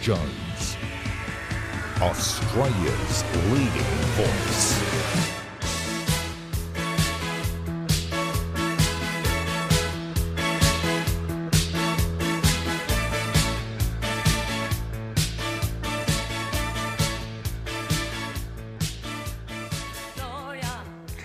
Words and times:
Jones, 0.00 0.76
Australia's 2.00 3.24
leading 3.50 3.68
voice. 4.14 4.98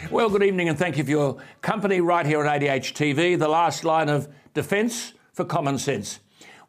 Well, 0.09 0.29
good 0.29 0.43
evening 0.43 0.69
and 0.69 0.77
thank 0.77 0.97
you 0.97 1.03
for 1.03 1.09
your 1.09 1.37
company 1.61 2.01
right 2.01 2.25
here 2.25 2.43
at 2.43 2.61
ADH 2.61 2.93
TV, 2.93 3.37
the 3.37 3.47
last 3.47 3.83
line 3.83 4.09
of 4.09 4.27
defence 4.53 5.13
for 5.33 5.43
common 5.43 5.77
sense. 5.77 6.19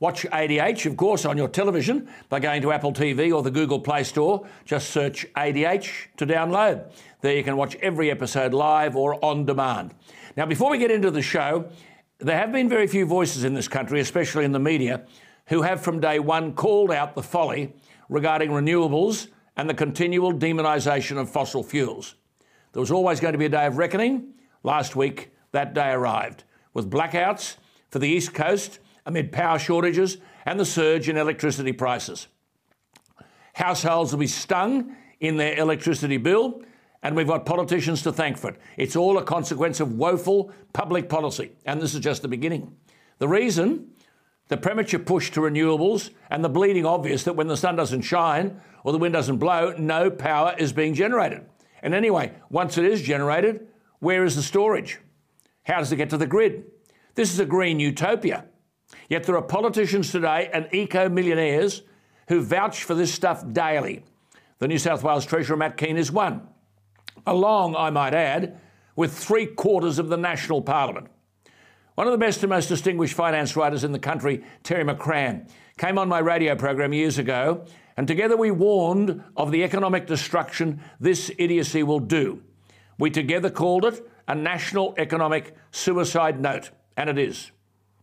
Watch 0.00 0.24
ADH, 0.24 0.86
of 0.86 0.96
course, 0.96 1.24
on 1.24 1.36
your 1.36 1.48
television 1.48 2.08
by 2.28 2.40
going 2.40 2.62
to 2.62 2.72
Apple 2.72 2.92
TV 2.92 3.34
or 3.34 3.42
the 3.42 3.50
Google 3.50 3.78
Play 3.78 4.02
Store. 4.02 4.46
Just 4.64 4.90
search 4.90 5.26
ADH 5.34 6.08
to 6.16 6.26
download. 6.26 6.90
There 7.20 7.36
you 7.36 7.44
can 7.44 7.56
watch 7.56 7.76
every 7.76 8.10
episode 8.10 8.52
live 8.52 8.96
or 8.96 9.24
on 9.24 9.44
demand. 9.44 9.94
Now, 10.36 10.46
before 10.46 10.70
we 10.70 10.78
get 10.78 10.90
into 10.90 11.10
the 11.10 11.22
show, 11.22 11.68
there 12.18 12.36
have 12.36 12.52
been 12.52 12.68
very 12.68 12.86
few 12.86 13.06
voices 13.06 13.44
in 13.44 13.54
this 13.54 13.68
country, 13.68 14.00
especially 14.00 14.44
in 14.44 14.52
the 14.52 14.58
media, 14.58 15.06
who 15.46 15.62
have 15.62 15.80
from 15.80 16.00
day 16.00 16.18
one 16.18 16.54
called 16.54 16.90
out 16.90 17.14
the 17.14 17.22
folly 17.22 17.72
regarding 18.08 18.50
renewables 18.50 19.28
and 19.56 19.70
the 19.70 19.74
continual 19.74 20.32
demonisation 20.32 21.18
of 21.18 21.30
fossil 21.30 21.62
fuels. 21.62 22.16
There 22.72 22.80
was 22.80 22.90
always 22.90 23.20
going 23.20 23.32
to 23.32 23.38
be 23.38 23.44
a 23.44 23.50
day 23.50 23.66
of 23.66 23.78
reckoning. 23.78 24.34
Last 24.64 24.96
week, 24.96 25.30
that 25.52 25.74
day 25.74 25.90
arrived 25.90 26.42
with 26.72 26.90
blackouts 26.90 27.56
for 27.90 28.00
the 28.00 28.08
East 28.08 28.34
Coast 28.34 28.80
amid 29.06 29.32
power 29.32 29.58
shortages 29.58 30.18
and 30.46 30.58
the 30.58 30.64
surge 30.64 31.08
in 31.08 31.16
electricity 31.16 31.72
prices. 31.72 32.28
Households 33.54 34.12
will 34.12 34.18
be 34.18 34.26
stung 34.26 34.96
in 35.20 35.36
their 35.36 35.56
electricity 35.56 36.16
bill, 36.16 36.62
and 37.02 37.14
we've 37.14 37.26
got 37.26 37.46
politicians 37.46 38.02
to 38.02 38.12
thank 38.12 38.36
for 38.36 38.50
it. 38.50 38.60
It's 38.76 38.96
all 38.96 39.18
a 39.18 39.22
consequence 39.22 39.80
of 39.80 39.92
woeful 39.92 40.52
public 40.72 41.08
policy, 41.08 41.52
and 41.64 41.80
this 41.80 41.94
is 41.94 42.00
just 42.00 42.22
the 42.22 42.28
beginning. 42.28 42.76
The 43.18 43.28
reason 43.28 43.90
the 44.48 44.56
premature 44.56 45.00
push 45.00 45.30
to 45.30 45.40
renewables 45.40 46.10
and 46.30 46.44
the 46.44 46.48
bleeding 46.48 46.84
obvious 46.84 47.22
that 47.24 47.36
when 47.36 47.46
the 47.46 47.56
sun 47.56 47.76
doesn't 47.76 48.02
shine 48.02 48.60
or 48.82 48.92
the 48.92 48.98
wind 48.98 49.14
doesn't 49.14 49.38
blow, 49.38 49.74
no 49.78 50.10
power 50.10 50.54
is 50.58 50.72
being 50.72 50.92
generated. 50.92 51.46
And 51.82 51.94
anyway, 51.94 52.32
once 52.50 52.76
it 52.76 52.84
is 52.84 53.00
generated, 53.00 53.68
where 54.00 54.24
is 54.24 54.36
the 54.36 54.42
storage? 54.42 54.98
How 55.62 55.78
does 55.78 55.92
it 55.92 55.96
get 55.96 56.10
to 56.10 56.18
the 56.18 56.26
grid? 56.26 56.64
This 57.14 57.32
is 57.32 57.38
a 57.38 57.46
green 57.46 57.80
utopia. 57.80 58.44
Yet 59.08 59.24
there 59.24 59.36
are 59.36 59.42
politicians 59.42 60.10
today 60.10 60.50
and 60.52 60.68
eco 60.72 61.08
millionaires 61.08 61.82
who 62.28 62.42
vouch 62.42 62.84
for 62.84 62.94
this 62.94 63.12
stuff 63.12 63.44
daily. 63.52 64.04
The 64.58 64.68
New 64.68 64.78
South 64.78 65.02
Wales 65.02 65.26
Treasurer 65.26 65.56
Matt 65.56 65.76
Kean 65.76 65.96
is 65.96 66.10
one, 66.10 66.48
along, 67.26 67.76
I 67.76 67.90
might 67.90 68.14
add, 68.14 68.60
with 68.96 69.16
three 69.16 69.46
quarters 69.46 69.98
of 69.98 70.08
the 70.08 70.16
national 70.16 70.62
parliament. 70.62 71.08
One 71.96 72.06
of 72.06 72.12
the 72.12 72.18
best 72.18 72.42
and 72.42 72.50
most 72.50 72.68
distinguished 72.68 73.14
finance 73.14 73.56
writers 73.56 73.84
in 73.84 73.92
the 73.92 73.98
country, 73.98 74.44
Terry 74.62 74.84
McCrann, 74.84 75.48
came 75.76 75.98
on 75.98 76.08
my 76.08 76.18
radio 76.18 76.56
program 76.56 76.92
years 76.92 77.18
ago 77.18 77.66
and 77.96 78.08
together 78.08 78.36
we 78.36 78.50
warned 78.50 79.22
of 79.36 79.50
the 79.50 79.62
economic 79.62 80.06
destruction 80.06 80.80
this 80.98 81.30
idiocy 81.38 81.82
will 81.82 82.00
do. 82.00 82.42
We 82.98 83.10
together 83.10 83.50
called 83.50 83.84
it 83.84 84.06
a 84.26 84.34
national 84.34 84.94
economic 84.96 85.54
suicide 85.70 86.40
note, 86.40 86.70
and 86.96 87.10
it 87.10 87.18
is. 87.18 87.50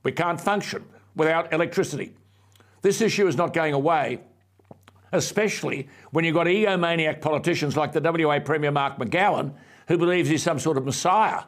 We 0.04 0.12
can't 0.12 0.40
function 0.40 0.86
without 1.16 1.54
electricity. 1.54 2.16
This 2.82 3.02
issue 3.02 3.28
is 3.28 3.38
not 3.38 3.54
going 3.54 3.74
away, 3.74 4.22
especially 5.12 5.88
when 6.12 6.26
you've 6.26 6.36
got 6.36 6.48
egomaniac 6.48 7.22
politicians 7.22 7.78
like 7.78 7.92
the 7.92 8.02
WA 8.02 8.40
Premier 8.40 8.72
Mark 8.72 8.98
McGowan, 8.98 9.54
who 9.88 9.98
believes 9.98 10.30
he's 10.30 10.44
some 10.44 10.60
sort 10.60 10.78
of 10.78 10.86
messiah. 10.86 11.44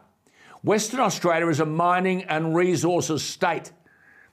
Western 0.63 0.99
Australia 0.99 1.47
is 1.47 1.59
a 1.59 1.65
mining 1.65 2.23
and 2.23 2.55
resources 2.55 3.23
state. 3.23 3.71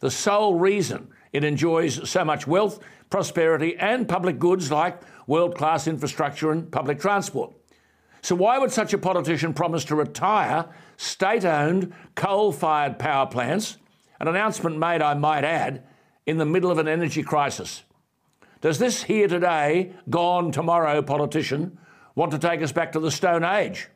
The 0.00 0.10
sole 0.10 0.54
reason 0.58 1.08
it 1.32 1.44
enjoys 1.44 2.08
so 2.08 2.24
much 2.24 2.46
wealth 2.46 2.80
prosperity, 3.10 3.76
and 3.76 4.08
public 4.08 4.38
goods 4.38 4.70
like 4.70 5.00
world 5.26 5.56
class 5.56 5.86
infrastructure 5.86 6.52
and 6.52 6.70
public 6.70 7.00
transport. 7.00 7.52
So, 8.22 8.34
why 8.34 8.58
would 8.58 8.70
such 8.70 8.94
a 8.94 8.98
politician 8.98 9.52
promise 9.52 9.84
to 9.86 9.96
retire 9.96 10.66
state 10.96 11.44
owned 11.44 11.92
coal 12.14 12.52
fired 12.52 12.98
power 12.98 13.26
plants? 13.26 13.78
An 14.20 14.28
announcement 14.28 14.78
made, 14.78 15.02
I 15.02 15.14
might 15.14 15.44
add, 15.44 15.82
in 16.26 16.36
the 16.36 16.44
middle 16.44 16.70
of 16.70 16.78
an 16.78 16.86
energy 16.86 17.22
crisis. 17.22 17.82
Does 18.60 18.78
this 18.78 19.02
here 19.02 19.26
today, 19.26 19.94
gone 20.10 20.52
tomorrow 20.52 21.00
politician 21.00 21.78
want 22.14 22.30
to 22.32 22.38
take 22.38 22.62
us 22.62 22.72
back 22.72 22.92
to 22.92 23.00
the 23.00 23.10
Stone 23.10 23.44
Age? 23.44 23.88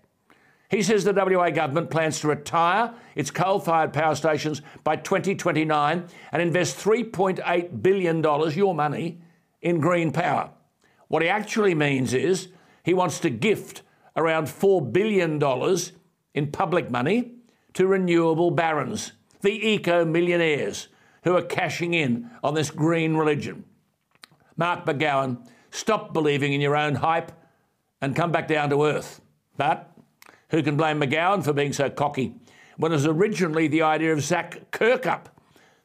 He 0.71 0.83
says 0.83 1.05
the 1.05 1.13
WA 1.13 1.51
government 1.51 1.91
plans 1.91 2.21
to 2.21 2.29
retire 2.29 2.95
its 3.15 3.31
coal 3.31 3.61
fired 3.61 3.93
power 3.93 4.15
stations 4.15 4.63
by 4.83 4.97
2029 4.97 6.07
and 6.33 6.43
invest 6.43 6.79
$3.8 6.79 7.83
billion, 7.83 8.23
your 8.57 8.75
money, 8.75 9.21
in 9.61 9.79
green 9.79 10.11
power. 10.11 10.51
What 11.09 11.23
he 11.23 11.29
actually 11.29 11.75
means 11.75 12.15
is 12.15 12.49
he 12.83 12.95
wants 12.95 13.21
to 13.21 13.31
gift 13.31 13.83
around 14.17 14.47
$4 14.47 14.93
billion 14.93 15.41
in 16.34 16.51
public 16.51 16.91
money 16.91 17.33
to 17.75 17.87
renewable 17.87 18.51
barons, 18.51 19.13
the 19.44 19.69
eco 19.69 20.05
millionaires 20.05 20.88
who 21.22 21.37
are 21.37 21.43
cashing 21.43 21.94
in 21.94 22.31
on 22.43 22.55
this 22.55 22.71
green 22.71 23.15
religion. 23.15 23.65
Mark 24.56 24.84
McGowan, 24.84 25.47
stop 25.71 26.12
believing 26.12 26.53
in 26.53 26.60
your 26.60 26.77
own 26.77 26.97
hype 26.97 27.31
and 28.00 28.16
come 28.16 28.33
back 28.33 28.49
down 28.49 28.71
to 28.71 28.84
earth. 28.84 29.21
But 29.56 29.91
who 30.49 30.62
can 30.62 30.77
blame 30.77 31.00
McGowan 31.00 31.44
for 31.44 31.53
being 31.53 31.72
so 31.72 31.88
cocky 31.91 32.34
when 32.77 32.91
it 32.91 32.97
was 32.97 33.06
originally 33.06 33.69
the 33.69 33.83
idea 33.83 34.12
of 34.12 34.22
Zac 34.22 34.71
Kirkup, 34.72 35.27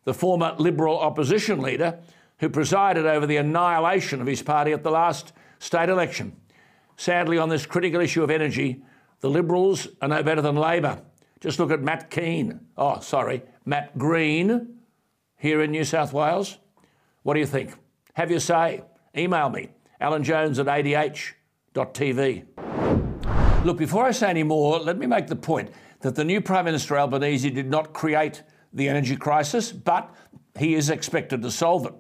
the 0.06 0.14
former 0.14 0.56
Liberal 0.58 1.00
opposition 1.00 1.60
leader 1.60 2.00
who 2.40 2.50
presided 2.50 3.06
over 3.06 3.28
the 3.28 3.38
annihilation 3.38 4.22
of 4.22 4.28
his 4.28 4.42
party 4.42 4.72
at 4.72 4.84
the 4.84 4.92
last 4.92 5.34
state 5.60 5.90
election? 5.90 6.36
Sadly, 6.98 7.38
on 7.38 7.50
this 7.50 7.66
critical 7.66 8.02
issue 8.02 8.24
of 8.24 8.30
energy, 8.30 8.84
the 9.20 9.30
Liberals 9.30 9.88
are 10.02 10.08
no 10.08 10.24
better 10.24 10.42
than 10.42 10.56
Labor. 10.56 11.02
Just 11.40 11.60
look 11.60 11.72
at 11.72 11.82
Matt 11.82 12.10
Kean. 12.10 12.60
Oh, 12.78 13.00
sorry, 13.00 13.44
Matt 13.66 13.98
Green 13.98 14.80
here 15.38 15.62
in 15.62 15.72
New 15.72 15.86
South 15.86 16.12
Wales. 16.12 16.58
What 17.24 17.36
do 17.36 17.40
you 17.40 17.46
think? 17.46 17.74
Have 18.14 18.30
your 18.30 18.42
say. 18.42 18.84
Email 19.18 19.50
me, 19.50 19.70
alanjones 20.02 20.60
at 20.60 20.68
adh.tv. 20.68 22.46
Look, 23.66 23.78
before 23.78 24.06
I 24.06 24.12
say 24.12 24.30
any 24.30 24.44
more, 24.44 24.80
let 24.80 24.98
me 24.98 25.08
make 25.08 25.28
the 25.28 25.36
point 25.36 25.72
that 26.02 26.16
the 26.16 26.24
new 26.24 26.42
Prime 26.42 26.66
Minister 26.66 26.98
Albanese 26.98 27.50
did 27.50 27.70
not 27.70 27.94
create 27.94 28.44
the 28.74 28.88
energy 28.88 29.16
crisis, 29.16 29.72
but 29.72 30.14
he 30.58 30.76
is 30.76 30.90
expected 30.90 31.42
to 31.42 31.52
solve 31.52 31.86
it. 31.86 31.94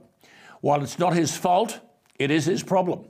While 0.61 0.83
it's 0.83 0.99
not 0.99 1.13
his 1.13 1.35
fault, 1.35 1.79
it 2.17 2.31
is 2.31 2.45
his 2.45 2.63
problem. 2.63 3.05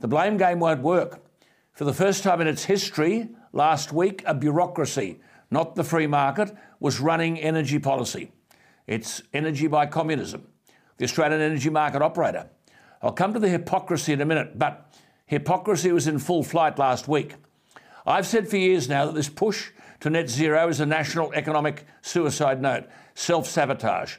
The 0.00 0.08
blame 0.08 0.36
game 0.36 0.60
won't 0.60 0.82
work. 0.82 1.24
For 1.72 1.84
the 1.84 1.92
first 1.92 2.22
time 2.22 2.40
in 2.40 2.46
its 2.46 2.64
history, 2.64 3.28
last 3.52 3.92
week, 3.92 4.22
a 4.26 4.34
bureaucracy, 4.34 5.20
not 5.50 5.74
the 5.74 5.84
free 5.84 6.06
market, 6.06 6.54
was 6.80 7.00
running 7.00 7.38
energy 7.38 7.78
policy. 7.78 8.32
It's 8.86 9.22
energy 9.32 9.66
by 9.66 9.86
communism, 9.86 10.46
the 10.98 11.04
Australian 11.04 11.40
energy 11.40 11.70
market 11.70 12.02
operator. 12.02 12.50
I'll 13.02 13.12
come 13.12 13.32
to 13.34 13.40
the 13.40 13.48
hypocrisy 13.48 14.12
in 14.12 14.20
a 14.20 14.24
minute, 14.24 14.58
but 14.58 14.92
hypocrisy 15.26 15.92
was 15.92 16.06
in 16.06 16.18
full 16.18 16.42
flight 16.42 16.78
last 16.78 17.08
week. 17.08 17.34
I've 18.06 18.26
said 18.26 18.48
for 18.48 18.56
years 18.56 18.88
now 18.88 19.06
that 19.06 19.14
this 19.14 19.28
push 19.28 19.70
to 20.00 20.10
net 20.10 20.28
zero 20.28 20.68
is 20.68 20.80
a 20.80 20.86
national 20.86 21.32
economic 21.32 21.86
suicide 22.02 22.60
note, 22.60 22.84
self 23.14 23.46
sabotage. 23.46 24.16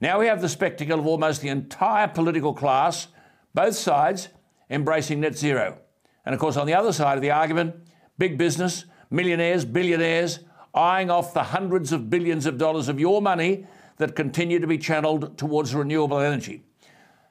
Now 0.00 0.18
we 0.18 0.26
have 0.26 0.40
the 0.40 0.48
spectacle 0.48 0.98
of 0.98 1.06
almost 1.06 1.40
the 1.40 1.48
entire 1.48 2.08
political 2.08 2.54
class, 2.54 3.08
both 3.54 3.76
sides, 3.76 4.28
embracing 4.68 5.20
net 5.20 5.36
zero. 5.36 5.78
And 6.24 6.34
of 6.34 6.40
course, 6.40 6.56
on 6.56 6.66
the 6.66 6.74
other 6.74 6.92
side 6.92 7.16
of 7.16 7.22
the 7.22 7.30
argument, 7.30 7.76
big 8.18 8.38
business, 8.38 8.86
millionaires, 9.10 9.64
billionaires, 9.64 10.40
eyeing 10.74 11.10
off 11.10 11.34
the 11.34 11.42
hundreds 11.44 11.92
of 11.92 12.10
billions 12.10 12.46
of 12.46 12.58
dollars 12.58 12.88
of 12.88 13.00
your 13.00 13.20
money 13.20 13.66
that 13.96 14.16
continue 14.16 14.58
to 14.58 14.66
be 14.66 14.78
channeled 14.78 15.36
towards 15.36 15.74
renewable 15.74 16.20
energy. 16.20 16.62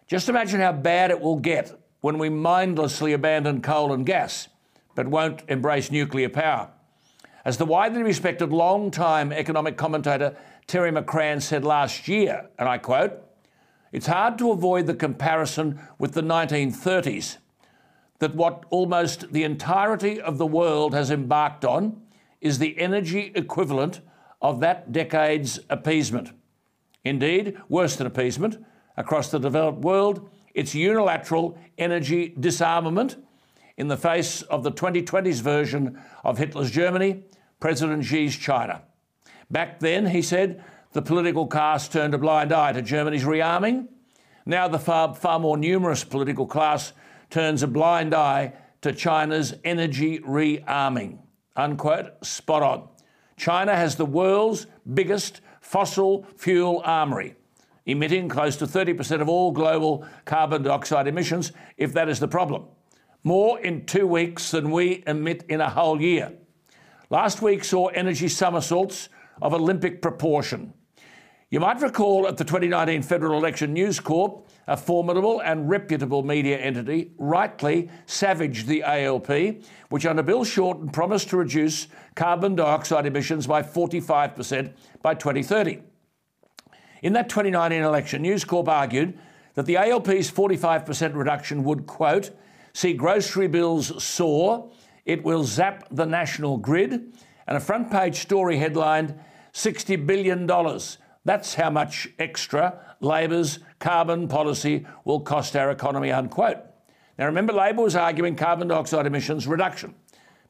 Just 0.07 0.29
imagine 0.29 0.59
how 0.59 0.71
bad 0.71 1.11
it 1.11 1.19
will 1.19 1.37
get 1.37 1.79
when 2.01 2.17
we 2.17 2.29
mindlessly 2.29 3.13
abandon 3.13 3.61
coal 3.61 3.93
and 3.93 4.05
gas 4.05 4.47
but 4.95 5.07
won't 5.07 5.43
embrace 5.47 5.91
nuclear 5.91 6.29
power. 6.29 6.69
As 7.45 7.57
the 7.57 7.65
widely 7.65 8.03
respected 8.03 8.51
long-time 8.51 9.31
economic 9.31 9.77
commentator 9.77 10.35
Terry 10.67 10.91
McCrann 10.91 11.41
said 11.41 11.63
last 11.63 12.07
year, 12.07 12.49
and 12.59 12.69
I 12.69 12.77
quote, 12.77 13.13
it's 13.91 14.05
hard 14.05 14.37
to 14.37 14.51
avoid 14.51 14.85
the 14.85 14.93
comparison 14.93 15.79
with 15.97 16.11
the 16.11 16.21
1930s, 16.21 17.37
that 18.19 18.35
what 18.35 18.65
almost 18.69 19.31
the 19.31 19.43
entirety 19.43 20.21
of 20.21 20.37
the 20.37 20.45
world 20.45 20.93
has 20.93 21.09
embarked 21.09 21.65
on 21.65 22.01
is 22.41 22.59
the 22.59 22.77
energy 22.79 23.31
equivalent 23.35 24.01
of 24.41 24.59
that 24.61 24.91
decade's 24.91 25.59
appeasement. 25.69 26.31
Indeed, 27.03 27.57
worse 27.67 27.95
than 27.95 28.07
appeasement, 28.07 28.57
across 28.97 29.31
the 29.31 29.39
developed 29.39 29.79
world, 29.79 30.29
its 30.53 30.75
unilateral 30.75 31.57
energy 31.77 32.35
disarmament 32.39 33.17
in 33.77 33.87
the 33.87 33.97
face 33.97 34.41
of 34.43 34.63
the 34.63 34.71
2020s 34.71 35.41
version 35.41 35.99
of 36.23 36.37
Hitler's 36.37 36.71
Germany, 36.71 37.23
President 37.59 38.03
Xi's 38.03 38.35
China. 38.35 38.81
Back 39.49 39.79
then, 39.79 40.07
he 40.07 40.21
said, 40.21 40.63
the 40.91 41.01
political 41.01 41.47
class 41.47 41.87
turned 41.87 42.13
a 42.13 42.17
blind 42.17 42.51
eye 42.51 42.73
to 42.73 42.81
Germany's 42.81 43.23
rearming. 43.23 43.87
Now, 44.45 44.67
the 44.67 44.79
far, 44.79 45.13
far 45.15 45.39
more 45.39 45.57
numerous 45.57 46.03
political 46.03 46.47
class 46.47 46.93
turns 47.29 47.63
a 47.63 47.67
blind 47.67 48.13
eye 48.13 48.53
to 48.81 48.91
China's 48.91 49.53
energy 49.63 50.19
rearming. 50.19 51.19
Unquote, 51.59 52.25
spot 52.25 52.63
on. 52.63 52.87
China 53.35 53.75
has 53.75 53.97
the 53.97 54.05
world's 54.05 54.65
biggest 54.93 55.41
fossil 55.59 56.25
fuel 56.37 56.81
armory, 56.85 57.35
emitting 57.85 58.29
close 58.29 58.55
to 58.55 58.65
30% 58.65 59.19
of 59.19 59.27
all 59.27 59.51
global 59.51 60.05
carbon 60.23 60.63
dioxide 60.63 61.05
emissions, 61.05 61.51
if 61.75 61.91
that 61.91 62.07
is 62.07 62.21
the 62.21 62.29
problem. 62.29 62.63
More 63.25 63.59
in 63.59 63.85
two 63.85 64.07
weeks 64.07 64.51
than 64.51 64.71
we 64.71 65.03
emit 65.05 65.43
in 65.49 65.59
a 65.59 65.69
whole 65.69 66.01
year. 66.01 66.31
Last 67.09 67.41
week 67.41 67.65
saw 67.65 67.87
energy 67.87 68.29
somersaults 68.29 69.09
of 69.41 69.53
Olympic 69.53 70.01
proportion. 70.01 70.73
You 71.51 71.59
might 71.59 71.81
recall 71.81 72.27
at 72.27 72.37
the 72.37 72.43
2019 72.43 73.01
federal 73.01 73.35
election, 73.35 73.73
News 73.73 73.99
Corp, 73.99 74.47
a 74.67 74.77
formidable 74.77 75.39
and 75.39 75.67
reputable 75.67 76.21
media 76.21 76.59
entity, 76.59 77.11
rightly 77.17 77.89
savaged 78.05 78.67
the 78.67 78.83
ALP, 78.83 79.63
which 79.89 80.05
under 80.05 80.21
Bill 80.21 80.43
Shorten 80.43 80.89
promised 80.89 81.29
to 81.29 81.37
reduce 81.37 81.87
carbon 82.13 82.55
dioxide 82.55 83.07
emissions 83.07 83.47
by 83.47 83.63
45% 83.63 84.73
by 85.01 85.15
2030. 85.15 85.81
In 87.01 87.13
that 87.13 87.29
2019 87.29 87.81
election, 87.81 88.21
News 88.21 88.45
Corp 88.45 88.69
argued 88.69 89.17
that 89.55 89.65
the 89.65 89.77
ALP's 89.77 90.29
45% 90.29 91.15
reduction 91.15 91.63
would, 91.63 91.87
quote, 91.87 92.29
see 92.73 92.93
grocery 92.93 93.47
bills 93.47 94.03
soar, 94.03 94.69
it 95.03 95.23
will 95.23 95.43
zap 95.43 95.87
the 95.89 96.05
national 96.05 96.57
grid, 96.57 97.11
and 97.47 97.57
a 97.57 97.59
front 97.59 97.89
page 97.89 98.17
story 98.17 98.57
headlined 98.57 99.19
$60 99.53 100.05
billion 100.05 100.45
that's 101.25 101.55
how 101.55 101.69
much 101.69 102.07
extra 102.17 102.79
Labor's 103.01 103.59
carbon 103.79 104.27
policy 104.27 104.85
will 105.05 105.19
cost 105.19 105.55
our 105.55 105.71
economy, 105.71 106.11
unquote. 106.11 106.57
Now, 107.17 107.25
remember, 107.25 107.53
Labor 107.53 107.83
was 107.83 107.95
arguing 107.95 108.35
carbon 108.35 108.69
dioxide 108.69 109.05
emissions 109.05 109.45
reduction. 109.45 109.95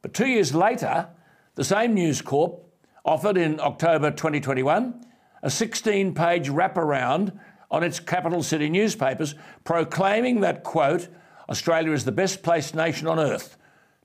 But 0.01 0.13
two 0.13 0.27
years 0.27 0.53
later, 0.53 1.09
the 1.55 1.63
same 1.63 1.93
News 1.93 2.21
Corp 2.21 2.63
offered 3.03 3.37
in 3.37 3.59
October 3.59 4.11
2021 4.11 5.05
a 5.41 5.49
16 5.49 6.13
page 6.13 6.49
wraparound 6.49 7.39
on 7.71 7.83
its 7.83 7.99
capital 7.99 8.43
city 8.43 8.69
newspapers 8.69 9.35
proclaiming 9.63 10.41
that, 10.41 10.63
quote, 10.63 11.07
Australia 11.49 11.91
is 11.91 12.05
the 12.05 12.11
best 12.11 12.43
placed 12.43 12.75
nation 12.75 13.07
on 13.07 13.19
earth 13.19 13.57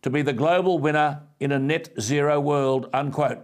to 0.02 0.11
be 0.11 0.22
the 0.22 0.32
global 0.32 0.78
winner 0.78 1.22
in 1.40 1.52
a 1.52 1.58
net 1.58 1.88
zero 2.00 2.40
world, 2.40 2.88
unquote. 2.93 3.38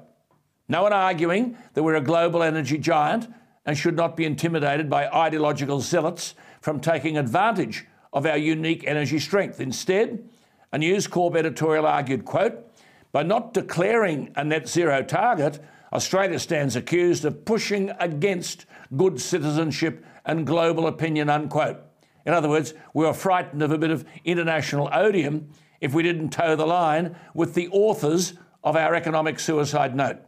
No 0.71 0.85
one 0.85 0.93
arguing 0.93 1.57
that 1.75 1.83
we're 1.83 1.97
a 1.97 2.01
global 2.01 2.45
energy 2.45 2.79
giant 2.79 3.27
and 3.67 3.77
should 3.77 3.97
not 3.97 4.17
be 4.17 4.25
intimidated 4.25 4.89
by 4.89 5.09
ideological 5.09 5.81
zealots 5.81 6.37
from 6.61 6.79
taking 6.79 7.19
advantage 7.19 7.87
of 8.13 8.25
our 8.25 8.37
unique 8.37 8.85
energy 8.87 9.19
strength. 9.19 9.59
Instead, 9.59 10.29
a 10.71 10.79
News 10.79 11.09
Corp 11.09 11.35
editorial 11.35 11.87
argued, 11.87 12.25
quote, 12.25 12.71
by 13.11 13.25
not 13.25 13.53
declaring 13.53 14.33
a 14.37 14.45
net 14.45 14.69
zero 14.69 15.03
target, 15.03 15.59
Australia 15.93 16.39
stands 16.39 16.77
accused 16.77 17.25
of 17.25 17.45
pushing 17.45 17.91
against 17.99 18.65
good 18.97 19.21
citizenship 19.21 20.05
and 20.25 20.47
global 20.47 20.87
opinion, 20.87 21.29
unquote. 21.29 21.79
In 22.25 22.33
other 22.33 22.49
words, 22.49 22.75
we 22.95 23.05
were 23.05 23.13
frightened 23.13 23.65
of 23.65 23.73
a 23.73 23.79
bit 23.79 23.91
of 23.91 24.05
international 24.25 24.89
odium 24.93 25.49
if 25.81 25.93
we 25.93 26.05
didn't 26.05 26.31
toe 26.31 26.55
the 26.55 26.65
line 26.65 27.17
with 27.35 27.55
the 27.55 27.67
authors 27.71 28.35
of 28.63 28.77
our 28.77 28.95
economic 28.95 29.41
suicide 29.41 29.97
note. 29.97 30.19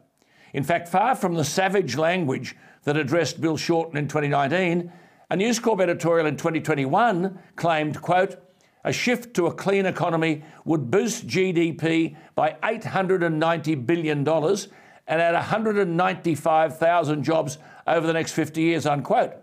In 0.53 0.63
fact, 0.63 0.89
far 0.89 1.15
from 1.15 1.35
the 1.35 1.45
savage 1.45 1.97
language 1.97 2.57
that 2.85 2.97
addressed 2.97 3.41
Bill 3.41 3.57
Shorten 3.57 3.97
in 3.97 4.09
2019, 4.09 4.93
a 5.31 5.37
News 5.37 5.59
Corp 5.59 5.81
editorial 5.81 6.27
in 6.27 6.37
2021 6.37 7.39
claimed, 7.57 8.03
quote, 8.03 8.37
a 8.85 8.93
shift 8.93 9.35
to 9.35 9.47
a 9.47 9.55
clean 9.55 9.87
economy 9.87 10.43
would 10.65 10.91
boost 10.91 11.27
GDP 11.27 12.17
by 12.35 12.57
$890 12.63 13.87
billion 13.87 14.29
and 14.29 15.21
add 15.21 15.35
195,000 15.35 17.23
jobs 17.23 17.59
over 17.87 18.07
the 18.07 18.13
next 18.13 18.33
50 18.33 18.61
years, 18.61 18.87
unquote. 18.87 19.35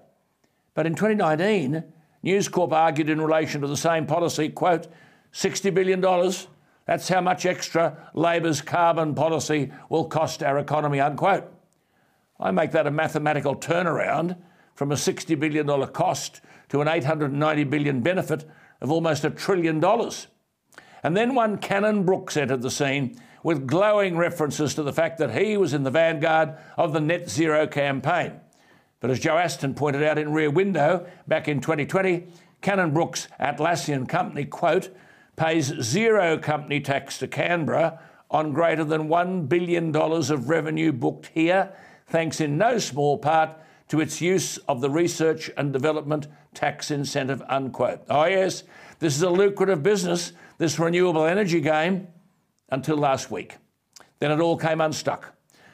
But 0.74 0.86
in 0.86 0.94
2019, 0.94 1.84
News 2.22 2.50
Corp 2.50 2.74
argued 2.74 3.10
in 3.10 3.22
relation 3.22 3.62
to 3.62 3.68
the 3.68 3.78
same 3.78 4.06
policy, 4.06 4.50
quote, 4.50 4.88
$60 5.34 5.74
billion 5.74 6.02
that's 6.90 7.08
how 7.08 7.22
much 7.22 7.46
extra 7.46 8.10
Labor's 8.16 8.64
carbon 8.64 9.14
policy 9.14 9.72
will 9.90 10.06
cost 10.06 10.42
our 10.42 10.58
economy, 10.58 11.00
unquote. 11.00 11.44
I 12.40 12.50
make 12.50 12.72
that 12.72 12.88
a 12.88 12.92
mathematical 12.92 13.56
turnaround 13.56 14.38
from 14.74 14.92
a 14.92 14.96
$60 14.96 15.40
billion 15.40 15.68
cost 15.90 16.42
to 16.70 16.82
an 16.82 16.88
890 16.88 17.64
billion 17.66 18.02
benefit 18.02 18.50
of 18.82 18.90
almost 18.90 19.24
a 19.24 19.30
trillion 19.30 19.80
dollars. 19.80 20.30
And 21.04 21.16
then 21.16 21.36
one 21.36 21.60
Cannon-Brookes 21.60 22.36
entered 22.36 22.64
the 22.64 22.72
scene 22.72 23.22
with 23.44 23.68
glowing 23.68 24.18
references 24.18 24.74
to 24.74 24.82
the 24.82 24.92
fact 24.92 25.20
that 25.20 25.40
he 25.40 25.58
was 25.58 25.76
in 25.76 25.84
the 25.84 25.92
vanguard 25.92 26.56
of 26.76 26.94
the 26.94 27.02
net 27.02 27.30
zero 27.30 27.68
campaign. 27.68 28.40
But 29.00 29.12
as 29.12 29.20
Joe 29.20 29.38
Aston 29.38 29.76
pointed 29.76 30.02
out 30.02 30.18
in 30.18 30.34
Rear 30.34 30.50
Window 30.50 31.06
back 31.28 31.48
in 31.48 31.62
2020, 31.62 32.26
Cannon-Brookes' 32.64 33.28
Atlassian 33.40 34.10
company, 34.10 34.46
quote, 34.46 34.90
pays 35.40 35.74
zero 35.82 36.38
company 36.38 36.82
tax 36.82 37.18
to 37.18 37.26
Canberra 37.26 37.98
on 38.30 38.52
greater 38.52 38.84
than 38.84 39.08
$1 39.08 39.48
billion 39.48 39.96
of 39.96 40.50
revenue 40.50 40.92
booked 40.92 41.28
here, 41.28 41.74
thanks 42.08 42.42
in 42.42 42.58
no 42.58 42.78
small 42.78 43.18
part 43.18 43.58
to 43.88 44.02
its 44.02 44.20
use 44.20 44.58
of 44.68 44.82
the 44.82 44.90
research 44.90 45.50
and 45.56 45.72
development 45.72 46.28
tax 46.54 46.92
incentive. 46.92 47.42
Unquote. 47.48 48.02
Oh, 48.10 48.26
yes, 48.26 48.64
this 49.00 49.16
is 49.16 49.22
a 49.22 49.30
lucrative 49.30 49.82
business, 49.82 50.34
this 50.58 50.78
renewable 50.78 51.24
energy 51.24 51.62
game, 51.62 52.10
until 52.68 52.98
last 52.98 53.32
week. 53.32 53.56
Then 54.20 54.32
it 54.32 54.42
all 54.42 54.58
came 54.58 54.82
unstuck. 54.82 55.34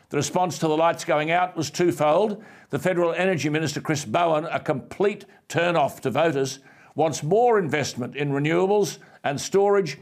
The 0.10 0.18
response 0.18 0.60
to 0.60 0.68
the 0.68 0.78
lights 0.78 1.06
going 1.06 1.32
out 1.32 1.58
was 1.58 1.72
twofold. 1.72 2.44
The 2.70 2.78
Federal 2.78 3.13
Energy 3.13 3.50
Minister, 3.50 3.82
Chris 3.82 4.06
Bowen, 4.06 4.46
a 4.46 4.60
complete 4.60 5.25
turn 5.50 5.75
off 5.75 6.01
to 6.01 6.12
voters, 6.12 6.60
wants 6.94 7.24
more 7.24 7.60
investment 7.60 8.16
in 8.16 8.30
renewables 8.30 9.00
and 9.25 9.41
storage 9.41 9.98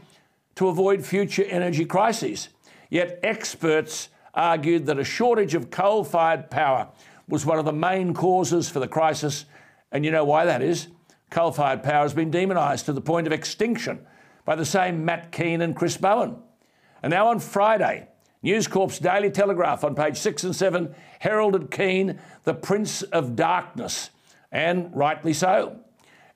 to 0.54 0.68
avoid 0.68 1.04
future 1.04 1.42
energy 1.42 1.84
crises. 1.84 2.50
Yet 2.90 3.18
experts 3.24 4.10
argued 4.34 4.86
that 4.86 5.00
a 5.00 5.04
shortage 5.04 5.54
of 5.54 5.70
coal 5.70 6.04
fired 6.04 6.50
power 6.50 6.88
was 7.28 7.46
one 7.46 7.58
of 7.58 7.64
the 7.64 7.72
main 7.72 8.14
causes 8.14 8.68
for 8.68 8.78
the 8.78 8.86
crisis. 8.86 9.46
And 9.90 10.04
you 10.04 10.12
know 10.12 10.24
why 10.24 10.44
that 10.44 10.62
is? 10.62 10.88
Coal 11.30 11.50
fired 11.50 11.82
power 11.82 12.02
has 12.02 12.14
been 12.14 12.30
demonised 12.30 12.86
to 12.86 12.92
the 12.92 13.00
point 13.00 13.26
of 13.26 13.32
extinction 13.32 14.06
by 14.44 14.54
the 14.54 14.64
same 14.64 15.04
Matt 15.04 15.32
Kean 15.32 15.62
and 15.62 15.74
Chris 15.74 15.96
Bowen. 15.96 16.36
And 17.02 17.10
now 17.10 17.28
on 17.28 17.40
Friday, 17.40 18.08
News 18.42 18.68
Corp's 18.68 18.98
Daily 18.98 19.30
Telegraph 19.30 19.84
on 19.84 19.94
page 19.94 20.18
six 20.18 20.44
and 20.44 20.54
seven 20.54 20.94
heralded 21.18 21.70
Kean 21.70 22.20
the 22.44 22.52
Prince 22.52 23.02
of 23.02 23.34
Darkness, 23.34 24.10
and 24.52 24.94
rightly 24.94 25.32
so. 25.32 25.80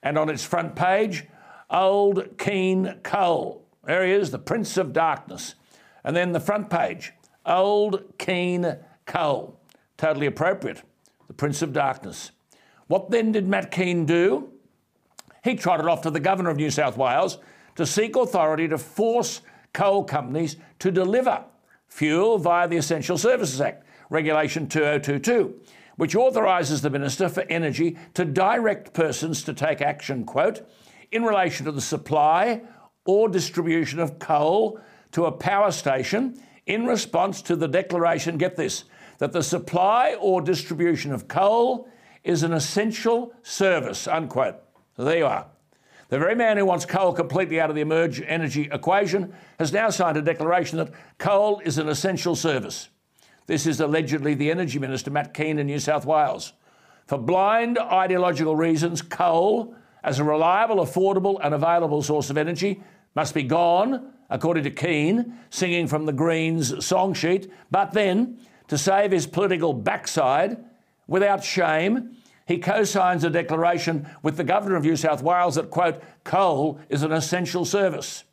And 0.02 0.16
on 0.16 0.30
its 0.30 0.42
front 0.42 0.75
page, 0.75 1.26
old 1.71 2.39
Kean 2.39 2.99
Cole. 3.03 3.65
There 3.85 4.05
he 4.05 4.13
is, 4.13 4.31
the 4.31 4.39
Prince 4.39 4.77
of 4.77 4.93
Darkness. 4.93 5.55
And 6.05 6.15
then 6.17 6.33
the 6.33 6.41
front 6.41 6.71
page, 6.71 7.13
old 7.45 8.19
Kean 8.19 8.77
Cole. 9.07 9.59
Totally 9.97 10.27
appropriate, 10.27 10.83
the 11.27 11.35
Prince 11.35 11.63
of 11.63 11.73
Darkness. 11.73 12.31
What 12.87 13.11
then 13.11 13.33
did 13.33 13.49
Matt 13.49 13.71
Kean 13.71 14.07
do? 14.07 14.51
He 15.45 15.55
trotted 15.55 15.87
off 15.87 16.03
to 16.03 16.11
the 16.11 16.21
Governor 16.21 16.51
of 16.51 16.57
New 16.57 16.71
South 16.71 16.97
Wales 16.97 17.39
to 17.77 17.87
seek 17.87 18.17
authority 18.17 18.69
to 18.69 18.79
force 18.79 19.41
coal 19.73 20.05
companies 20.05 20.57
to 20.79 20.91
deliver 20.91 21.45
fuel 21.87 22.39
via 22.39 22.69
the 22.69 22.77
Essential 22.77 23.17
Services 23.17 23.61
Act, 23.61 23.85
Regulation 24.11 24.69
2022, 24.69 25.55
which 25.97 26.17
authorises 26.17 26.83
the 26.83 26.91
Minister 26.91 27.29
for 27.29 27.45
Energy 27.49 27.97
to 28.15 28.25
direct 28.25 28.93
persons 28.93 29.43
to 29.45 29.53
take 29.53 29.81
action, 29.81 30.25
quote, 30.25 30.69
in 31.12 31.23
relation 31.23 31.67
to 31.67 31.73
the 31.73 31.81
supply 31.81 32.62
or 33.05 33.29
distribution 33.29 33.99
of 33.99 34.19
coal 34.19 34.81
to 35.12 35.27
a 35.27 35.33
power 35.33 35.71
station 35.71 36.41
in 36.67 36.87
response 36.87 37.41
to 37.43 37.57
the 37.57 37.69
declaration, 37.69 38.37
get 38.37 38.57
this, 38.57 38.85
that 39.19 39.33
the 39.33 39.43
supply 39.43 40.15
or 40.21 40.41
distribution 40.41 41.12
of 41.12 41.27
coal 41.27 41.88
is 42.23 42.43
an 42.43 42.53
essential 42.53 43.33
service, 43.43 44.07
unquote. 44.07 44.57
So 44.97 45.05
there 45.05 45.19
you 45.19 45.27
are. 45.27 45.47
The 46.11 46.19
very 46.19 46.35
man 46.35 46.57
who 46.57 46.65
wants 46.65 46.87
coal 46.87 47.12
completely 47.12 47.61
out 47.61 47.69
of 47.69 47.77
the 47.77 47.83
emerge 47.83 48.21
energy 48.23 48.69
equation 48.73 49.35
has 49.59 49.73
now 49.73 49.91
signed 49.91 50.17
a 50.17 50.23
declaration 50.23 50.79
that 50.79 50.93
coal 51.19 51.61
is 51.65 51.79
an 51.79 51.88
essential 51.88 52.35
service. 52.35 52.88
This 53.47 53.67
is 53.67 53.81
allegedly 53.81 54.35
the 54.35 54.50
Energy 54.50 54.79
Minister, 54.79 55.11
Matt 55.11 55.33
Kean, 55.35 55.59
in 55.59 55.67
New 55.67 55.79
South 55.79 56.05
Wales. 56.05 56.53
For 57.07 57.19
blind 57.19 57.79
ideological 57.79 58.57
reasons, 58.57 59.00
coal 59.00 59.75
as 60.02 60.19
a 60.19 60.25
reliable, 60.25 60.76
affordable, 60.76 61.38
and 61.43 61.55
available 61.55 62.02
source 62.02 62.31
of 62.31 62.38
energy 62.38 62.83
must 63.14 63.35
be 63.35 63.43
gone, 63.43 64.12
according 64.31 64.64
to 64.64 64.71
Kean, 64.71 65.38
singing 65.50 65.87
from 65.87 66.07
the 66.07 66.12
Greens 66.12 66.85
song 66.85 67.14
sheet. 67.14 67.50
But 67.71 67.93
then, 67.93 68.38
to 68.69 68.78
save 68.78 69.12
his 69.12 69.26
political 69.26 69.73
backside, 69.73 70.64
without 71.07 71.43
shame, 71.43 72.17
he 72.47 72.59
co 72.59 72.85
signs 72.85 73.25
a 73.25 73.31
declaration 73.31 74.09
with 74.23 74.37
the 74.37 74.45
Governor 74.45 74.76
of 74.76 74.85
New 74.85 74.97
South 74.97 75.23
Wales 75.23 75.57
that, 75.57 75.71
quote, 75.71 76.02
coal 76.25 76.81
is 76.88 77.02
an 77.02 77.12
essential 77.12 77.64
service. 77.64 78.25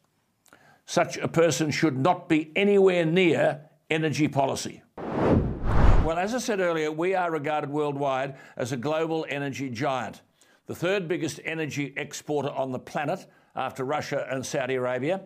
Such 0.86 1.18
a 1.18 1.28
person 1.28 1.72
should 1.72 1.98
not 1.98 2.30
be 2.30 2.52
anywhere 2.56 3.06
near 3.06 3.62
energy 3.90 4.28
policy. 4.28 4.84
Well, 4.98 6.20
as 6.20 6.36
I 6.36 6.38
said 6.38 6.60
earlier, 6.60 6.92
we 6.92 7.16
are 7.16 7.32
regarded 7.32 7.70
worldwide 7.70 8.36
as 8.56 8.72
a 8.72 8.78
global 8.78 9.26
energy 9.28 9.70
giant, 9.70 10.22
the 10.68 10.76
third 10.76 11.08
biggest 11.08 11.40
energy 11.44 11.94
exporter 11.98 12.50
on 12.50 12.72
the 12.72 12.80
planet 12.80 13.26
after 13.56 13.84
Russia 13.84 14.28
and 14.30 14.46
Saudi 14.46 14.76
Arabia. 14.76 15.22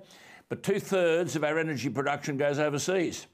But 0.50 0.64
two 0.64 0.80
thirds 0.80 1.36
of 1.36 1.44
our 1.44 1.58
energy 1.60 1.90
production 1.90 2.38
goes 2.38 2.60
overseas. 2.60 3.28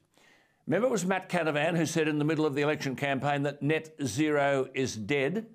Remember, 0.68 0.88
it 0.88 0.92
was 0.92 1.06
Matt 1.06 1.30
Canavan 1.30 1.78
who 1.78 1.86
said 1.86 2.08
in 2.08 2.18
the 2.20 2.26
middle 2.26 2.46
of 2.46 2.56
the 2.56 2.62
election 2.62 2.96
campaign 2.96 3.44
that 3.44 3.62
net 3.62 3.96
zero 4.04 4.68
is 4.74 4.96
dead. 4.96 5.46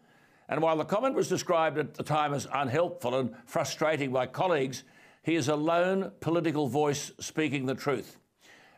And 0.48 0.62
while 0.62 0.76
the 0.76 0.84
comment 0.84 1.14
was 1.14 1.28
described 1.28 1.78
at 1.78 1.94
the 1.94 2.02
time 2.02 2.32
as 2.32 2.46
unhelpful 2.52 3.18
and 3.18 3.34
frustrating 3.46 4.12
by 4.12 4.26
colleagues, 4.26 4.84
he 5.22 5.34
is 5.34 5.48
a 5.48 5.56
lone 5.56 6.12
political 6.20 6.66
voice 6.66 7.12
speaking 7.20 7.66
the 7.66 7.74
truth. 7.74 8.18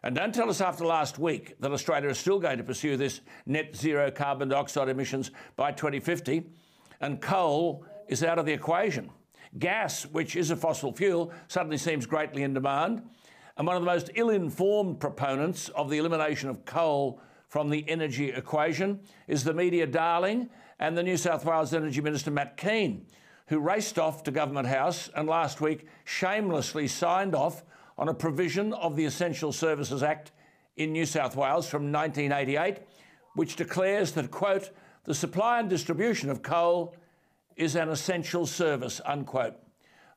And 0.03 0.17
don't 0.17 0.35
tell 0.35 0.51
us 0.51 0.61
after 0.61 0.85
last 0.85 1.19
week 1.19 1.55
that 1.61 1.71
Australia 1.71 2.09
is 2.09 2.19
still 2.19 2.41
going 2.41 2.59
to 2.59 2.65
pursue 2.65 2.97
this 2.97 3.21
net 3.47 3.77
zero 3.77 4.11
carbon 4.11 4.49
dioxide 4.49 4.89
emissions 4.89 5.31
by 5.55 5.71
2050 5.71 6.45
and 7.03 7.21
coal 7.21 7.85
is 8.09 8.25
out 8.25 8.39
of 8.39 8.47
the 8.47 8.53
equation. 8.53 9.11
Gas, 9.59 10.05
which 10.07 10.35
is 10.37 10.51
a 10.51 10.57
fossil 10.57 10.93
fuel, 10.93 11.33
suddenly 11.49 11.77
seems 11.77 12.07
greatly 12.07 12.43
in 12.43 12.55
demand. 12.55 13.03
And 13.59 13.67
one 13.67 13.77
of 13.77 13.83
the 13.83 13.87
most 13.87 14.11
ill 14.15 14.31
informed 14.31 14.99
proponents 14.99 15.69
of 15.71 15.91
the 15.91 15.99
elimination 15.99 16.49
of 16.49 16.65
coal 16.65 17.21
from 17.49 17.69
the 17.69 17.85
energy 17.87 18.31
equation 18.31 19.01
is 19.29 19.45
the 19.45 19.53
media 19.53 19.87
darling 19.87 20.49
and 20.79 20.97
the 20.97 21.03
New 21.03 21.19
South 21.19 21.45
Wales 21.45 21.75
Energy 21.75 22.01
Minister 22.01 22.31
Matt 22.31 22.57
Kean, 22.57 23.05
who 23.49 23.59
raced 23.59 23.99
off 23.99 24.23
to 24.23 24.31
Government 24.31 24.67
House 24.67 25.11
and 25.15 25.29
last 25.29 25.61
week 25.61 25.87
shamelessly 26.05 26.89
signed 26.89 27.35
off 27.35 27.63
on 27.99 28.09
a 28.09 28.15
provision 28.15 28.73
of 28.73 28.97
the 28.97 29.05
Essential 29.05 29.53
Services 29.53 30.03
Act 30.03 30.33
in 30.77 30.93
New 30.93 31.05
South 31.05 31.37
Wales 31.37 31.69
from 31.69 31.93
1988, 31.93 32.79
which 33.35 33.57
declares 33.57 34.13
that, 34.13 34.31
quote, 34.31 34.71
the 35.05 35.15
supply 35.15 35.59
and 35.59 35.69
distribution 35.69 36.31
of 36.31 36.43
coal 36.43 36.95
is 37.57 37.75
an 37.75 37.89
essential 37.89 38.47
service, 38.47 39.01
unquote. 39.05 39.55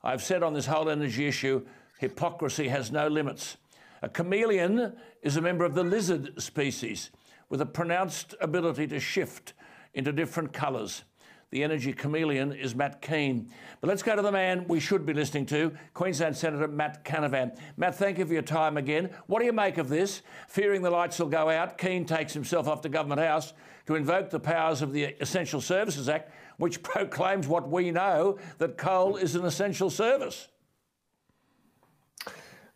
I've 0.02 0.22
said 0.22 0.42
on 0.42 0.54
this 0.54 0.66
whole 0.66 0.88
energy 0.88 1.26
issue, 1.26 1.66
hypocrisy 1.98 2.68
has 2.68 2.92
no 2.92 3.08
limits. 3.08 3.56
A 4.02 4.08
chameleon 4.08 4.94
is 5.22 5.36
a 5.36 5.40
member 5.40 5.64
of 5.64 5.74
the 5.74 5.82
lizard 5.82 6.40
species 6.40 7.10
with 7.48 7.60
a 7.60 7.66
pronounced 7.66 8.34
ability 8.40 8.86
to 8.88 9.00
shift 9.00 9.54
into 9.94 10.12
different 10.12 10.52
colours. 10.52 11.02
The 11.50 11.62
energy 11.62 11.92
chameleon 11.92 12.52
is 12.52 12.74
Matt 12.74 13.00
Kean. 13.00 13.50
But 13.80 13.88
let's 13.88 14.02
go 14.02 14.14
to 14.14 14.22
the 14.22 14.32
man 14.32 14.66
we 14.68 14.80
should 14.80 15.06
be 15.06 15.14
listening 15.14 15.46
to, 15.46 15.72
Queensland 15.94 16.36
Senator 16.36 16.68
Matt 16.68 17.04
Canavan. 17.04 17.56
Matt, 17.76 17.94
thank 17.94 18.18
you 18.18 18.26
for 18.26 18.32
your 18.32 18.42
time 18.42 18.76
again. 18.76 19.10
What 19.26 19.40
do 19.40 19.46
you 19.46 19.52
make 19.52 19.78
of 19.78 19.88
this? 19.88 20.22
Fearing 20.48 20.82
the 20.82 20.90
lights 20.90 21.18
will 21.18 21.28
go 21.28 21.48
out, 21.48 21.78
Kean 21.78 22.04
takes 22.04 22.32
himself 22.32 22.68
off 22.68 22.80
to 22.82 22.88
Government 22.88 23.20
House 23.20 23.52
to 23.86 23.94
invoke 23.94 24.30
the 24.30 24.40
powers 24.40 24.82
of 24.82 24.92
the 24.92 25.04
Essential 25.20 25.60
Services 25.60 26.08
Act, 26.08 26.32
which 26.58 26.82
proclaims 26.82 27.46
what 27.46 27.68
we 27.68 27.90
know 27.90 28.38
that 28.58 28.76
coal 28.76 29.16
is 29.16 29.34
an 29.34 29.44
essential 29.44 29.90
service. 29.90 30.48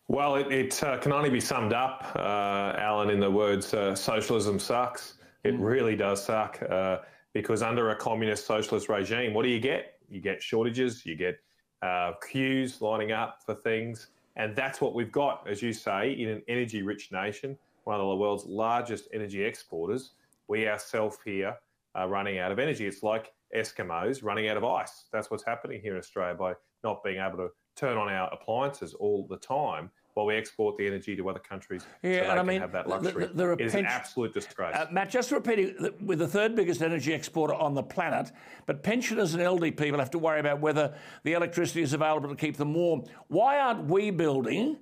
Well, 0.07 0.35
it, 0.35 0.51
it 0.51 0.83
uh, 0.83 0.97
can 0.97 1.13
only 1.13 1.29
be 1.29 1.39
summed 1.39 1.73
up, 1.73 2.11
uh, 2.15 2.73
Alan, 2.77 3.09
in 3.09 3.19
the 3.19 3.31
words 3.31 3.73
uh, 3.73 3.95
socialism 3.95 4.59
sucks. 4.59 5.15
It 5.43 5.55
mm. 5.55 5.63
really 5.63 5.95
does 5.95 6.23
suck 6.23 6.61
uh, 6.69 6.99
because 7.33 7.61
under 7.61 7.91
a 7.91 7.95
communist 7.95 8.45
socialist 8.45 8.89
regime, 8.89 9.33
what 9.33 9.43
do 9.43 9.49
you 9.49 9.59
get? 9.59 9.99
You 10.09 10.19
get 10.19 10.43
shortages, 10.43 11.05
you 11.05 11.15
get 11.15 11.39
uh, 11.81 12.13
queues 12.29 12.81
lining 12.81 13.11
up 13.11 13.39
for 13.45 13.55
things. 13.55 14.07
And 14.35 14.55
that's 14.55 14.81
what 14.81 14.93
we've 14.93 15.11
got, 15.11 15.47
as 15.47 15.61
you 15.61 15.73
say, 15.73 16.11
in 16.11 16.29
an 16.29 16.41
energy 16.47 16.81
rich 16.81 17.11
nation, 17.11 17.57
one 17.85 17.99
of 17.99 18.07
the 18.07 18.15
world's 18.15 18.45
largest 18.45 19.07
energy 19.13 19.43
exporters 19.43 20.11
we 20.47 20.67
ourselves 20.67 21.17
here 21.23 21.55
are 21.95 22.07
running 22.07 22.39
out 22.39 22.51
of 22.51 22.59
energy. 22.59 22.85
It's 22.85 23.03
like 23.03 23.31
Eskimos 23.55 24.23
running 24.23 24.47
out 24.47 24.57
of 24.57 24.63
ice. 24.63 25.05
That's 25.11 25.29
what's 25.29 25.43
happening 25.43 25.81
here 25.81 25.93
in 25.93 25.99
Australia 25.99 26.35
by 26.35 26.53
not 26.83 27.03
being 27.03 27.21
able 27.21 27.37
to 27.37 27.49
turn 27.75 27.97
on 27.97 28.09
our 28.09 28.31
appliances 28.33 28.93
all 28.93 29.25
the 29.27 29.37
time 29.37 29.89
while 30.13 30.25
we 30.25 30.35
export 30.35 30.77
the 30.77 30.85
energy 30.85 31.15
to 31.15 31.29
other 31.29 31.39
countries 31.39 31.83
yeah, 32.03 32.11
so 32.11 32.21
they 32.23 32.29
and 32.29 32.39
I 32.39 32.43
mean, 32.43 32.61
have 32.61 32.73
that 32.73 32.87
luxury. 32.87 33.27
The, 33.27 33.33
the, 33.33 33.33
the 33.33 33.51
it 33.53 33.61
is 33.61 33.75
an 33.75 33.85
absolute 33.85 34.33
disgrace. 34.33 34.75
Uh, 34.75 34.87
Matt, 34.91 35.09
just 35.09 35.31
repeating, 35.31 35.73
we're 36.01 36.17
the 36.17 36.27
third 36.27 36.55
biggest 36.55 36.81
energy 36.81 37.13
exporter 37.13 37.53
on 37.53 37.73
the 37.73 37.83
planet, 37.83 38.31
but 38.65 38.83
pensioners 38.83 39.33
and 39.33 39.41
elderly 39.41 39.71
people 39.71 39.99
have 39.99 40.11
to 40.11 40.19
worry 40.19 40.39
about 40.39 40.59
whether 40.59 40.93
the 41.23 41.33
electricity 41.33 41.81
is 41.81 41.93
available 41.93 42.27
to 42.27 42.35
keep 42.35 42.57
them 42.57 42.73
warm. 42.73 43.03
Why 43.27 43.59
aren't 43.59 43.85
we 43.85 44.11
building, 44.11 44.77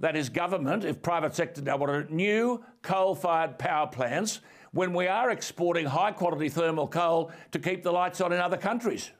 that 0.00 0.14
is 0.14 0.28
government, 0.28 0.84
if 0.84 1.00
private 1.00 1.34
sector 1.34 1.62
now 1.62 1.78
want 1.78 2.10
new 2.10 2.62
coal-fired 2.82 3.58
power 3.58 3.86
plants 3.86 4.40
when 4.72 4.92
we 4.92 5.06
are 5.06 5.30
exporting 5.30 5.86
high 5.86 6.12
quality 6.12 6.48
thermal 6.48 6.88
coal 6.88 7.30
to 7.52 7.58
keep 7.58 7.82
the 7.82 7.92
lights 7.92 8.20
on 8.20 8.32
in 8.32 8.40
other 8.40 8.56
countries? 8.56 9.10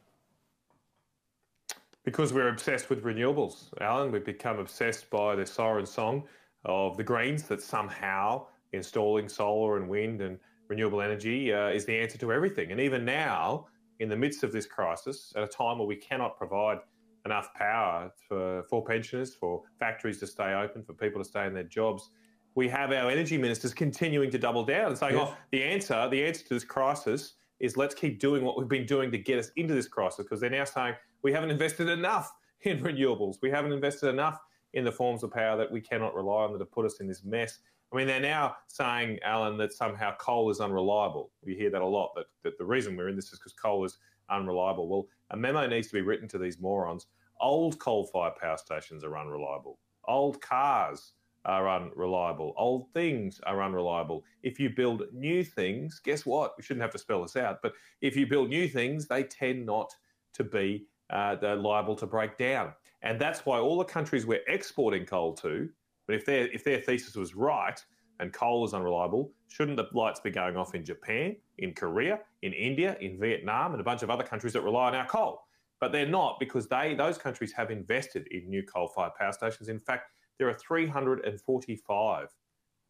Because 2.04 2.32
we're 2.32 2.48
obsessed 2.48 2.88
with 2.88 3.02
renewables, 3.02 3.68
Alan. 3.80 4.12
We've 4.12 4.24
become 4.24 4.58
obsessed 4.58 5.10
by 5.10 5.34
the 5.34 5.44
siren 5.44 5.86
song 5.86 6.24
of 6.64 6.96
the 6.96 7.02
Greens 7.02 7.44
that 7.44 7.60
somehow 7.60 8.46
installing 8.72 9.28
solar 9.28 9.76
and 9.76 9.88
wind 9.88 10.20
and 10.20 10.38
renewable 10.68 11.00
energy 11.00 11.52
uh, 11.52 11.68
is 11.68 11.84
the 11.84 11.96
answer 11.96 12.18
to 12.18 12.32
everything. 12.32 12.72
And 12.72 12.80
even 12.80 13.04
now, 13.04 13.66
in 13.98 14.08
the 14.08 14.16
midst 14.16 14.42
of 14.42 14.52
this 14.52 14.66
crisis, 14.66 15.32
at 15.36 15.42
a 15.42 15.48
time 15.48 15.78
where 15.78 15.86
we 15.86 15.96
cannot 15.96 16.36
provide 16.36 16.78
enough 17.24 17.52
power 17.54 18.12
for, 18.28 18.62
for 18.70 18.84
pensioners, 18.84 19.34
for 19.34 19.62
factories 19.78 20.18
to 20.20 20.26
stay 20.26 20.54
open, 20.54 20.84
for 20.84 20.92
people 20.92 21.20
to 21.20 21.28
stay 21.28 21.46
in 21.46 21.54
their 21.54 21.64
jobs, 21.64 22.10
we 22.56 22.68
have 22.68 22.90
our 22.90 23.10
energy 23.10 23.36
ministers 23.38 23.74
continuing 23.74 24.30
to 24.30 24.38
double 24.38 24.64
down 24.64 24.88
and 24.88 24.98
saying, 24.98 25.14
yes. 25.14 25.28
"Oh, 25.30 25.36
the 25.52 25.62
answer, 25.62 26.08
the 26.08 26.24
answer 26.24 26.42
to 26.42 26.54
this 26.54 26.64
crisis 26.64 27.34
is 27.60 27.76
let's 27.76 27.94
keep 27.94 28.18
doing 28.18 28.44
what 28.44 28.58
we've 28.58 28.68
been 28.68 28.86
doing 28.86 29.12
to 29.12 29.18
get 29.18 29.38
us 29.38 29.50
into 29.56 29.74
this 29.74 29.86
crisis." 29.86 30.24
Because 30.24 30.40
they're 30.40 30.50
now 30.50 30.64
saying 30.64 30.94
we 31.22 31.32
haven't 31.32 31.50
invested 31.50 31.88
enough 31.88 32.32
in 32.62 32.80
renewables, 32.80 33.36
we 33.42 33.50
haven't 33.50 33.72
invested 33.72 34.08
enough 34.08 34.40
in 34.72 34.84
the 34.84 34.92
forms 34.92 35.22
of 35.22 35.30
power 35.30 35.56
that 35.56 35.70
we 35.70 35.80
cannot 35.80 36.14
rely 36.14 36.44
on 36.44 36.52
that 36.52 36.60
have 36.60 36.72
put 36.72 36.86
us 36.86 36.98
in 37.00 37.06
this 37.06 37.22
mess. 37.24 37.60
I 37.92 37.96
mean, 37.96 38.06
they're 38.06 38.20
now 38.20 38.56
saying, 38.66 39.20
Alan, 39.22 39.56
that 39.58 39.72
somehow 39.72 40.16
coal 40.16 40.50
is 40.50 40.60
unreliable. 40.60 41.30
We 41.44 41.54
hear 41.54 41.70
that 41.70 41.82
a 41.82 41.86
lot. 41.86 42.10
That, 42.16 42.26
that 42.42 42.58
the 42.58 42.64
reason 42.64 42.96
we're 42.96 43.08
in 43.08 43.16
this 43.16 43.32
is 43.32 43.38
because 43.38 43.52
coal 43.52 43.84
is 43.84 43.98
unreliable. 44.28 44.88
Well, 44.88 45.06
a 45.30 45.36
memo 45.36 45.66
needs 45.66 45.86
to 45.88 45.94
be 45.94 46.00
written 46.00 46.26
to 46.28 46.38
these 46.38 46.58
morons. 46.58 47.06
Old 47.40 47.78
coal-fired 47.78 48.36
power 48.36 48.56
stations 48.56 49.04
are 49.04 49.16
unreliable. 49.16 49.78
Old 50.08 50.40
cars 50.40 51.12
are 51.46 51.68
unreliable. 51.70 52.52
Old 52.58 52.92
things 52.92 53.40
are 53.46 53.62
unreliable. 53.62 54.24
If 54.42 54.60
you 54.60 54.68
build 54.68 55.04
new 55.12 55.42
things, 55.44 56.00
guess 56.04 56.26
what? 56.26 56.54
We 56.58 56.62
shouldn't 56.62 56.82
have 56.82 56.92
to 56.92 56.98
spell 56.98 57.22
this 57.22 57.36
out, 57.36 57.62
but 57.62 57.72
if 58.00 58.16
you 58.16 58.26
build 58.26 58.48
new 58.50 58.68
things, 58.68 59.06
they 59.06 59.22
tend 59.22 59.64
not 59.64 59.94
to 60.34 60.44
be 60.44 60.86
uh, 61.10 61.36
liable 61.42 61.94
to 61.96 62.06
break 62.06 62.36
down. 62.36 62.72
And 63.02 63.20
that's 63.20 63.46
why 63.46 63.58
all 63.58 63.78
the 63.78 63.84
countries 63.84 64.26
we're 64.26 64.42
exporting 64.48 65.06
coal 65.06 65.34
to, 65.34 65.68
but 66.06 66.16
if 66.16 66.26
their 66.26 66.48
if 66.48 66.64
their 66.64 66.80
thesis 66.80 67.14
was 67.14 67.34
right 67.34 67.82
and 68.18 68.32
coal 68.32 68.64
is 68.64 68.74
unreliable, 68.74 69.32
shouldn't 69.48 69.76
the 69.76 69.86
lights 69.92 70.20
be 70.20 70.30
going 70.30 70.56
off 70.56 70.74
in 70.74 70.84
Japan, 70.84 71.36
in 71.58 71.74
Korea, 71.74 72.20
in 72.42 72.52
India, 72.52 72.96
in 73.00 73.20
Vietnam, 73.20 73.72
and 73.72 73.80
a 73.80 73.84
bunch 73.84 74.02
of 74.02 74.10
other 74.10 74.24
countries 74.24 74.52
that 74.54 74.62
rely 74.62 74.88
on 74.88 74.94
our 74.94 75.06
coal? 75.06 75.42
But 75.78 75.92
they're 75.92 76.08
not 76.08 76.40
because 76.40 76.66
they 76.66 76.94
those 76.94 77.18
countries 77.18 77.52
have 77.52 77.70
invested 77.70 78.26
in 78.30 78.48
new 78.48 78.62
coal-fired 78.62 79.14
power 79.14 79.32
stations. 79.32 79.68
In 79.68 79.78
fact, 79.78 80.10
there 80.38 80.48
are 80.48 80.54
345 80.54 82.28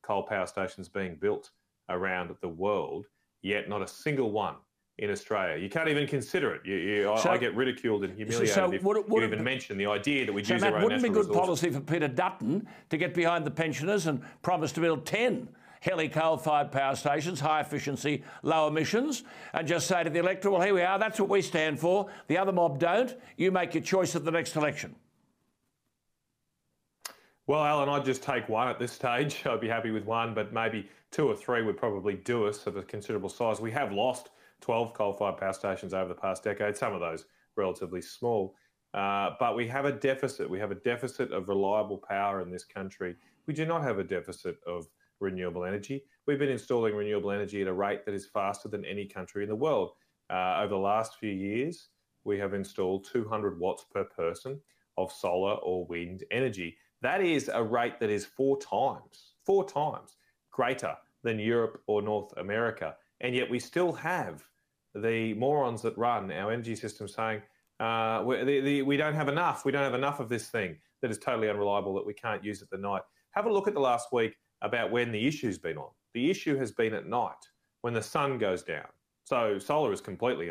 coal 0.02 0.22
power 0.22 0.46
stations 0.46 0.88
being 0.88 1.16
built 1.16 1.50
around 1.88 2.34
the 2.40 2.48
world, 2.48 3.06
yet 3.42 3.68
not 3.68 3.82
a 3.82 3.88
single 3.88 4.30
one 4.30 4.54
in 4.98 5.10
Australia. 5.10 5.62
You 5.62 5.68
can't 5.68 5.88
even 5.88 6.06
consider 6.06 6.54
it. 6.54 6.62
You, 6.64 6.76
you, 6.76 7.02
so, 7.22 7.30
I, 7.30 7.36
get 7.36 7.54
ridiculed 7.54 8.04
and 8.04 8.14
humiliated 8.14 8.54
so, 8.54 8.72
if 8.72 8.82
would, 8.82 8.96
would 9.08 9.20
you 9.20 9.26
even 9.26 9.44
mention 9.44 9.76
the 9.76 9.86
idea 9.86 10.24
that 10.24 10.32
we'd 10.32 10.46
so 10.46 10.54
use 10.54 10.62
Matt, 10.62 10.72
our 10.72 10.78
own 10.78 10.84
wouldn't 10.84 11.02
be 11.02 11.08
good 11.08 11.28
resources. 11.28 11.36
policy 11.36 11.70
for 11.70 11.80
Peter 11.80 12.08
Dutton 12.08 12.66
to 12.88 12.96
get 12.96 13.14
behind 13.14 13.44
the 13.44 13.50
pensioners 13.50 14.06
and 14.06 14.22
promise 14.42 14.72
to 14.72 14.80
build 14.80 15.04
10 15.04 15.48
HELE 15.80 16.08
coal-fired 16.08 16.72
power 16.72 16.96
stations, 16.96 17.38
high 17.38 17.60
efficiency, 17.60 18.24
low 18.42 18.66
emissions, 18.66 19.22
and 19.52 19.68
just 19.68 19.86
say 19.86 20.02
to 20.02 20.10
the 20.10 20.18
electorate, 20.18 20.52
well, 20.52 20.62
here 20.62 20.74
we 20.74 20.82
are, 20.82 20.98
that's 20.98 21.20
what 21.20 21.28
we 21.28 21.42
stand 21.42 21.78
for. 21.78 22.08
The 22.28 22.38
other 22.38 22.50
mob 22.50 22.78
don't. 22.78 23.14
You 23.36 23.52
make 23.52 23.74
your 23.74 23.82
choice 23.82 24.16
at 24.16 24.24
the 24.24 24.30
next 24.30 24.56
election. 24.56 24.96
Well, 27.48 27.64
Alan, 27.64 27.88
I'd 27.88 28.04
just 28.04 28.24
take 28.24 28.48
one 28.48 28.66
at 28.66 28.80
this 28.80 28.90
stage. 28.92 29.42
I'd 29.46 29.60
be 29.60 29.68
happy 29.68 29.92
with 29.92 30.04
one, 30.04 30.34
but 30.34 30.52
maybe 30.52 30.88
two 31.12 31.28
or 31.28 31.36
three 31.36 31.62
would 31.62 31.76
probably 31.76 32.14
do 32.14 32.46
us 32.46 32.66
of 32.66 32.76
a 32.76 32.82
considerable 32.82 33.28
size. 33.28 33.60
We 33.60 33.70
have 33.70 33.92
lost 33.92 34.30
12 34.62 34.94
coal-fired 34.94 35.36
power 35.36 35.52
stations 35.52 35.94
over 35.94 36.08
the 36.08 36.20
past 36.20 36.42
decade. 36.42 36.76
Some 36.76 36.92
of 36.92 37.00
those 37.00 37.26
relatively 37.54 38.02
small. 38.02 38.56
Uh, 38.94 39.30
but 39.38 39.54
we 39.54 39.68
have 39.68 39.84
a 39.84 39.92
deficit. 39.92 40.50
We 40.50 40.58
have 40.58 40.72
a 40.72 40.76
deficit 40.76 41.30
of 41.30 41.48
reliable 41.48 41.98
power 41.98 42.40
in 42.40 42.50
this 42.50 42.64
country. 42.64 43.14
We 43.46 43.54
do 43.54 43.64
not 43.64 43.82
have 43.84 44.00
a 44.00 44.04
deficit 44.04 44.56
of 44.66 44.88
renewable 45.20 45.64
energy. 45.64 46.02
We've 46.26 46.40
been 46.40 46.48
installing 46.48 46.96
renewable 46.96 47.30
energy 47.30 47.62
at 47.62 47.68
a 47.68 47.72
rate 47.72 48.04
that 48.06 48.14
is 48.14 48.26
faster 48.26 48.68
than 48.68 48.84
any 48.84 49.06
country 49.06 49.44
in 49.44 49.48
the 49.48 49.54
world. 49.54 49.92
Uh, 50.30 50.58
over 50.62 50.70
the 50.70 50.78
last 50.78 51.16
few 51.20 51.30
years, 51.30 51.90
we 52.24 52.38
have 52.38 52.54
installed 52.54 53.06
200 53.12 53.60
watts 53.60 53.84
per 53.92 54.02
person 54.02 54.60
of 54.98 55.12
solar 55.12 55.54
or 55.56 55.86
wind 55.86 56.24
energy. 56.32 56.76
That 57.02 57.20
is 57.20 57.50
a 57.52 57.62
rate 57.62 58.00
that 58.00 58.10
is 58.10 58.24
four 58.24 58.58
times, 58.58 59.34
four 59.44 59.68
times 59.68 60.16
greater 60.50 60.96
than 61.22 61.38
Europe 61.38 61.82
or 61.86 62.02
North 62.02 62.32
America. 62.36 62.96
And 63.20 63.34
yet 63.34 63.50
we 63.50 63.58
still 63.58 63.92
have 63.92 64.42
the 64.94 65.34
morons 65.34 65.82
that 65.82 65.96
run 65.98 66.32
our 66.32 66.50
energy 66.50 66.76
system 66.76 67.08
saying, 67.08 67.42
uh, 67.80 68.22
we, 68.24 68.42
the, 68.44 68.60
the, 68.60 68.82
we 68.82 68.96
don't 68.96 69.14
have 69.14 69.28
enough. 69.28 69.64
We 69.64 69.72
don't 69.72 69.82
have 69.82 69.94
enough 69.94 70.20
of 70.20 70.28
this 70.28 70.48
thing 70.48 70.76
that 71.02 71.10
is 71.10 71.18
totally 71.18 71.50
unreliable 71.50 71.94
that 71.94 72.06
we 72.06 72.14
can't 72.14 72.42
use 72.42 72.62
at 72.62 72.70
the 72.70 72.78
night. 72.78 73.02
Have 73.32 73.46
a 73.46 73.52
look 73.52 73.68
at 73.68 73.74
the 73.74 73.80
last 73.80 74.12
week 74.12 74.36
about 74.62 74.90
when 74.90 75.12
the 75.12 75.26
issue's 75.26 75.58
been 75.58 75.76
on. 75.76 75.90
The 76.14 76.30
issue 76.30 76.56
has 76.56 76.72
been 76.72 76.94
at 76.94 77.06
night 77.06 77.32
when 77.82 77.92
the 77.92 78.02
sun 78.02 78.38
goes 78.38 78.62
down. 78.62 78.86
So 79.24 79.58
solar 79.58 79.92
is 79.92 80.00
completely 80.00 80.50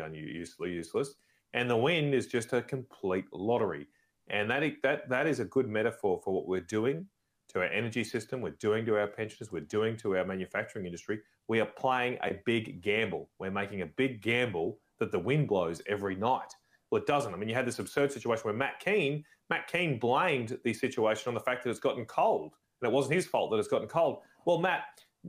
useless, 0.60 1.14
and 1.54 1.68
the 1.68 1.76
wind 1.76 2.14
is 2.14 2.26
just 2.26 2.52
a 2.52 2.62
complete 2.62 3.24
lottery. 3.32 3.88
And 4.28 4.50
that, 4.50 4.62
that, 4.82 5.08
that 5.08 5.26
is 5.26 5.40
a 5.40 5.44
good 5.44 5.68
metaphor 5.68 6.20
for 6.24 6.34
what 6.34 6.48
we're 6.48 6.60
doing 6.60 7.06
to 7.52 7.60
our 7.60 7.66
energy 7.66 8.02
system, 8.02 8.40
we're 8.40 8.50
doing 8.50 8.84
to 8.86 8.96
our 8.96 9.06
pensioners, 9.06 9.52
we're 9.52 9.60
doing 9.60 9.96
to 9.98 10.16
our 10.16 10.24
manufacturing 10.24 10.84
industry. 10.84 11.20
We 11.48 11.60
are 11.60 11.66
playing 11.66 12.18
a 12.22 12.40
big 12.44 12.82
gamble. 12.82 13.30
We're 13.38 13.52
making 13.52 13.82
a 13.82 13.86
big 13.86 14.20
gamble 14.20 14.78
that 14.98 15.12
the 15.12 15.18
wind 15.18 15.48
blows 15.48 15.80
every 15.86 16.16
night. 16.16 16.52
Well, 16.90 17.00
it 17.00 17.06
doesn't. 17.06 17.32
I 17.32 17.36
mean, 17.36 17.48
you 17.48 17.54
had 17.54 17.66
this 17.66 17.78
absurd 17.78 18.12
situation 18.12 18.44
where 18.44 18.54
Matt 18.54 18.80
Kean, 18.80 19.24
Matt 19.48 19.68
Kean 19.68 19.98
blamed 19.98 20.58
the 20.64 20.74
situation 20.74 21.28
on 21.28 21.34
the 21.34 21.40
fact 21.40 21.62
that 21.64 21.70
it's 21.70 21.80
gotten 21.80 22.04
cold, 22.04 22.54
and 22.80 22.90
it 22.90 22.92
wasn't 22.92 23.14
his 23.14 23.26
fault 23.26 23.50
that 23.52 23.58
it's 23.58 23.68
gotten 23.68 23.88
cold. 23.88 24.18
Well, 24.44 24.58
Matt, 24.58 24.84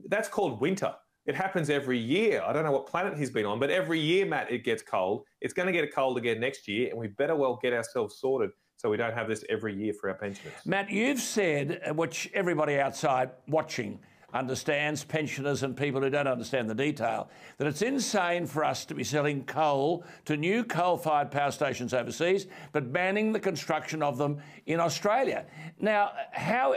that's 0.10 0.28
called 0.28 0.60
winter. 0.60 0.94
It 1.28 1.36
happens 1.36 1.70
every 1.70 2.00
year. 2.00 2.42
I 2.46 2.54
don't 2.54 2.64
know 2.64 2.72
what 2.72 2.88
planet 2.88 3.18
he's 3.18 3.32
been 3.32 3.46
on, 3.46 3.60
but 3.60 3.70
every 3.70 4.00
year, 4.00 4.26
Matt, 4.26 4.52
it 4.52 4.64
gets 4.64 4.82
cold. 4.82 5.24
It's 5.42 5.54
going 5.54 5.68
to 5.68 5.74
get 5.74 5.94
cold 5.94 6.18
again 6.18 6.40
next 6.40 6.68
year, 6.68 6.90
and 6.90 6.98
we 6.98 7.08
better 7.08 7.36
well 7.36 7.60
get 7.62 7.74
ourselves 7.74 8.18
sorted 8.18 8.52
so 8.78 8.90
we 8.90 8.98
don't 8.98 9.14
have 9.14 9.28
this 9.28 9.44
every 9.50 9.76
year 9.76 9.92
for 9.92 10.10
our 10.10 10.16
pensioners. 10.16 10.54
Matt, 10.66 10.90
you've 10.90 11.20
said, 11.20 11.82
uh, 11.88 11.94
which 11.94 12.30
everybody 12.34 12.80
outside 12.80 13.32
watching 13.48 14.00
understands, 14.34 15.04
pensioners 15.04 15.64
and 15.64 15.76
people 15.76 16.02
who 16.02 16.10
don't 16.10 16.28
understand 16.28 16.70
the 16.70 16.76
detail, 16.76 17.30
that 17.58 17.66
it's 17.66 17.82
insane 17.82 18.46
for 18.46 18.64
us 18.64 18.86
to 18.86 18.94
be 18.94 19.04
selling 19.04 19.44
coal 19.46 20.04
to 20.26 20.38
new 20.38 20.64
coal 20.64 20.96
fired 20.96 21.32
power 21.32 21.50
stations 21.50 21.94
overseas, 21.94 22.46
but 22.72 22.94
banning 22.94 23.32
the 23.32 23.40
construction 23.40 24.04
of 24.04 24.18
them 24.18 24.38
in 24.68 24.80
Australia. 24.80 25.46
Now, 25.80 26.12
how 26.32 26.76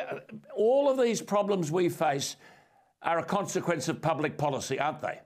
all 0.56 0.88
of 0.88 0.98
these 0.98 1.20
problems 1.20 1.70
we 1.70 1.88
face 1.88 2.36
are 3.02 3.18
a 3.18 3.24
consequence 3.24 3.88
of 3.88 4.00
public 4.00 4.38
policy, 4.38 4.78
aren't 4.78 5.02
they? 5.02 5.20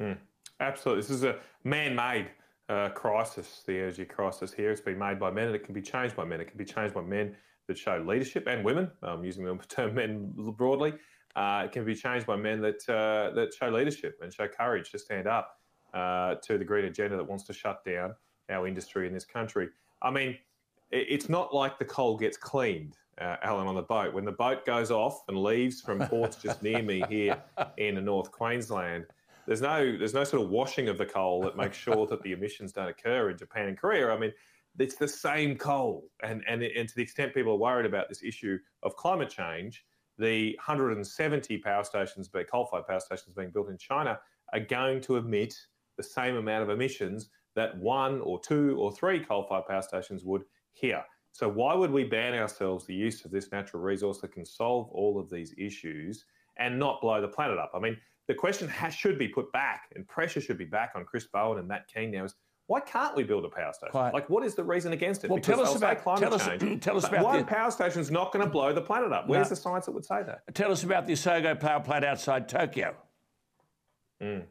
Mm, 0.00 0.16
absolutely. 0.58 1.02
This 1.02 1.10
is 1.10 1.24
a 1.24 1.36
man 1.62 1.94
made 1.94 2.30
uh, 2.70 2.88
crisis, 2.90 3.62
the 3.66 3.76
energy 3.76 4.04
crisis 4.04 4.52
here. 4.52 4.70
It's 4.70 4.80
been 4.80 4.98
made 4.98 5.18
by 5.18 5.30
men 5.30 5.48
and 5.48 5.56
it 5.56 5.64
can 5.64 5.74
be 5.74 5.82
changed 5.82 6.14
by 6.14 6.24
men. 6.24 6.40
It 6.40 6.48
can 6.48 6.56
be 6.56 6.64
changed 6.64 6.94
by 6.94 7.02
men 7.02 7.36
that 7.66 7.76
show 7.76 8.02
leadership 8.06 8.46
and 8.46 8.64
women, 8.64 8.90
I'm 9.02 9.24
using 9.24 9.44
the 9.44 9.56
term 9.68 9.94
men 9.94 10.32
broadly. 10.56 10.94
Uh, 11.36 11.62
it 11.64 11.72
can 11.72 11.84
be 11.84 11.94
changed 11.94 12.26
by 12.26 12.36
men 12.36 12.60
that, 12.60 12.88
uh, 12.88 13.34
that 13.34 13.52
show 13.52 13.68
leadership 13.68 14.18
and 14.22 14.32
show 14.32 14.46
courage 14.48 14.90
to 14.92 14.98
stand 14.98 15.26
up 15.26 15.58
uh, 15.94 16.36
to 16.36 16.58
the 16.58 16.64
green 16.64 16.84
agenda 16.84 17.16
that 17.16 17.24
wants 17.24 17.44
to 17.44 17.52
shut 17.52 17.84
down 17.84 18.14
our 18.48 18.66
industry 18.66 19.06
in 19.06 19.12
this 19.12 19.24
country. 19.24 19.68
I 20.02 20.10
mean, 20.10 20.38
it's 20.92 21.28
not 21.28 21.54
like 21.54 21.78
the 21.78 21.84
coal 21.84 22.16
gets 22.16 22.36
cleaned, 22.36 22.96
uh, 23.20 23.36
Alan, 23.42 23.68
on 23.68 23.76
the 23.76 23.82
boat. 23.82 24.12
When 24.12 24.24
the 24.24 24.32
boat 24.32 24.66
goes 24.66 24.90
off 24.90 25.22
and 25.28 25.40
leaves 25.40 25.80
from 25.80 26.00
ports 26.00 26.36
just 26.36 26.62
near 26.62 26.82
me 26.82 27.02
here 27.08 27.40
in 27.76 28.04
North 28.04 28.32
Queensland, 28.32 29.06
there's 29.50 29.62
no 29.62 29.98
there's 29.98 30.14
no 30.14 30.22
sort 30.22 30.44
of 30.44 30.48
washing 30.48 30.88
of 30.88 30.96
the 30.96 31.04
coal 31.04 31.42
that 31.42 31.56
makes 31.56 31.76
sure 31.76 32.06
that 32.06 32.22
the 32.22 32.30
emissions 32.30 32.70
don't 32.70 32.88
occur 32.88 33.30
in 33.30 33.36
Japan 33.36 33.66
and 33.66 33.76
Korea. 33.76 34.08
I 34.12 34.16
mean, 34.16 34.32
it's 34.78 34.94
the 34.94 35.08
same 35.08 35.56
coal, 35.56 36.08
and 36.22 36.44
and 36.46 36.62
and 36.62 36.88
to 36.88 36.94
the 36.94 37.02
extent 37.02 37.34
people 37.34 37.54
are 37.54 37.58
worried 37.58 37.84
about 37.84 38.08
this 38.08 38.22
issue 38.22 38.60
of 38.84 38.94
climate 38.94 39.28
change, 39.28 39.84
the 40.18 40.54
170 40.58 41.58
power 41.58 41.82
stations, 41.82 42.30
coal-fired 42.48 42.86
power 42.86 43.00
stations 43.00 43.34
being 43.36 43.50
built 43.50 43.70
in 43.70 43.76
China, 43.76 44.20
are 44.52 44.60
going 44.60 45.00
to 45.00 45.16
emit 45.16 45.56
the 45.96 46.04
same 46.04 46.36
amount 46.36 46.62
of 46.62 46.70
emissions 46.70 47.30
that 47.56 47.76
one 47.76 48.20
or 48.20 48.38
two 48.38 48.76
or 48.78 48.92
three 48.92 49.18
coal-fired 49.18 49.66
power 49.66 49.82
stations 49.82 50.22
would 50.22 50.44
here. 50.70 51.02
So 51.32 51.48
why 51.48 51.74
would 51.74 51.90
we 51.90 52.04
ban 52.04 52.34
ourselves 52.34 52.86
the 52.86 52.94
use 52.94 53.24
of 53.24 53.32
this 53.32 53.50
natural 53.50 53.82
resource 53.82 54.18
that 54.18 54.30
can 54.30 54.44
solve 54.44 54.88
all 54.92 55.18
of 55.18 55.28
these 55.28 55.52
issues 55.58 56.24
and 56.56 56.78
not 56.78 57.00
blow 57.00 57.20
the 57.20 57.26
planet 57.26 57.58
up? 57.58 57.72
I 57.74 57.80
mean, 57.80 57.96
the 58.30 58.34
question 58.36 58.68
has, 58.68 58.94
should 58.94 59.18
be 59.18 59.26
put 59.26 59.50
back, 59.50 59.90
and 59.96 60.06
pressure 60.06 60.40
should 60.40 60.56
be 60.56 60.64
back 60.64 60.92
on 60.94 61.04
Chris 61.04 61.26
Bowen 61.26 61.58
and 61.58 61.66
Matt 61.66 61.88
Kean 61.92 62.12
now 62.12 62.24
is 62.24 62.36
why 62.68 62.78
can't 62.78 63.16
we 63.16 63.24
build 63.24 63.44
a 63.44 63.48
power 63.48 63.72
station? 63.72 63.90
Quite. 63.90 64.14
Like, 64.14 64.30
what 64.30 64.44
is 64.44 64.54
the 64.54 64.62
reason 64.62 64.92
against 64.92 65.24
it? 65.24 65.30
Well, 65.30 65.38
because 65.38 65.56
tell 65.56 65.66
us 65.66 65.74
about 65.74 66.00
climate 66.04 66.22
tell 66.22 66.34
us, 66.34 66.46
change. 66.46 66.80
Tell 66.84 66.96
us 66.96 67.08
about 67.08 67.24
one 67.24 67.38
the, 67.38 67.44
power 67.44 67.72
station 67.72 68.00
is 68.00 68.12
not 68.12 68.32
going 68.32 68.44
to 68.44 68.48
blow 68.48 68.72
the 68.72 68.80
planet 68.80 69.10
up. 69.10 69.26
Where's 69.26 69.46
no. 69.46 69.56
the 69.56 69.56
science 69.56 69.86
that 69.86 69.90
would 69.90 70.04
say 70.04 70.22
that? 70.22 70.42
Tell 70.54 70.70
us 70.70 70.84
about 70.84 71.08
the 71.08 71.14
Isogo 71.14 71.58
power 71.58 71.80
plant 71.80 72.04
outside 72.04 72.48
Tokyo. 72.48 72.94
Mm. 74.22 74.44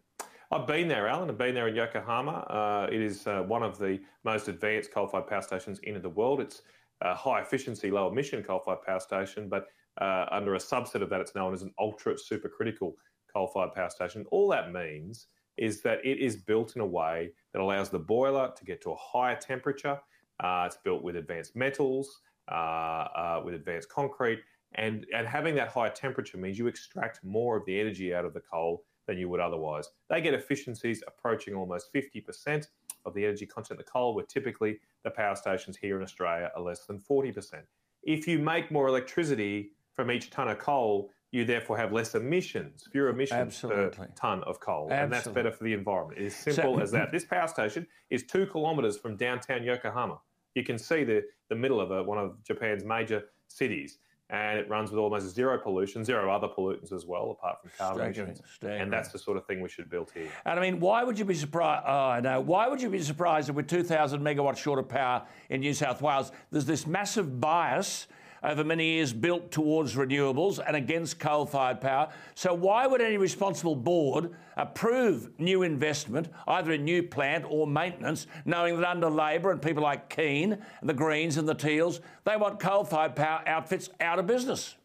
I've 0.52 0.68
been 0.68 0.90
there, 0.90 1.08
Alan. 1.08 1.30
I've 1.30 1.38
been 1.38 1.56
there 1.56 1.70
in 1.70 1.76
Yokohama. 1.76 2.32
Uh, 2.32 2.88
it 2.92 3.02
is 3.02 3.26
uh, 3.26 3.44
one 3.44 3.64
of 3.64 3.80
the 3.80 4.02
most 4.26 4.50
advanced 4.50 4.92
coal-fired 4.92 5.28
power 5.28 5.42
stations 5.42 5.80
in 5.84 6.02
the 6.02 6.10
world. 6.10 6.42
It's 6.42 6.64
a 7.00 7.16
high 7.16 7.40
efficiency, 7.40 7.90
low 7.90 8.10
emission 8.10 8.44
coal-fired 8.44 8.82
power 8.86 9.00
station, 9.00 9.48
but 9.48 9.68
uh, 10.02 10.26
under 10.30 10.56
a 10.56 10.58
subset 10.58 11.02
of 11.02 11.10
that, 11.10 11.22
it's 11.22 11.36
known 11.36 11.54
as 11.54 11.62
an 11.62 11.74
ultra 11.80 12.16
supercritical 12.16 12.96
coal-fired 13.32 13.74
power 13.74 13.90
station. 13.90 14.26
All 14.32 14.50
that 14.50 14.72
means 14.72 15.28
is 15.58 15.82
that 15.82 16.00
it 16.06 16.20
is 16.20 16.38
built 16.38 16.76
in 16.76 16.82
a 16.82 16.86
way 16.86 17.32
that 17.54 17.62
allows 17.62 17.90
the 17.90 18.00
boiler 18.00 18.52
to 18.56 18.66
get 18.66 18.82
to 18.82 18.92
a 18.92 18.96
higher 18.96 19.36
temperature. 19.36 20.00
Uh, 20.40 20.64
it's 20.66 20.78
built 20.84 21.04
with 21.04 21.18
advanced 21.18 21.56
metals, 21.56 22.22
uh, 22.50 22.56
uh, 22.56 23.42
with 23.44 23.54
advanced 23.54 23.90
concrete, 23.90 24.40
and, 24.76 25.06
and 25.14 25.28
having 25.28 25.56
that 25.56 25.70
higher 25.70 25.90
temperature 25.90 26.38
means 26.38 26.58
you 26.58 26.68
extract 26.68 27.24
more 27.24 27.58
of 27.58 27.66
the 27.66 27.80
energy 27.80 28.14
out 28.14 28.26
of 28.26 28.34
the 28.34 28.40
coal 28.40 28.84
than 29.08 29.18
you 29.18 29.28
would 29.28 29.40
otherwise. 29.40 29.90
They 30.10 30.22
get 30.22 30.34
efficiencies 30.34 31.04
approaching 31.08 31.56
almost 31.56 31.92
50% 31.94 32.68
of 33.06 33.14
the 33.14 33.26
energy 33.26 33.46
content 33.46 33.80
of 33.80 33.86
the 33.86 33.92
coal, 33.92 34.14
where 34.14 34.26
typically 34.26 34.80
the 35.04 35.10
power 35.10 35.36
stations 35.36 35.78
here 35.78 35.98
in 35.98 36.04
Australia 36.04 36.52
are 36.56 36.62
less 36.62 36.86
than 36.86 37.00
40%. 37.00 37.64
If 38.04 38.28
you 38.28 38.40
make 38.40 38.72
more 38.72 38.88
electricity 38.88 39.72
from 39.94 40.12
each 40.12 40.30
tonne 40.30 40.50
of 40.50 40.60
coal, 40.60 41.10
you 41.32 41.46
therefore 41.46 41.78
have 41.78 41.92
less 41.92 42.16
emissions, 42.16 42.88
fewer 42.92 43.10
emissions 43.10 43.40
Absolutely. 43.40 44.08
per 44.08 44.08
tonne 44.16 44.44
of 44.44 44.60
coal. 44.60 44.88
Absolutely. 44.90 45.04
And 45.04 45.12
that's 45.12 45.28
better 45.28 45.52
for 45.52 45.64
the 45.64 45.74
environment. 45.74 46.20
It's 46.20 46.36
simple 46.36 46.76
so, 46.76 46.82
as 46.82 46.92
that. 46.92 47.12
This 47.20 47.26
power 47.26 47.48
station 47.48 47.86
is 48.10 48.24
two 48.24 48.48
kilometres 48.48 48.98
from 48.98 49.16
downtown 49.16 49.64
Yokohama. 49.64 50.20
You 50.56 50.64
can 50.64 50.78
see 50.78 51.04
the, 51.04 51.24
the 51.50 51.56
middle 51.56 51.80
of 51.80 51.92
a, 51.92 52.04
one 52.04 52.18
of 52.18 52.44
Japan's 52.44 52.84
major 52.84 53.26
cities. 53.48 54.00
And 54.32 54.60
it 54.60 54.70
runs 54.70 54.92
with 54.92 55.00
almost 55.00 55.34
zero 55.34 55.58
pollution, 55.58 56.06
zero 56.06 56.32
other 56.32 56.48
pollutants 56.48 56.94
as 56.94 57.04
well, 57.08 57.32
apart 57.32 57.58
from 57.62 57.72
carbon 57.78 58.14
emissions. 58.14 58.42
And 58.62 58.94
that's 58.94 59.10
the 59.10 59.18
sort 59.18 59.38
of 59.38 59.46
thing 59.48 59.60
we 59.60 59.70
should 59.70 59.90
build 59.90 60.12
here. 60.14 60.30
And 60.46 60.60
I 60.60 60.62
mean, 60.62 60.80
why 60.80 61.04
would 61.04 61.18
you 61.18 61.26
be 61.26 61.34
surprised? 61.34 61.84
Oh, 61.88 62.10
I 62.10 62.20
know. 62.20 62.40
Why 62.40 62.68
would 62.68 62.80
you 62.80 62.92
be 62.92 63.02
surprised 63.02 63.50
that 63.50 63.54
with 63.54 63.68
2,000 63.68 64.22
megawatts 64.22 64.58
short 64.58 64.78
of 64.78 64.88
power 64.88 65.26
in 65.50 65.62
New 65.62 65.74
South 65.74 66.04
Wales, 66.04 66.32
there's 66.52 66.66
this 66.66 66.86
massive 66.86 67.40
bias 67.40 68.06
over 68.44 68.64
many 68.64 68.86
years 68.86 69.14
built 69.14 69.52
towards 69.52 69.96
renewables 69.96 70.60
and 70.66 70.76
against 70.76 71.20
coal 71.20 71.46
fired 71.46 71.82
power. 71.82 72.10
So, 72.36 72.54
why 72.54 72.88
would 72.88 73.02
any 73.02 73.18
responsible 73.18 73.76
board 73.76 74.32
approve 74.58 75.30
new 75.40 75.64
investment, 75.64 76.30
either 76.48 76.72
in 76.72 76.84
new 76.84 77.04
plant 77.04 77.46
or 77.48 77.68
maintenance, 77.68 78.28
knowing 78.46 78.78
that 78.78 78.88
under 78.88 79.10
Labor 79.10 79.52
and 79.52 79.62
people 79.62 79.84
like 79.84 80.10
Kean, 80.10 80.58
and 80.82 80.90
the 80.90 80.94
Greens 80.94 81.38
and 81.38 81.48
the 81.48 81.54
Teals, 81.54 82.02
they 82.26 82.38
want 82.38 82.60
coal 82.60 82.84
fired 82.84 83.16
power 83.16 83.42
outfits 83.48 83.90
out 84.00 84.20
of 84.20 84.28
business? 84.28 84.76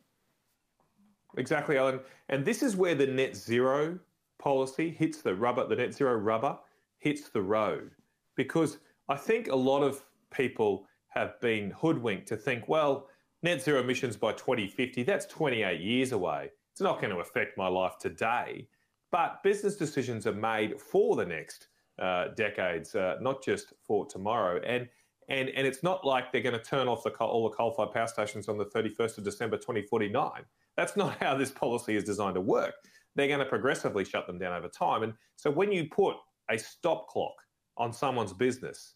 Exactly, 1.37 1.77
Alan. 1.77 2.01
And 2.29 2.45
this 2.45 2.63
is 2.63 2.77
where 2.77 2.95
the 2.95 3.07
net 3.07 3.37
zero 3.37 3.99
policy 4.39 4.91
hits 4.91 5.23
the 5.23 5.35
rubber, 5.35 5.67
the 5.67 5.77
net 5.77 5.95
zero 5.95 6.15
rubber 6.15 6.59
hits 6.99 7.29
the 7.29 7.43
road. 7.43 7.91
Because 8.37 8.79
I 9.09 9.17
think 9.17 9.49
a 9.49 9.57
lot 9.57 9.83
of 9.83 10.03
people 10.31 10.87
have 11.09 11.41
been 11.41 11.71
hoodwinked 11.71 12.27
to 12.29 12.37
think, 12.37 12.69
well, 12.69 13.09
net 13.45 13.63
zero 13.63 13.81
emissions 13.81 14.17
by 14.17 14.33
2050, 14.33 15.03
that's 15.03 15.27
28 15.27 15.81
years 15.81 16.13
away. 16.13 16.51
It's 16.73 16.81
not 16.81 17.01
going 17.01 17.13
to 17.13 17.21
affect 17.21 17.59
my 17.59 17.69
life 17.69 17.99
today. 18.01 18.67
But 19.13 19.43
business 19.45 19.77
decisions 19.77 20.27
are 20.27 20.33
made 20.33 20.81
for 20.81 21.15
the 21.15 21.27
next 21.27 21.69
uh, 22.01 22.29
decades, 22.37 22.95
uh, 22.97 23.17
not 23.21 23.45
just 23.45 23.75
for 23.87 24.07
tomorrow. 24.07 24.61
And 24.67 24.89
and 25.29 25.51
and 25.51 25.67
it's 25.67 25.83
not 25.83 26.05
like 26.05 26.33
they're 26.33 26.43
going 26.43 26.59
to 26.59 26.65
turn 26.65 26.89
off 26.89 27.05
the 27.05 27.11
coal, 27.11 27.29
all 27.29 27.49
the 27.49 27.55
coal-fired 27.55 27.93
power 27.93 28.07
stations 28.07 28.49
on 28.49 28.59
the 28.59 28.67
31st 28.67 29.19
of 29.19 29.25
December 29.25 29.57
2049. 29.57 30.31
That's 30.77 30.97
not 30.97 31.17
how 31.23 31.37
this 31.37 31.51
policy 31.51 31.97
is 31.97 32.03
designed 32.03 32.35
to 32.35 32.41
work. 32.41 32.75
They're 33.15 33.29
going 33.29 33.39
to 33.39 33.45
progressively 33.45 34.05
shut 34.05 34.27
them 34.27 34.39
down 34.39 34.53
over 34.53 34.69
time. 34.69 35.03
And 35.05 35.13
so 35.37 35.51
when 35.51 35.71
you 35.71 35.89
put 35.89 36.17
a 36.51 36.59
stop 36.59 37.07
clock 37.09 37.35
on 37.77 37.93
someone's 37.93 38.33
business, 38.33 38.95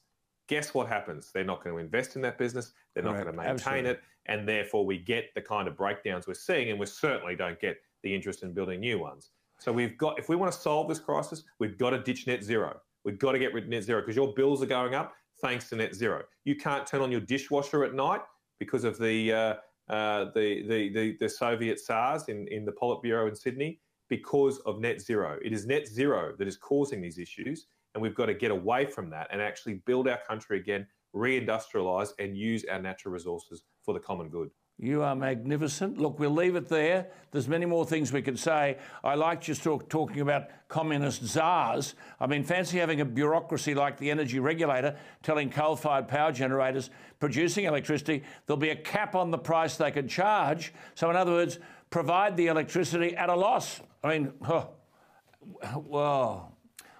guess 0.48 0.74
what 0.74 0.88
happens? 0.88 1.30
They're 1.32 1.44
not 1.44 1.62
going 1.62 1.76
to 1.76 1.80
invest 1.80 2.16
in 2.16 2.22
that 2.22 2.38
business. 2.38 2.72
They're 2.94 3.04
not 3.04 3.14
Correct. 3.14 3.26
going 3.26 3.37
to 3.37 3.42
maintain 3.42 3.87
Absolutely. 3.87 3.90
it. 3.90 4.00
And 4.28 4.46
therefore, 4.46 4.84
we 4.84 4.98
get 4.98 5.34
the 5.34 5.40
kind 5.40 5.66
of 5.68 5.76
breakdowns 5.76 6.26
we're 6.26 6.34
seeing, 6.34 6.70
and 6.70 6.78
we 6.78 6.86
certainly 6.86 7.34
don't 7.34 7.58
get 7.60 7.78
the 8.02 8.14
interest 8.14 8.42
in 8.42 8.52
building 8.52 8.80
new 8.80 8.98
ones. 8.98 9.30
So 9.58 9.72
we've 9.72 9.96
got, 9.98 10.18
if 10.18 10.28
we 10.28 10.36
want 10.36 10.52
to 10.52 10.58
solve 10.58 10.88
this 10.88 11.00
crisis, 11.00 11.42
we've 11.58 11.78
got 11.78 11.90
to 11.90 11.98
ditch 11.98 12.26
net 12.26 12.44
zero. 12.44 12.80
We've 13.04 13.18
got 13.18 13.32
to 13.32 13.38
get 13.38 13.52
rid 13.54 13.64
of 13.64 13.70
net 13.70 13.82
zero 13.82 14.00
because 14.02 14.16
your 14.16 14.32
bills 14.34 14.62
are 14.62 14.66
going 14.66 14.94
up 14.94 15.14
thanks 15.40 15.68
to 15.70 15.76
net 15.76 15.94
zero. 15.94 16.24
You 16.44 16.56
can't 16.56 16.86
turn 16.86 17.00
on 17.00 17.10
your 17.10 17.20
dishwasher 17.20 17.84
at 17.84 17.94
night 17.94 18.20
because 18.58 18.84
of 18.84 18.98
the 18.98 19.32
uh, 19.32 19.54
uh, 19.88 20.26
the, 20.34 20.66
the, 20.68 20.92
the, 20.92 21.16
the 21.18 21.28
Soviet 21.28 21.80
czars 21.80 22.28
in, 22.28 22.46
in 22.48 22.64
the 22.66 22.72
Politburo 22.72 23.28
in 23.28 23.34
Sydney 23.34 23.80
because 24.10 24.58
of 24.60 24.80
net 24.80 25.00
zero. 25.00 25.38
It 25.42 25.52
is 25.52 25.66
net 25.66 25.86
zero 25.86 26.34
that 26.38 26.46
is 26.46 26.56
causing 26.56 27.00
these 27.00 27.18
issues, 27.18 27.66
and 27.94 28.02
we've 28.02 28.14
got 28.14 28.26
to 28.26 28.34
get 28.34 28.50
away 28.50 28.84
from 28.84 29.08
that 29.10 29.28
and 29.30 29.40
actually 29.40 29.74
build 29.86 30.06
our 30.06 30.18
country 30.28 30.58
again, 30.58 30.86
reindustrialise, 31.14 32.11
and 32.18 32.37
use 32.37 32.64
our 32.71 32.81
natural 32.81 33.12
resources 33.12 33.62
for 33.83 33.94
the 33.94 34.01
common 34.01 34.29
good. 34.29 34.51
You 34.81 35.03
are 35.03 35.16
magnificent. 35.16 35.99
Look, 35.99 36.21
we'll 36.21 36.31
leave 36.31 36.55
it 36.55 36.68
there. 36.68 37.09
There's 37.33 37.49
many 37.49 37.66
more 37.66 37.85
things 37.85 38.12
we 38.12 38.23
could 38.23 38.38
say. 38.38 38.79
I 39.03 39.16
like 39.16 39.40
just 39.40 39.64
talk, 39.64 39.88
talking 39.88 40.21
about 40.21 40.44
communist 40.68 41.25
czars. 41.25 41.97
I 42.21 42.29
mean, 42.29 42.44
fancy 42.44 42.79
having 42.79 43.01
a 43.01 43.05
bureaucracy 43.05 43.75
like 43.75 43.97
the 43.99 44.09
energy 44.09 44.38
regulator 44.38 44.97
telling 45.25 45.51
coal-fired 45.51 46.07
power 46.07 46.31
generators 46.31 46.90
producing 47.18 47.64
electricity 47.64 48.23
there'll 48.47 48.57
be 48.57 48.71
a 48.71 48.77
cap 48.77 49.16
on 49.16 49.33
the 49.33 49.38
price 49.38 49.77
they 49.77 49.90
can 49.90 50.07
charge. 50.07 50.73
So, 50.94 51.11
in 51.11 51.16
other 51.16 51.33
words, 51.33 51.59
provide 51.90 52.37
the 52.37 52.47
electricity 52.47 53.16
at 53.16 53.31
a 53.31 53.35
loss. 53.35 53.81
I 54.05 54.16
mean, 54.16 54.33
huh, 54.44 54.66
well, 55.75 56.57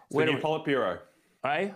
Where 0.09 0.27
the 0.27 0.33
new 0.33 0.39
we- 0.39 0.43
Politburo. 0.43 0.99
eh? 1.45 1.71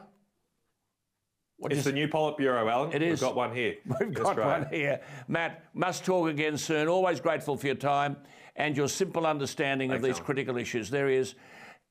What 1.62 1.72
It's 1.72 1.85
the 1.85 1.92
new 1.92 2.09
Politburo, 2.09 2.68
Alan. 2.68 2.92
It 2.92 3.03
We've 3.03 3.20
got 3.20 3.37
one 3.37 3.55
here. 3.55 3.77
We've 4.01 4.12
got 4.12 4.27
Australia. 4.27 4.62
one 4.64 4.75
here. 4.75 5.01
Matt, 5.29 5.64
must 5.75 6.05
talk 6.05 6.29
again 6.29 6.59
soon. 6.59 6.88
Always 6.88 7.20
grateful 7.20 7.57
for 7.57 7.68
your 7.68 7.77
time 7.77 8.16
and 8.57 8.77
your 8.77 8.88
simple 8.88 9.29
understanding 9.29 9.92
of 9.92 10.03
these 10.03 10.16
Alan. 10.16 10.25
critical 10.25 10.57
issues. 10.57 10.90
There 10.90 11.09
he 11.09 11.14
is. 11.14 11.37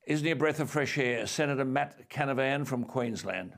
Isn't 0.08 0.26
he 0.26 0.32
a 0.32 0.36
breath 0.36 0.60
of 0.60 0.70
fresh 0.70 0.98
air? 0.98 1.26
Senator 1.26 1.64
Matt 1.64 2.10
Canavan 2.10 2.68
from 2.68 2.84
Queensland. 2.84 3.54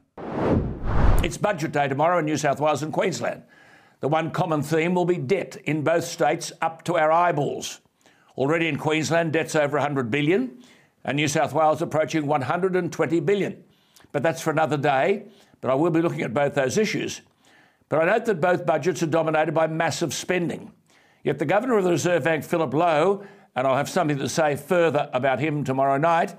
It's 1.24 1.38
budget 1.38 1.72
day 1.72 1.88
tomorrow 1.88 2.20
in 2.20 2.26
New 2.26 2.38
South 2.38 2.60
Wales 2.60 2.84
and 2.84 2.94
Queensland. 2.94 3.42
The 4.02 4.08
one 4.08 4.30
common 4.30 4.62
theme 4.62 4.94
will 4.94 5.06
be 5.06 5.18
debt 5.18 5.56
in 5.64 5.84
both 5.84 6.04
states 6.04 6.52
up 6.62 6.84
to 6.84 6.96
our 6.96 7.12
eyeballs. 7.12 7.82
Already 8.38 8.68
in 8.68 8.78
Queensland, 8.78 9.34
debt's 9.34 9.56
over 9.56 9.78
100 9.78 10.12
billion, 10.12 10.62
and 11.06 11.16
New 11.16 11.28
South 11.28 11.54
Wales 11.54 11.82
approaching 11.82 12.28
120 12.28 13.20
billion. 13.22 13.64
But 14.12 14.22
that's 14.22 14.42
for 14.42 14.52
another 14.52 14.78
day. 14.78 15.26
But 15.64 15.72
I 15.72 15.76
will 15.76 15.92
be 15.92 16.02
looking 16.02 16.24
at 16.24 16.34
both 16.34 16.56
those 16.56 16.78
issues. 16.78 17.22
But 17.88 18.02
I 18.02 18.06
note 18.06 18.26
that 18.26 18.42
both 18.42 18.66
budgets 18.66 19.02
are 19.02 19.08
dominated 19.08 19.54
by 19.54 19.68
massive 19.68 20.14
spending. 20.14 20.74
Yet 21.24 21.40
the 21.40 21.46
Governor 21.46 21.78
of 21.78 21.86
the 21.86 21.92
Reserve 21.92 22.26
Bank, 22.26 22.44
Philip 22.44 22.74
Lowe, 22.74 23.24
and 23.56 23.66
I'll 23.66 23.78
have 23.78 23.88
something 23.88 24.18
to 24.18 24.28
say 24.28 24.58
further 24.58 25.10
about 25.14 25.40
him 25.40 25.64
tomorrow 25.64 25.96
night, 25.96 26.36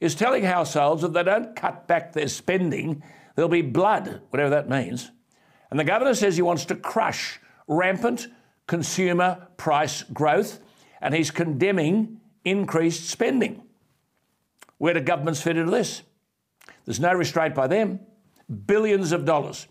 is 0.00 0.14
telling 0.14 0.44
households 0.44 1.02
that 1.02 1.08
if 1.08 1.12
they 1.12 1.22
don't 1.22 1.54
cut 1.54 1.86
back 1.86 2.14
their 2.14 2.28
spending, 2.28 3.02
there'll 3.36 3.50
be 3.50 3.60
blood, 3.60 4.22
whatever 4.30 4.48
that 4.48 4.70
means. 4.70 5.10
And 5.70 5.78
the 5.78 5.84
Governor 5.84 6.14
says 6.14 6.36
he 6.36 6.42
wants 6.42 6.64
to 6.64 6.74
crush 6.74 7.40
rampant 7.68 8.28
consumer 8.66 9.48
price 9.58 10.02
growth, 10.04 10.60
and 11.02 11.14
he's 11.14 11.30
condemning 11.30 12.22
increased 12.42 13.10
spending. 13.10 13.64
Where 14.78 14.94
do 14.94 15.00
governments 15.00 15.42
fit 15.42 15.58
into 15.58 15.70
this? 15.70 16.00
There's 16.86 17.00
no 17.00 17.12
restraint 17.12 17.54
by 17.54 17.66
them. 17.66 18.00
Billions 18.66 19.12
of 19.12 19.24
dollars. 19.24 19.68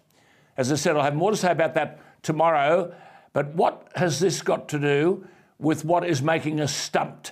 As 0.57 0.71
I 0.71 0.75
said, 0.75 0.95
I'll 0.95 1.03
have 1.03 1.15
more 1.15 1.31
to 1.31 1.37
say 1.37 1.51
about 1.51 1.73
that 1.75 1.99
tomorrow. 2.23 2.93
But 3.33 3.55
what 3.55 3.89
has 3.95 4.19
this 4.19 4.41
got 4.41 4.69
to 4.69 4.79
do 4.79 5.25
with 5.59 5.85
what 5.85 6.05
is 6.05 6.21
making 6.21 6.59
us 6.59 6.75
stumped? 6.75 7.31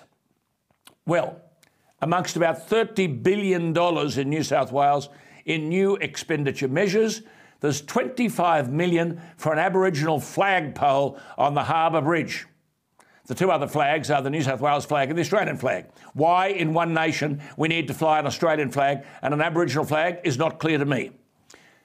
Well, 1.06 1.42
amongst 2.02 2.36
about 2.36 2.70
$30 2.70 3.24
billion 3.24 3.76
in 3.76 4.30
New 4.30 4.44
South 4.44 4.72
Wales 4.72 5.10
in 5.46 5.70
new 5.70 5.96
expenditure 5.98 6.68
measures, 6.68 7.22
there's 7.60 7.82
25 7.82 8.72
million 8.72 9.22
for 9.36 9.52
an 9.52 9.60
Aboriginal 9.60 10.20
flagpole 10.20 11.20
on 11.38 11.56
the 11.56 11.64
Harbour 11.64 12.02
Bridge. 12.02 12.46
The 13.26 13.36
two 13.36 13.52
other 13.52 13.68
flags 13.68 14.10
are 14.10 14.22
the 14.22 14.30
New 14.30 14.42
South 14.42 14.62
Wales 14.62 14.86
flag 14.86 15.10
and 15.10 15.18
the 15.18 15.22
Australian 15.22 15.58
flag. 15.58 15.86
Why, 16.14 16.48
in 16.48 16.74
one 16.74 16.94
nation, 16.94 17.42
we 17.58 17.68
need 17.68 17.88
to 17.90 17.94
fly 17.94 18.20
an 18.20 18.26
Australian 18.26 18.72
flag 18.72 19.06
and 19.22 19.34
an 19.34 19.42
Aboriginal 19.42 19.86
flag 19.86 20.20
is 20.24 20.38
not 20.38 20.60
clear 20.60 20.78
to 20.78 20.86
me. 20.86 21.12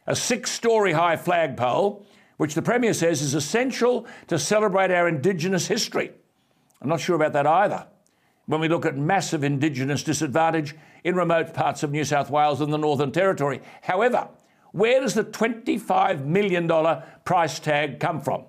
A 0.06 0.14
six 0.14 0.50
story 0.50 0.92
high 0.92 1.16
flagpole, 1.16 2.06
which 2.36 2.54
the 2.54 2.62
Premier 2.62 2.92
says 2.92 3.22
is 3.22 3.34
essential 3.34 4.06
to 4.26 4.38
celebrate 4.38 4.90
our 4.90 5.08
Indigenous 5.08 5.66
history. 5.66 6.10
I'm 6.82 6.88
not 6.88 7.00
sure 7.00 7.16
about 7.16 7.32
that 7.32 7.46
either. 7.46 7.86
When 8.46 8.60
we 8.60 8.68
look 8.68 8.84
at 8.84 8.96
massive 8.96 9.42
Indigenous 9.42 10.02
disadvantage 10.02 10.74
in 11.02 11.14
remote 11.14 11.54
parts 11.54 11.82
of 11.82 11.92
New 11.92 12.04
South 12.04 12.30
Wales 12.30 12.60
and 12.60 12.72
the 12.72 12.78
Northern 12.78 13.12
Territory. 13.12 13.62
However, 13.82 14.28
where 14.72 15.00
does 15.00 15.14
the 15.14 15.24
$25 15.24 16.24
million 16.24 16.68
price 17.24 17.58
tag 17.58 18.00
come 18.00 18.20
from? 18.20 18.44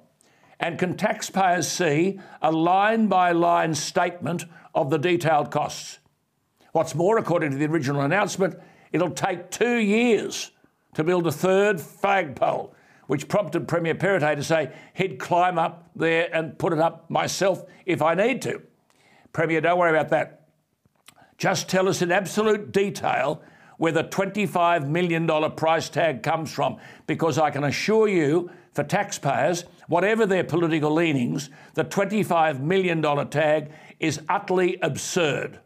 And 0.59 0.79
can 0.79 0.97
taxpayers 0.97 1.67
see 1.67 2.19
a 2.41 2.51
line 2.51 3.07
by 3.07 3.31
line 3.31 3.75
statement 3.75 4.45
of 4.73 4.89
the 4.89 4.97
detailed 4.97 5.51
costs? 5.51 5.99
What's 6.71 6.95
more, 6.95 7.17
according 7.17 7.51
to 7.51 7.57
the 7.57 7.65
original 7.65 8.01
announcement, 8.01 8.55
it'll 8.91 9.11
take 9.11 9.51
two 9.51 9.77
years 9.77 10.51
to 10.95 11.03
build 11.03 11.27
a 11.27 11.31
third 11.31 11.79
flagpole, 11.79 12.73
which 13.07 13.27
prompted 13.27 13.67
Premier 13.67 13.93
Perrottet 13.93 14.35
to 14.37 14.43
say 14.43 14.71
he'd 14.95 15.19
climb 15.19 15.59
up 15.59 15.89
there 15.95 16.29
and 16.33 16.57
put 16.57 16.73
it 16.73 16.79
up 16.79 17.09
myself 17.09 17.63
if 17.85 18.01
I 18.01 18.15
need 18.15 18.41
to. 18.41 18.61
Premier, 19.31 19.61
don't 19.61 19.77
worry 19.77 19.91
about 19.91 20.09
that. 20.09 20.47
Just 21.37 21.69
tell 21.69 21.87
us 21.87 22.01
in 22.01 22.11
absolute 22.11 22.71
detail 22.71 23.41
where 23.77 23.91
the 23.91 24.05
$25 24.05 24.87
million 24.87 25.27
price 25.51 25.89
tag 25.89 26.23
comes 26.23 26.51
from, 26.51 26.77
because 27.07 27.37
I 27.37 27.51
can 27.51 27.65
assure 27.65 28.07
you, 28.07 28.49
for 28.71 28.83
taxpayers, 28.83 29.65
whatever 29.87 30.25
their 30.25 30.45
political 30.45 30.91
leanings, 30.91 31.49
the 31.73 31.83
$25 31.83 32.61
million 32.61 33.01
tag 33.29 33.71
is 33.99 34.21
utterly 34.29 34.79
absurd. 34.81 35.59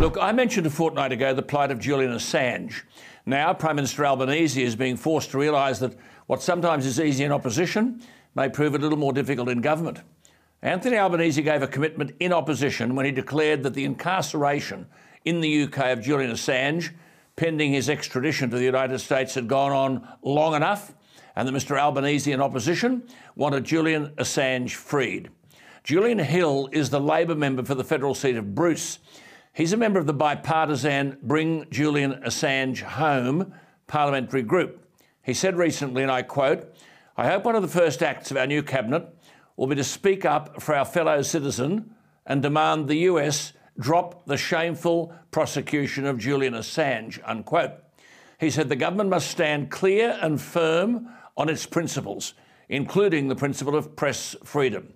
Look, 0.00 0.16
I 0.20 0.32
mentioned 0.32 0.66
a 0.66 0.70
fortnight 0.70 1.12
ago 1.12 1.34
the 1.34 1.42
plight 1.42 1.70
of 1.70 1.78
Julian 1.78 2.12
Assange. 2.12 2.82
Now, 3.28 3.52
Prime 3.52 3.76
Minister 3.76 4.06
Albanese 4.06 4.62
is 4.62 4.74
being 4.74 4.96
forced 4.96 5.32
to 5.32 5.38
realise 5.38 5.80
that 5.80 5.94
what 6.28 6.42
sometimes 6.42 6.86
is 6.86 6.98
easy 6.98 7.24
in 7.24 7.30
opposition 7.30 8.00
may 8.34 8.48
prove 8.48 8.74
a 8.74 8.78
little 8.78 8.96
more 8.96 9.12
difficult 9.12 9.50
in 9.50 9.60
government. 9.60 10.00
Anthony 10.62 10.96
Albanese 10.96 11.42
gave 11.42 11.60
a 11.60 11.66
commitment 11.66 12.12
in 12.20 12.32
opposition 12.32 12.94
when 12.94 13.04
he 13.04 13.12
declared 13.12 13.62
that 13.64 13.74
the 13.74 13.84
incarceration 13.84 14.86
in 15.26 15.42
the 15.42 15.64
UK 15.64 15.88
of 15.88 16.00
Julian 16.00 16.30
Assange, 16.30 16.94
pending 17.36 17.74
his 17.74 17.90
extradition 17.90 18.48
to 18.48 18.56
the 18.56 18.64
United 18.64 18.98
States, 18.98 19.34
had 19.34 19.46
gone 19.46 19.72
on 19.72 20.08
long 20.22 20.54
enough, 20.54 20.94
and 21.36 21.46
that 21.46 21.52
Mr 21.52 21.78
Albanese 21.78 22.32
in 22.32 22.40
opposition 22.40 23.02
wanted 23.36 23.62
Julian 23.62 24.08
Assange 24.16 24.70
freed. 24.70 25.28
Julian 25.84 26.18
Hill 26.18 26.70
is 26.72 26.88
the 26.88 26.98
Labor 26.98 27.34
member 27.34 27.62
for 27.62 27.74
the 27.74 27.84
federal 27.84 28.14
seat 28.14 28.36
of 28.36 28.54
Bruce. 28.54 29.00
He's 29.58 29.72
a 29.72 29.76
member 29.76 29.98
of 29.98 30.06
the 30.06 30.14
bipartisan 30.14 31.18
Bring 31.20 31.66
Julian 31.68 32.22
Assange 32.24 32.80
Home 32.80 33.52
parliamentary 33.88 34.42
group. 34.42 34.88
He 35.20 35.34
said 35.34 35.56
recently, 35.56 36.04
and 36.04 36.12
I 36.12 36.22
quote, 36.22 36.76
I 37.16 37.26
hope 37.26 37.42
one 37.42 37.56
of 37.56 37.62
the 37.62 37.66
first 37.66 38.00
acts 38.00 38.30
of 38.30 38.36
our 38.36 38.46
new 38.46 38.62
cabinet 38.62 39.12
will 39.56 39.66
be 39.66 39.74
to 39.74 39.82
speak 39.82 40.24
up 40.24 40.62
for 40.62 40.76
our 40.76 40.84
fellow 40.84 41.22
citizen 41.22 41.92
and 42.24 42.40
demand 42.40 42.86
the 42.86 42.98
US 42.98 43.52
drop 43.80 44.26
the 44.26 44.36
shameful 44.36 45.12
prosecution 45.32 46.06
of 46.06 46.18
Julian 46.18 46.54
Assange, 46.54 47.18
unquote. 47.26 47.72
He 48.38 48.50
said 48.50 48.68
the 48.68 48.76
government 48.76 49.10
must 49.10 49.28
stand 49.28 49.72
clear 49.72 50.16
and 50.22 50.40
firm 50.40 51.08
on 51.36 51.48
its 51.48 51.66
principles, 51.66 52.34
including 52.68 53.26
the 53.26 53.34
principle 53.34 53.74
of 53.74 53.96
press 53.96 54.36
freedom. 54.44 54.94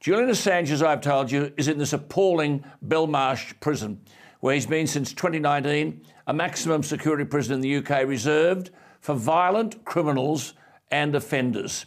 Julian 0.00 0.28
Assange, 0.28 0.70
as 0.70 0.82
I've 0.82 1.00
told 1.00 1.30
you, 1.30 1.52
is 1.56 1.68
in 1.68 1.78
this 1.78 1.92
appalling 1.92 2.64
Belmarsh 2.86 3.58
prison, 3.60 4.00
where 4.40 4.54
he's 4.54 4.66
been 4.66 4.86
since 4.86 5.12
2019, 5.12 6.02
a 6.26 6.34
maximum 6.34 6.82
security 6.82 7.24
prison 7.24 7.54
in 7.54 7.60
the 7.60 7.76
UK 7.76 8.06
reserved 8.06 8.70
for 9.00 9.14
violent 9.14 9.84
criminals 9.84 10.54
and 10.90 11.14
offenders. 11.14 11.86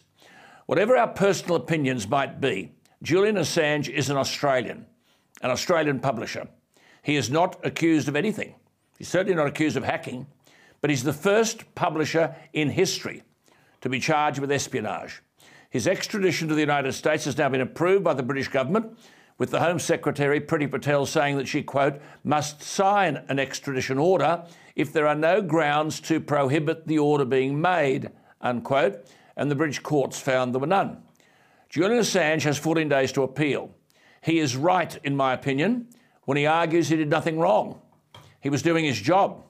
Whatever 0.65 0.97
our 0.97 1.07
personal 1.07 1.55
opinions 1.55 2.07
might 2.07 2.41
be, 2.41 2.71
Julian 3.03 3.35
Assange 3.35 3.89
is 3.89 4.09
an 4.09 4.17
Australian, 4.17 4.85
an 5.41 5.51
Australian 5.51 5.99
publisher. 5.99 6.47
He 7.03 7.15
is 7.15 7.29
not 7.29 7.63
accused 7.63 8.07
of 8.07 8.15
anything. 8.15 8.55
He's 8.97 9.07
certainly 9.07 9.35
not 9.35 9.47
accused 9.47 9.77
of 9.77 9.83
hacking, 9.83 10.27
but 10.81 10.89
he's 10.89 11.03
the 11.03 11.13
first 11.13 11.73
publisher 11.75 12.35
in 12.53 12.69
history 12.69 13.23
to 13.81 13.89
be 13.89 13.99
charged 13.99 14.39
with 14.39 14.51
espionage. 14.51 15.21
His 15.69 15.87
extradition 15.87 16.47
to 16.47 16.53
the 16.53 16.61
United 16.61 16.93
States 16.93 17.25
has 17.25 17.37
now 17.37 17.49
been 17.49 17.61
approved 17.61 18.03
by 18.03 18.13
the 18.13 18.23
British 18.23 18.47
government, 18.47 18.97
with 19.37 19.51
the 19.51 19.59
Home 19.59 19.79
Secretary 19.79 20.39
Priti 20.39 20.69
Patel 20.69 21.05
saying 21.05 21.37
that 21.37 21.47
she, 21.47 21.61
quote, 21.61 22.01
must 22.23 22.63
sign 22.63 23.23
an 23.29 23.37
extradition 23.37 23.97
order 23.97 24.43
if 24.75 24.91
there 24.91 25.07
are 25.07 25.15
no 25.15 25.41
grounds 25.41 25.99
to 26.01 26.19
prohibit 26.19 26.87
the 26.87 26.97
order 26.97 27.25
being 27.25 27.59
made, 27.59 28.09
unquote, 28.41 29.05
and 29.35 29.51
the 29.51 29.55
British 29.55 29.79
courts 29.79 30.19
found 30.19 30.53
there 30.53 30.59
were 30.59 30.67
none. 30.67 31.03
Julian 31.69 32.01
Assange 32.01 32.43
has 32.43 32.57
14 32.57 32.89
days 32.89 33.11
to 33.11 33.23
appeal. 33.23 33.71
He 34.23 34.39
is 34.39 34.55
right, 34.55 34.97
in 35.03 35.15
my 35.15 35.33
opinion, 35.33 35.87
when 36.23 36.37
he 36.37 36.45
argues 36.45 36.87
he 36.87 36.95
did 36.95 37.09
nothing 37.09 37.37
wrong. 37.37 37.81
He 38.41 38.49
was 38.49 38.61
doing 38.61 38.85
his 38.85 38.99
job, 38.99 39.43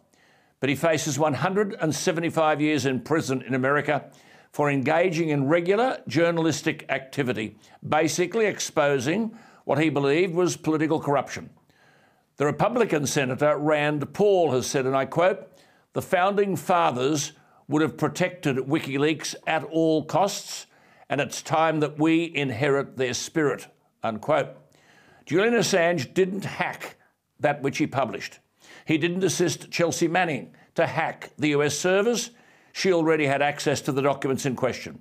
but 0.59 0.69
he 0.69 0.75
faces 0.75 1.17
175 1.17 2.61
years 2.61 2.85
in 2.85 3.01
prison 3.01 3.41
in 3.43 3.53
America 3.53 4.11
for 4.57 4.71
engaging 4.71 5.29
in 5.29 5.47
regular 5.47 6.01
journalistic 6.07 6.83
activity, 6.89 7.55
basically 7.87 8.47
exposing 8.47 9.37
what 9.65 9.77
he 9.77 9.87
believed 9.87 10.33
was 10.33 10.57
political 10.57 10.99
corruption. 10.99 11.47
The 12.37 12.47
Republican 12.47 13.05
Senator 13.05 13.55
Rand 13.55 14.15
Paul 14.15 14.49
has 14.53 14.65
said, 14.65 14.87
and 14.87 14.97
I 14.97 15.05
quote, 15.05 15.47
the 15.93 16.01
founding 16.01 16.55
fathers 16.55 17.33
would 17.67 17.83
have 17.83 17.97
protected 17.97 18.57
WikiLeaks 18.57 19.35
at 19.45 19.63
all 19.65 20.03
costs, 20.05 20.65
and 21.07 21.21
it's 21.21 21.43
time 21.43 21.79
that 21.81 21.99
we 21.99 22.35
inherit 22.35 22.97
their 22.97 23.13
spirit, 23.13 23.67
unquote. 24.01 24.57
Julian 25.27 25.53
Assange 25.53 26.15
didn't 26.15 26.45
hack 26.45 26.95
that 27.39 27.61
which 27.61 27.77
he 27.77 27.85
published. 27.85 28.39
He 28.85 28.97
didn't 28.97 29.23
assist 29.23 29.69
Chelsea 29.69 30.07
Manning 30.07 30.55
to 30.73 30.87
hack 30.87 31.29
the 31.37 31.49
US 31.49 31.77
servers. 31.77 32.31
She 32.77 32.93
already 32.93 33.25
had 33.25 33.41
access 33.41 33.81
to 33.81 33.91
the 33.91 34.03
documents 34.03 34.45
in 34.45 34.55
question. 34.55 34.99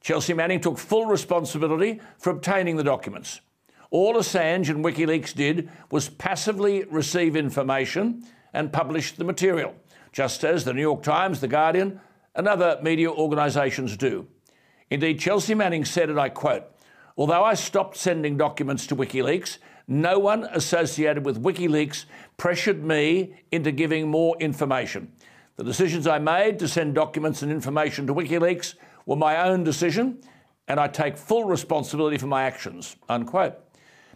Chelsea 0.00 0.32
Manning 0.32 0.58
took 0.58 0.78
full 0.78 1.04
responsibility 1.04 2.00
for 2.16 2.30
obtaining 2.30 2.78
the 2.78 2.82
documents. 2.82 3.42
All 3.90 4.14
Assange 4.14 4.70
and 4.70 4.82
WikiLeaks 4.82 5.34
did 5.34 5.68
was 5.90 6.08
passively 6.08 6.84
receive 6.84 7.36
information 7.36 8.24
and 8.54 8.72
publish 8.72 9.12
the 9.12 9.24
material, 9.24 9.74
just 10.12 10.44
as 10.44 10.64
the 10.64 10.72
New 10.72 10.80
York 10.80 11.02
Times, 11.02 11.42
The 11.42 11.48
Guardian, 11.48 12.00
and 12.34 12.48
other 12.48 12.78
media 12.82 13.10
organisations 13.10 13.98
do. 13.98 14.26
Indeed, 14.88 15.20
Chelsea 15.20 15.54
Manning 15.54 15.84
said, 15.84 16.08
and 16.08 16.18
I 16.18 16.30
quote, 16.30 16.64
Although 17.18 17.44
I 17.44 17.52
stopped 17.52 17.98
sending 17.98 18.38
documents 18.38 18.86
to 18.86 18.96
WikiLeaks, 18.96 19.58
no 19.86 20.18
one 20.18 20.44
associated 20.44 21.26
with 21.26 21.42
WikiLeaks 21.42 22.06
pressured 22.38 22.82
me 22.82 23.34
into 23.52 23.72
giving 23.72 24.08
more 24.08 24.38
information. 24.40 25.12
The 25.60 25.64
decisions 25.64 26.06
I 26.06 26.18
made 26.18 26.58
to 26.60 26.68
send 26.68 26.94
documents 26.94 27.42
and 27.42 27.52
information 27.52 28.06
to 28.06 28.14
WikiLeaks 28.14 28.76
were 29.04 29.14
my 29.14 29.46
own 29.46 29.62
decision, 29.62 30.22
and 30.66 30.80
I 30.80 30.88
take 30.88 31.18
full 31.18 31.44
responsibility 31.44 32.16
for 32.16 32.28
my 32.28 32.44
actions. 32.44 32.96
Unquote. 33.10 33.58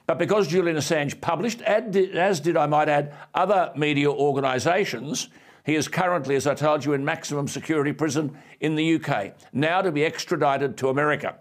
But 0.07 0.19
because 0.19 0.49
Julian 0.49 0.79
Assange 0.79 1.21
published, 1.21 1.61
as 1.61 2.41
did, 2.41 2.57
I 2.57 2.65
might 2.65 2.89
add, 2.89 3.15
other 3.35 3.73
media 3.77 4.11
organisations, 4.11 5.29
he 5.67 5.75
is 5.75 5.87
currently, 5.87 6.35
as 6.35 6.47
I 6.47 6.55
told 6.55 6.83
you, 6.83 6.95
in 6.95 7.05
maximum 7.05 7.47
security 7.47 7.93
prison 7.93 8.39
in 8.61 8.75
the 8.75 8.95
UK, 8.95 9.35
now 9.53 9.83
to 9.83 9.93
be 9.93 10.03
extradited 10.03 10.79
to 10.79 10.89
America. 10.89 11.37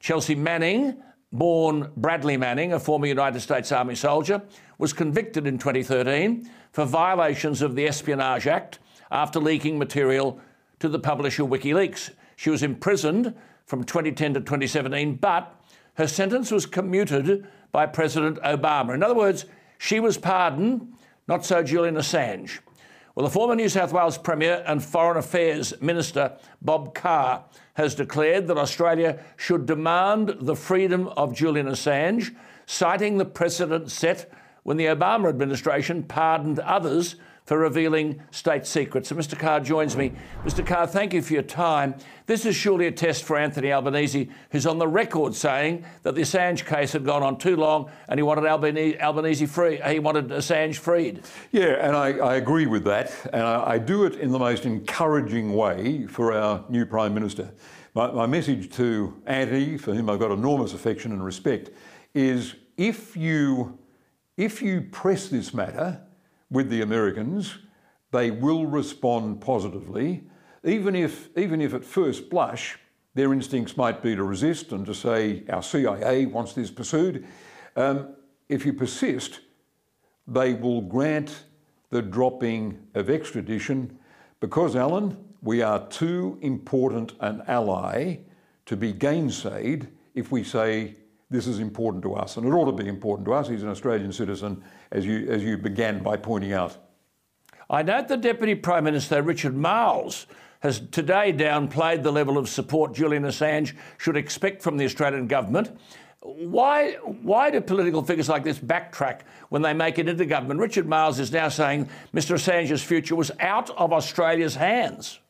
Chelsea 0.00 0.34
Manning, 0.34 1.02
born 1.32 1.90
Bradley 1.96 2.36
Manning, 2.36 2.74
a 2.74 2.78
former 2.78 3.06
United 3.06 3.40
States 3.40 3.72
Army 3.72 3.94
soldier, 3.94 4.42
was 4.76 4.92
convicted 4.92 5.46
in 5.46 5.56
2013 5.56 6.46
for 6.72 6.84
violations 6.84 7.62
of 7.62 7.74
the 7.74 7.88
Espionage 7.88 8.46
Act 8.46 8.80
after 9.10 9.40
leaking 9.40 9.78
material 9.78 10.40
to 10.80 10.88
the 10.88 10.98
publisher 10.98 11.42
WikiLeaks. 11.44 12.10
She 12.36 12.50
was 12.50 12.62
imprisoned 12.62 13.34
from 13.64 13.84
2010 13.84 14.34
to 14.34 14.40
2017, 14.40 15.16
but 15.16 15.54
her 15.94 16.06
sentence 16.06 16.50
was 16.50 16.66
commuted 16.66 17.46
by 17.72 17.86
President 17.86 18.38
Obama. 18.42 18.94
In 18.94 19.02
other 19.02 19.14
words, 19.14 19.46
she 19.78 20.00
was 20.00 20.18
pardoned, 20.18 20.92
not 21.26 21.44
so 21.44 21.62
Julian 21.62 21.96
Assange. 21.96 22.60
Well, 23.14 23.24
the 23.24 23.32
former 23.32 23.54
New 23.54 23.70
South 23.70 23.94
Wales 23.94 24.18
Premier 24.18 24.62
and 24.66 24.84
Foreign 24.84 25.16
Affairs 25.16 25.72
Minister, 25.80 26.36
Bob 26.60 26.94
Carr, 26.94 27.44
has 27.74 27.94
declared 27.94 28.46
that 28.48 28.58
Australia 28.58 29.24
should 29.36 29.64
demand 29.64 30.36
the 30.40 30.54
freedom 30.54 31.08
of 31.08 31.34
Julian 31.34 31.66
Assange, 31.66 32.34
citing 32.66 33.16
the 33.16 33.24
precedent 33.24 33.90
set 33.90 34.30
when 34.64 34.76
the 34.76 34.86
Obama 34.86 35.30
administration 35.30 36.02
pardoned 36.02 36.58
others 36.58 37.16
for 37.46 37.58
revealing 37.58 38.20
state 38.32 38.66
secrets. 38.66 39.10
And 39.10 39.18
Mr. 39.18 39.38
Carr 39.38 39.60
joins 39.60 39.96
me. 39.96 40.12
Mr. 40.44 40.66
Carr, 40.66 40.86
thank 40.86 41.14
you 41.14 41.22
for 41.22 41.32
your 41.32 41.42
time. 41.42 41.94
This 42.26 42.44
is 42.44 42.56
surely 42.56 42.88
a 42.88 42.92
test 42.92 43.22
for 43.22 43.38
Anthony 43.38 43.72
Albanese, 43.72 44.28
who's 44.50 44.66
on 44.66 44.78
the 44.78 44.88
record 44.88 45.32
saying 45.34 45.84
that 46.02 46.16
the 46.16 46.22
Assange 46.22 46.66
case 46.66 46.92
had 46.92 47.04
gone 47.04 47.22
on 47.22 47.38
too 47.38 47.56
long 47.56 47.88
and 48.08 48.18
he 48.18 48.22
wanted 48.22 48.44
Albanese, 48.44 48.98
Albanese 49.00 49.46
free. 49.46 49.80
Uh, 49.80 49.90
he 49.90 50.00
wanted 50.00 50.28
Assange 50.28 50.76
freed. 50.76 51.22
Yeah, 51.52 51.86
and 51.86 51.96
I, 51.96 52.18
I 52.18 52.34
agree 52.34 52.66
with 52.66 52.82
that. 52.84 53.12
And 53.32 53.42
I, 53.42 53.70
I, 53.70 53.78
do 53.78 54.04
it 54.04 54.16
in 54.16 54.32
the 54.32 54.38
most 54.40 54.66
encouraging 54.66 55.54
way 55.54 56.06
for 56.08 56.32
our 56.32 56.64
new 56.68 56.84
Prime 56.84 57.14
Minister. 57.14 57.52
My, 57.94 58.10
my 58.10 58.26
message 58.26 58.72
to 58.72 59.22
Anthony, 59.24 59.78
for 59.78 59.94
whom 59.94 60.10
I've 60.10 60.18
got 60.18 60.32
enormous 60.32 60.74
affection 60.74 61.12
and 61.12 61.24
respect, 61.24 61.70
is 62.12 62.56
if 62.76 63.16
you 63.16 63.78
if 64.36 64.60
you 64.60 64.82
press 64.82 65.28
this 65.28 65.54
matter, 65.54 66.05
with 66.50 66.70
the 66.70 66.82
Americans, 66.82 67.58
they 68.12 68.30
will 68.30 68.66
respond 68.66 69.40
positively, 69.40 70.24
even 70.64 70.94
if, 70.94 71.28
even 71.36 71.60
if 71.60 71.74
at 71.74 71.84
first 71.84 72.30
blush 72.30 72.78
their 73.14 73.32
instincts 73.32 73.76
might 73.76 74.02
be 74.02 74.14
to 74.14 74.22
resist 74.22 74.72
and 74.72 74.84
to 74.86 74.94
say, 74.94 75.42
our 75.48 75.62
CIA 75.62 76.26
wants 76.26 76.52
this 76.52 76.70
pursued. 76.70 77.26
Um, 77.74 78.14
if 78.48 78.66
you 78.66 78.72
persist, 78.72 79.40
they 80.28 80.54
will 80.54 80.82
grant 80.82 81.44
the 81.90 82.02
dropping 82.02 82.78
of 82.94 83.08
extradition 83.08 83.98
because, 84.40 84.76
Alan, 84.76 85.16
we 85.42 85.62
are 85.62 85.86
too 85.88 86.38
important 86.42 87.14
an 87.20 87.42
ally 87.46 88.18
to 88.66 88.76
be 88.76 88.92
gainsaid 88.92 89.88
if 90.14 90.30
we 90.30 90.42
say 90.42 90.96
this 91.30 91.46
is 91.46 91.58
important 91.58 92.02
to 92.04 92.14
us. 92.14 92.36
And 92.36 92.46
it 92.46 92.50
ought 92.50 92.66
to 92.66 92.84
be 92.84 92.88
important 92.88 93.26
to 93.26 93.34
us. 93.34 93.48
He's 93.48 93.62
an 93.62 93.68
Australian 93.68 94.12
citizen 94.12 94.62
as 94.92 95.04
you, 95.04 95.28
as 95.28 95.42
you 95.42 95.58
began 95.58 96.02
by 96.02 96.16
pointing 96.16 96.52
out. 96.52 96.76
I 97.68 97.82
note 97.82 98.08
the 98.08 98.16
Deputy 98.16 98.54
Prime 98.54 98.84
Minister, 98.84 99.22
Richard 99.22 99.56
Marles, 99.56 100.26
has 100.60 100.80
today 100.90 101.32
downplayed 101.32 102.02
the 102.02 102.12
level 102.12 102.38
of 102.38 102.48
support 102.48 102.94
Julian 102.94 103.24
Assange 103.24 103.74
should 103.98 104.16
expect 104.16 104.62
from 104.62 104.76
the 104.76 104.84
Australian 104.84 105.26
government. 105.26 105.76
Why, 106.20 106.92
why 107.02 107.50
do 107.50 107.60
political 107.60 108.02
figures 108.02 108.28
like 108.28 108.42
this 108.42 108.58
backtrack 108.58 109.20
when 109.48 109.62
they 109.62 109.72
make 109.74 109.98
it 109.98 110.08
into 110.08 110.24
government? 110.26 110.60
Richard 110.60 110.86
Marles 110.86 111.20
is 111.20 111.30
now 111.30 111.48
saying 111.48 111.88
Mr 112.14 112.34
Assange's 112.34 112.82
future 112.82 113.14
was 113.14 113.30
out 113.40 113.70
of 113.70 113.92
Australia's 113.92 114.54
hands. 114.54 115.20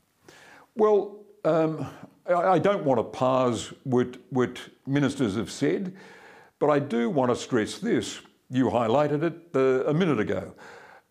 Well, 0.74 1.16
um, 1.44 1.86
I 2.28 2.58
don't 2.58 2.84
want 2.84 2.98
to 2.98 3.04
parse 3.04 3.72
what, 3.84 4.16
what 4.30 4.58
ministers 4.86 5.36
have 5.36 5.50
said, 5.50 5.94
but 6.58 6.70
I 6.70 6.78
do 6.78 7.08
want 7.08 7.30
to 7.30 7.36
stress 7.36 7.78
this. 7.78 8.20
You 8.50 8.66
highlighted 8.66 9.22
it 9.22 9.34
uh, 9.54 9.88
a 9.88 9.94
minute 9.94 10.18
ago. 10.18 10.54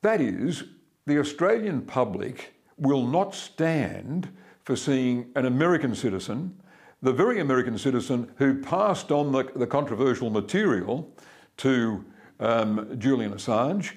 That 0.02 0.22
is, 0.22 0.64
the 1.06 1.20
Australian 1.20 1.82
public 1.82 2.54
will 2.78 3.06
not 3.06 3.34
stand 3.34 4.30
for 4.64 4.76
seeing 4.76 5.32
an 5.36 5.46
American 5.46 5.96
citizen, 5.96 6.60
the 7.02 7.14
very 7.14 7.40
American 7.40 7.78
citizen 7.78 8.32
who 8.38 8.62
passed 8.62 9.12
on 9.12 9.32
the, 9.32 9.44
the 9.56 9.68
controversial 9.68 10.30
material 10.30 11.14
to 11.58 12.04
um, 12.40 12.96
Julian 13.00 13.34
Assange, 13.34 13.94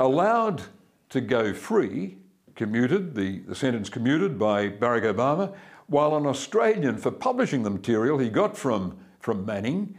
allowed 0.00 0.62
to 1.10 1.20
go 1.20 1.52
free, 1.52 2.16
commuted, 2.56 3.14
the, 3.14 3.40
the 3.40 3.54
sentence 3.54 3.88
commuted 3.88 4.38
by 4.38 4.68
Barack 4.68 5.14
Obama, 5.14 5.54
while 5.86 6.16
an 6.16 6.26
Australian, 6.26 6.96
for 6.98 7.10
publishing 7.10 7.62
the 7.62 7.70
material 7.70 8.18
he 8.18 8.30
got 8.30 8.56
from, 8.56 8.98
from 9.20 9.44
Manning, 9.44 9.96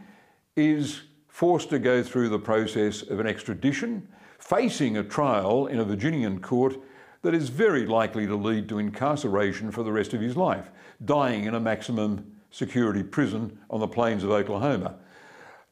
is 0.56 1.02
forced 1.28 1.70
to 1.70 1.78
go 1.78 2.02
through 2.02 2.28
the 2.28 2.38
process 2.38 3.02
of 3.02 3.20
an 3.20 3.26
extradition, 3.26 4.08
facing 4.38 4.96
a 4.96 5.04
trial 5.04 5.66
in 5.66 5.78
a 5.78 5.84
Virginian 5.84 6.40
court 6.40 6.76
that 7.22 7.34
is 7.34 7.48
very 7.48 7.86
likely 7.86 8.26
to 8.26 8.36
lead 8.36 8.68
to 8.68 8.78
incarceration 8.78 9.70
for 9.70 9.82
the 9.82 9.92
rest 9.92 10.14
of 10.14 10.20
his 10.20 10.36
life, 10.36 10.70
dying 11.04 11.44
in 11.44 11.54
a 11.54 11.60
maximum 11.60 12.36
security 12.50 13.02
prison 13.02 13.58
on 13.68 13.80
the 13.80 13.88
plains 13.88 14.24
of 14.24 14.30
Oklahoma. 14.30 14.96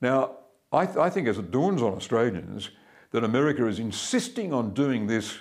Now, 0.00 0.38
I, 0.72 0.86
th- 0.86 0.98
I 0.98 1.08
think 1.08 1.28
as 1.28 1.38
it 1.38 1.50
dawns 1.50 1.80
on 1.80 1.94
Australians 1.94 2.70
that 3.12 3.24
America 3.24 3.66
is 3.66 3.78
insisting 3.78 4.52
on 4.52 4.74
doing 4.74 5.06
this 5.06 5.38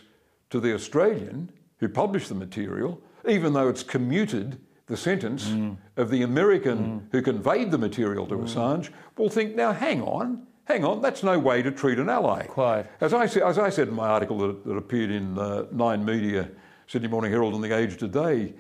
to 0.52 0.60
the 0.60 0.74
Australian 0.74 1.52
who 1.78 1.90
published 1.90 2.30
the 2.30 2.36
material, 2.36 3.02
even 3.28 3.54
though 3.54 3.70
it's 3.70 3.84
commuted 3.84 4.60
the 4.88 4.98
sentence 4.98 5.48
mm. 5.48 5.78
of 5.98 6.10
the 6.10 6.24
American 6.24 6.78
mm. 6.78 7.02
who 7.12 7.22
conveyed 7.22 7.72
the 7.72 7.78
material 7.78 8.28
to 8.28 8.36
mm. 8.36 8.44
Assange 8.44 8.90
will 9.18 9.30
think, 9.30 9.56
now 9.56 9.72
hang 9.72 10.02
on, 10.02 10.46
hang 10.66 10.84
on, 10.84 11.02
that's 11.02 11.24
no 11.24 11.40
way 11.40 11.62
to 11.62 11.72
treat 11.72 12.00
an 12.00 12.10
ally. 12.10 12.46
Quite. 12.46 12.86
As 13.00 13.14
I, 13.14 13.26
as 13.26 13.58
I 13.58 13.70
said 13.70 13.88
in 13.88 13.94
my 13.94 14.08
article 14.08 14.38
that, 14.40 14.66
that 14.66 14.76
appeared 14.76 15.10
in 15.10 15.38
uh, 15.38 15.66
Nine 15.72 16.04
Media, 16.04 16.50
Sydney 16.88 17.08
Morning 17.08 17.32
Herald, 17.32 17.54
and 17.56 17.64
The 17.64 17.76
Age 17.76 17.98
today, 17.98 18.54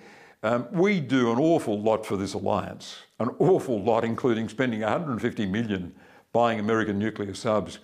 um, 0.43 0.67
we 0.71 0.99
do 0.99 1.31
an 1.31 1.39
awful 1.39 1.81
lot 1.81 2.05
for 2.05 2.17
this 2.17 2.33
alliance, 2.33 2.97
an 3.19 3.29
awful 3.39 3.81
lot, 3.81 4.03
including 4.03 4.49
spending 4.49 4.81
150 4.81 5.45
million 5.45 5.93
buying 6.33 6.59
American 6.59 6.99
nuclear 6.99 7.33
subs. 7.33 7.79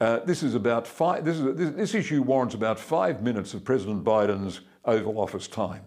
Uh, 0.00 0.18
this 0.20 0.42
is 0.42 0.54
about 0.54 0.86
five. 0.86 1.24
This, 1.24 1.38
is, 1.38 1.56
this, 1.56 1.70
this 1.70 1.94
issue 1.94 2.22
warrants 2.22 2.54
about 2.54 2.80
five 2.80 3.22
minutes 3.22 3.54
of 3.54 3.64
President 3.64 4.02
Biden's 4.02 4.62
Oval 4.84 5.20
Office 5.20 5.46
time. 5.48 5.82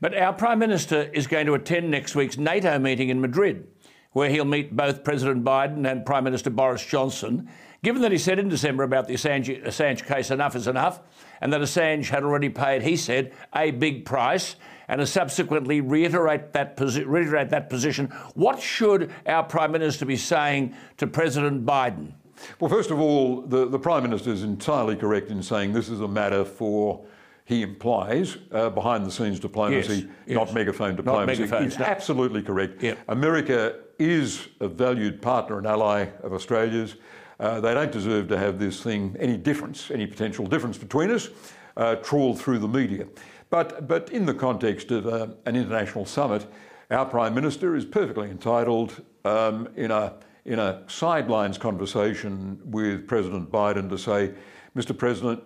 But 0.00 0.16
our 0.16 0.32
Prime 0.32 0.58
Minister 0.58 1.10
is 1.12 1.26
going 1.26 1.46
to 1.46 1.54
attend 1.54 1.90
next 1.90 2.14
week's 2.14 2.38
NATO 2.38 2.78
meeting 2.78 3.08
in 3.08 3.20
Madrid, 3.20 3.66
where 4.12 4.30
he'll 4.30 4.44
meet 4.44 4.74
both 4.74 5.04
President 5.04 5.44
Biden 5.44 5.90
and 5.90 6.06
Prime 6.06 6.24
Minister 6.24 6.50
Boris 6.50 6.84
Johnson. 6.84 7.48
Given 7.82 8.02
that 8.02 8.12
he 8.12 8.18
said 8.18 8.38
in 8.38 8.48
December 8.48 8.82
about 8.82 9.08
the 9.08 9.14
Assange, 9.14 9.64
Assange 9.64 10.04
case, 10.04 10.30
enough 10.30 10.54
is 10.54 10.66
enough, 10.66 11.00
and 11.40 11.52
that 11.52 11.60
Assange 11.60 12.08
had 12.08 12.24
already 12.24 12.48
paid, 12.48 12.82
he 12.82 12.96
said, 12.96 13.32
a 13.54 13.70
big 13.70 14.04
price, 14.04 14.56
and 14.88 15.00
has 15.00 15.12
subsequently 15.12 15.80
reiterate 15.80 16.52
that, 16.52 16.76
posi- 16.76 17.06
reiterate 17.06 17.50
that 17.50 17.70
position, 17.70 18.06
what 18.34 18.60
should 18.60 19.12
our 19.26 19.44
Prime 19.44 19.72
Minister 19.72 20.04
be 20.04 20.16
saying 20.16 20.74
to 20.96 21.06
President 21.06 21.64
Biden? 21.64 22.12
Well, 22.58 22.70
first 22.70 22.90
of 22.90 22.98
all, 22.98 23.42
the, 23.42 23.68
the 23.68 23.78
Prime 23.78 24.02
Minister 24.02 24.30
is 24.30 24.42
entirely 24.42 24.96
correct 24.96 25.30
in 25.30 25.42
saying 25.42 25.72
this 25.72 25.88
is 25.88 26.00
a 26.00 26.08
matter 26.08 26.44
for, 26.44 27.04
he 27.50 27.62
implies, 27.62 28.38
uh, 28.52 28.70
behind 28.70 29.04
the 29.04 29.10
scenes 29.10 29.40
diplomacy, 29.40 30.08
Yes, 30.26 30.36
not 30.36 30.46
yes. 30.46 30.54
megaphone 30.54 30.90
Not 30.90 30.96
diplomacy. 30.98 31.42
megaphones, 31.42 31.66
It's 31.72 31.78
no. 31.80 31.84
absolutely 31.84 32.42
correct. 32.42 32.80
Yep. 32.80 32.98
America 33.08 33.80
is 33.98 34.46
a 34.60 34.68
valued 34.68 35.20
partner 35.20 35.58
and 35.58 35.66
ally 35.66 36.06
of 36.22 36.32
Australia's. 36.32 36.94
Uh, 37.40 37.60
they 37.60 37.74
don't 37.74 37.90
deserve 37.90 38.28
to 38.28 38.38
have 38.38 38.60
this 38.60 38.80
thing, 38.84 39.16
any 39.18 39.36
difference, 39.36 39.90
any 39.90 40.06
potential 40.06 40.46
difference 40.46 40.78
between 40.78 41.10
us, 41.10 41.28
uh, 41.76 41.96
trawl 41.96 42.36
through 42.36 42.60
the 42.60 42.68
media. 42.68 43.08
But, 43.50 43.88
but 43.88 44.10
in 44.10 44.26
the 44.26 44.34
context 44.34 44.92
of 44.92 45.08
uh, 45.08 45.26
an 45.44 45.56
international 45.56 46.06
summit, 46.06 46.46
our 46.92 47.04
Prime 47.04 47.34
Minister 47.34 47.74
is 47.74 47.84
perfectly 47.84 48.30
entitled 48.30 49.02
um, 49.24 49.68
in, 49.74 49.90
a, 49.90 50.14
in 50.44 50.60
a 50.60 50.84
sidelines 50.86 51.58
conversation 51.58 52.60
with 52.64 53.08
President 53.08 53.50
Biden 53.50 53.88
to 53.90 53.98
say, 53.98 54.34
Mr. 54.76 54.96
President, 54.96 55.42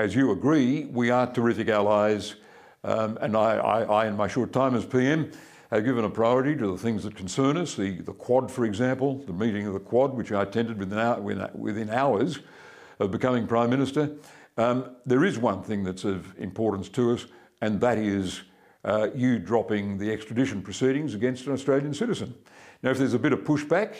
as 0.00 0.14
you 0.14 0.30
agree, 0.30 0.86
we 0.86 1.10
are 1.10 1.30
terrific 1.30 1.68
allies. 1.68 2.36
Um, 2.82 3.18
and 3.20 3.36
I, 3.36 3.56
I, 3.56 3.82
I, 3.82 4.06
in 4.06 4.16
my 4.16 4.28
short 4.28 4.50
time 4.50 4.74
as 4.74 4.86
PM, 4.86 5.30
have 5.70 5.84
given 5.84 6.04
a 6.04 6.10
priority 6.10 6.56
to 6.56 6.72
the 6.72 6.78
things 6.78 7.04
that 7.04 7.14
concern 7.14 7.58
us. 7.58 7.74
The, 7.74 8.00
the 8.00 8.14
Quad, 8.14 8.50
for 8.50 8.64
example, 8.64 9.22
the 9.26 9.34
meeting 9.34 9.66
of 9.66 9.74
the 9.74 9.80
Quad, 9.80 10.14
which 10.14 10.32
I 10.32 10.42
attended 10.42 10.78
within, 10.78 11.48
within 11.54 11.90
hours 11.90 12.38
of 12.98 13.10
becoming 13.10 13.46
Prime 13.46 13.68
Minister. 13.68 14.10
Um, 14.56 14.96
there 15.04 15.22
is 15.24 15.38
one 15.38 15.62
thing 15.62 15.84
that's 15.84 16.04
of 16.04 16.36
importance 16.38 16.88
to 16.90 17.12
us, 17.12 17.26
and 17.60 17.78
that 17.82 17.98
is 17.98 18.40
uh, 18.84 19.08
you 19.14 19.38
dropping 19.38 19.98
the 19.98 20.10
extradition 20.10 20.62
proceedings 20.62 21.14
against 21.14 21.46
an 21.46 21.52
Australian 21.52 21.92
citizen. 21.92 22.34
Now, 22.82 22.90
if 22.90 22.98
there's 22.98 23.14
a 23.14 23.18
bit 23.18 23.34
of 23.34 23.40
pushback 23.40 23.96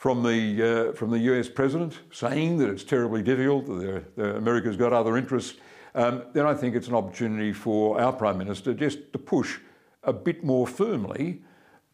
from 0.00 0.22
the, 0.22 0.88
uh, 0.88 0.92
from 0.94 1.10
the 1.10 1.18
US 1.18 1.50
president 1.50 1.98
saying 2.10 2.56
that 2.56 2.70
it's 2.70 2.84
terribly 2.84 3.22
difficult, 3.22 3.66
that 3.66 4.34
America's 4.34 4.74
got 4.74 4.94
other 4.94 5.18
interests, 5.18 5.58
um, 5.94 6.22
then 6.32 6.46
I 6.46 6.54
think 6.54 6.74
it's 6.74 6.88
an 6.88 6.94
opportunity 6.94 7.52
for 7.52 8.00
our 8.00 8.10
Prime 8.10 8.38
Minister 8.38 8.72
just 8.72 9.12
to 9.12 9.18
push 9.18 9.58
a 10.04 10.12
bit 10.14 10.42
more 10.42 10.66
firmly, 10.66 11.42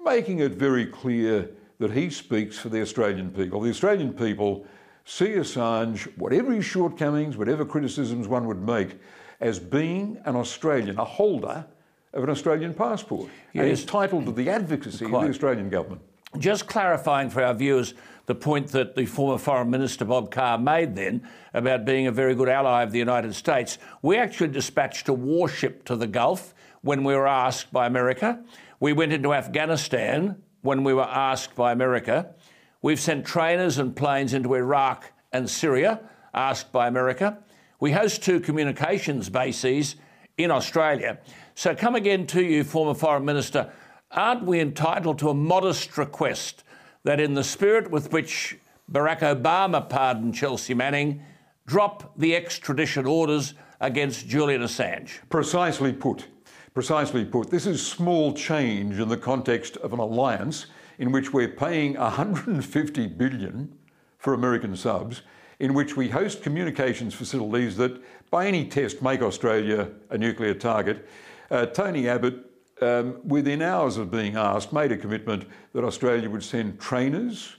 making 0.05 0.39
it 0.39 0.53
very 0.53 0.87
clear 0.87 1.51
that 1.81 1.91
he 1.91 2.09
speaks 2.09 2.57
for 2.57 2.69
the 2.69 2.81
Australian 2.81 3.33
people. 3.33 3.61
The 3.61 3.71
Australian 3.71 4.13
people 4.13 4.65
see 5.05 5.31
Assange, 5.31 6.07
whatever 6.17 6.53
his 6.53 6.65
shortcomings, 6.65 7.37
whatever 7.37 7.65
criticisms 7.65 8.29
one 8.29 8.47
would 8.47 8.63
make, 8.63 9.01
as 9.41 9.59
being 9.59 10.17
an 10.27 10.37
Australian, 10.37 10.97
a 11.01 11.05
holder 11.05 11.67
of 12.13 12.23
an 12.23 12.31
Australian 12.31 12.73
passport, 12.73 13.29
and 13.53 13.67
Yes. 13.67 13.81
entitled 13.81 14.27
to 14.27 14.33
the 14.33 14.49
advocacy 14.49 15.07
of 15.07 15.11
the 15.11 15.29
Australian 15.29 15.71
government. 15.71 16.03
Just 16.39 16.67
clarifying 16.67 17.31
for 17.31 17.43
our 17.43 17.55
viewers 17.55 17.95
the 18.27 18.35
point 18.35 18.69
that 18.69 18.95
the 18.95 19.07
former 19.07 19.39
Foreign 19.39 19.71
Minister 19.71 20.05
Bob 20.05 20.31
Carr 20.31 20.59
made 20.59 20.95
then 20.95 21.27
about 21.55 21.85
being 21.85 22.07
a 22.07 22.13
very 22.13 22.35
good 22.35 22.49
ally 22.49 22.83
of 22.83 22.93
the 22.93 22.99
United 22.99 23.35
States. 23.35 23.79
We 24.03 24.19
actually 24.19 24.49
dispatched 24.49 25.09
a 25.09 25.13
warship 25.13 25.85
to 25.85 25.97
the 25.97 26.07
Gulf 26.07 26.55
when 26.83 27.05
we 27.05 27.15
were 27.15 27.29
asked 27.29 27.73
by 27.73 27.87
America. 27.87 28.43
We 28.81 28.93
went 28.93 29.13
into 29.13 29.33
Afghanistan 29.33 30.43
when 30.63 30.85
we 30.85 30.93
were 30.93 31.05
asked 31.05 31.55
by 31.55 31.73
America. 31.73 32.35
We've 32.83 33.01
sent 33.01 33.25
trainers 33.25 33.79
and 33.79 33.95
planes 33.95 34.35
into 34.35 34.55
Iraq 34.55 35.13
and 35.33 35.49
Syria, 35.49 36.01
asked 36.35 36.73
by 36.73 36.89
America. 36.89 37.39
We 37.81 37.93
host 37.93 38.23
two 38.23 38.41
communications 38.41 39.31
bases 39.31 39.97
in 40.37 40.51
Australia. 40.51 41.19
So, 41.55 41.75
come 41.75 41.95
again 41.95 42.27
to 42.29 42.43
you, 42.43 42.65
former 42.65 42.95
Foreign 42.95 43.25
Minister. 43.25 43.73
Aren't 44.11 44.45
we 44.45 44.61
entitled 44.61 45.19
to 45.19 45.31
a 45.31 45.35
modest 45.35 45.99
request 45.99 46.65
that, 47.05 47.21
in 47.21 47.35
the 47.35 47.45
spirit 47.45 47.91
with 47.91 48.13
which 48.13 48.57
Barack 48.91 49.21
Obama 49.21 49.87
pardoned 49.89 50.35
Chelsea 50.35 50.75
Manning, 50.75 51.23
drop 51.67 52.17
the 52.17 52.35
extradition 52.37 53.07
orders 53.07 53.55
against 53.81 54.29
Julian 54.29 54.63
Assange? 54.63 55.19
Precisely 55.29 55.93
put. 55.93 56.27
Precisely 56.73 57.25
put. 57.25 57.51
This 57.51 57.67
is 57.67 57.85
small 57.85 58.33
change 58.33 59.01
in 59.01 59.09
the 59.09 59.17
context 59.17 59.77
of 59.79 59.93
an 59.93 59.99
alliance 59.99 60.67
in 60.99 61.13
which 61.13 61.33
we're 61.33 61.49
paying 61.49 61.95
150 61.95 63.07
billion 63.09 63.77
for 64.19 64.35
American 64.35 64.77
subs, 64.77 65.23
in 65.59 65.75
which 65.75 65.97
we 65.97 66.09
host 66.09 66.43
communications 66.43 67.15
facilities 67.15 67.77
that, 67.77 68.03
by 68.31 68.47
any 68.47 68.67
test, 68.67 69.03
make 69.03 69.21
Australia 69.21 69.91
a 70.11 70.19
nuclear 70.19 70.55
target. 70.55 71.09
Uh, 71.51 71.67
Tony 71.67 72.09
Abbott, 72.09 72.45
um, 72.81 73.21
within 73.25 73.63
hours 73.63 73.97
of 73.97 74.11
being 74.11 74.37
asked, 74.37 74.73
made 74.73 74.93
a 74.93 74.97
commitment 74.97 75.47
that 75.73 75.85
Australia 75.85 76.29
would 76.29 76.43
send 76.43 76.79
trainers, 76.81 77.57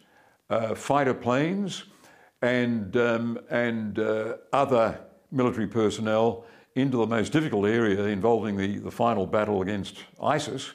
uh, 0.50 0.76
fighter 0.76 1.14
planes, 1.14 1.86
and, 2.42 2.96
um, 2.98 3.40
and 3.50 4.00
uh, 4.00 4.36
other 4.54 5.00
military 5.32 5.68
personnel 5.68 6.46
into 6.76 6.98
the 6.98 7.08
most 7.08 7.32
difficult 7.32 7.66
area 7.66 8.04
involving 8.06 8.56
the, 8.56 8.78
the 8.78 8.92
final 8.92 9.26
battle 9.26 9.62
against 9.62 10.04
ISIS 10.22 10.74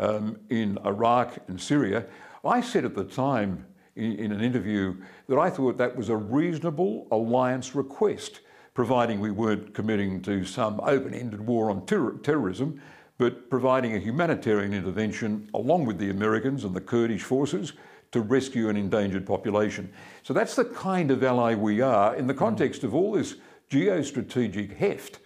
um, 0.00 0.36
in 0.50 0.78
Iraq 0.84 1.38
and 1.46 1.60
Syria. 1.60 2.04
I 2.44 2.60
said 2.60 2.84
at 2.84 2.94
the 2.94 3.04
time 3.04 3.64
in, 3.94 4.12
in 4.16 4.32
an 4.32 4.40
interview 4.40 4.96
that 5.28 5.38
I 5.38 5.50
thought 5.50 5.78
that 5.78 5.94
was 5.94 6.08
a 6.08 6.16
reasonable 6.16 7.06
alliance 7.12 7.74
request, 7.74 8.40
providing 8.74 9.20
we 9.20 9.30
weren't 9.30 9.72
committing 9.72 10.20
to 10.22 10.44
some 10.44 10.80
open 10.80 11.14
ended 11.14 11.40
war 11.40 11.70
on 11.70 11.86
terror- 11.86 12.18
terrorism, 12.22 12.80
but 13.18 13.48
providing 13.48 13.94
a 13.94 13.98
humanitarian 13.98 14.72
intervention 14.72 15.48
along 15.54 15.86
with 15.86 15.98
the 15.98 16.10
Americans 16.10 16.64
and 16.64 16.74
the 16.74 16.80
Kurdish 16.80 17.22
forces 17.22 17.72
to 18.12 18.20
rescue 18.20 18.68
an 18.68 18.76
endangered 18.76 19.26
population. 19.26 19.92
So 20.22 20.32
that's 20.32 20.54
the 20.54 20.64
kind 20.64 21.10
of 21.10 21.22
ally 21.22 21.54
we 21.54 21.80
are 21.80 22.14
in 22.14 22.26
the 22.26 22.34
context 22.34 22.84
of 22.84 22.94
all 22.94 23.12
this 23.12 23.36
geostrategic 23.70 24.76
heft. 24.76 25.20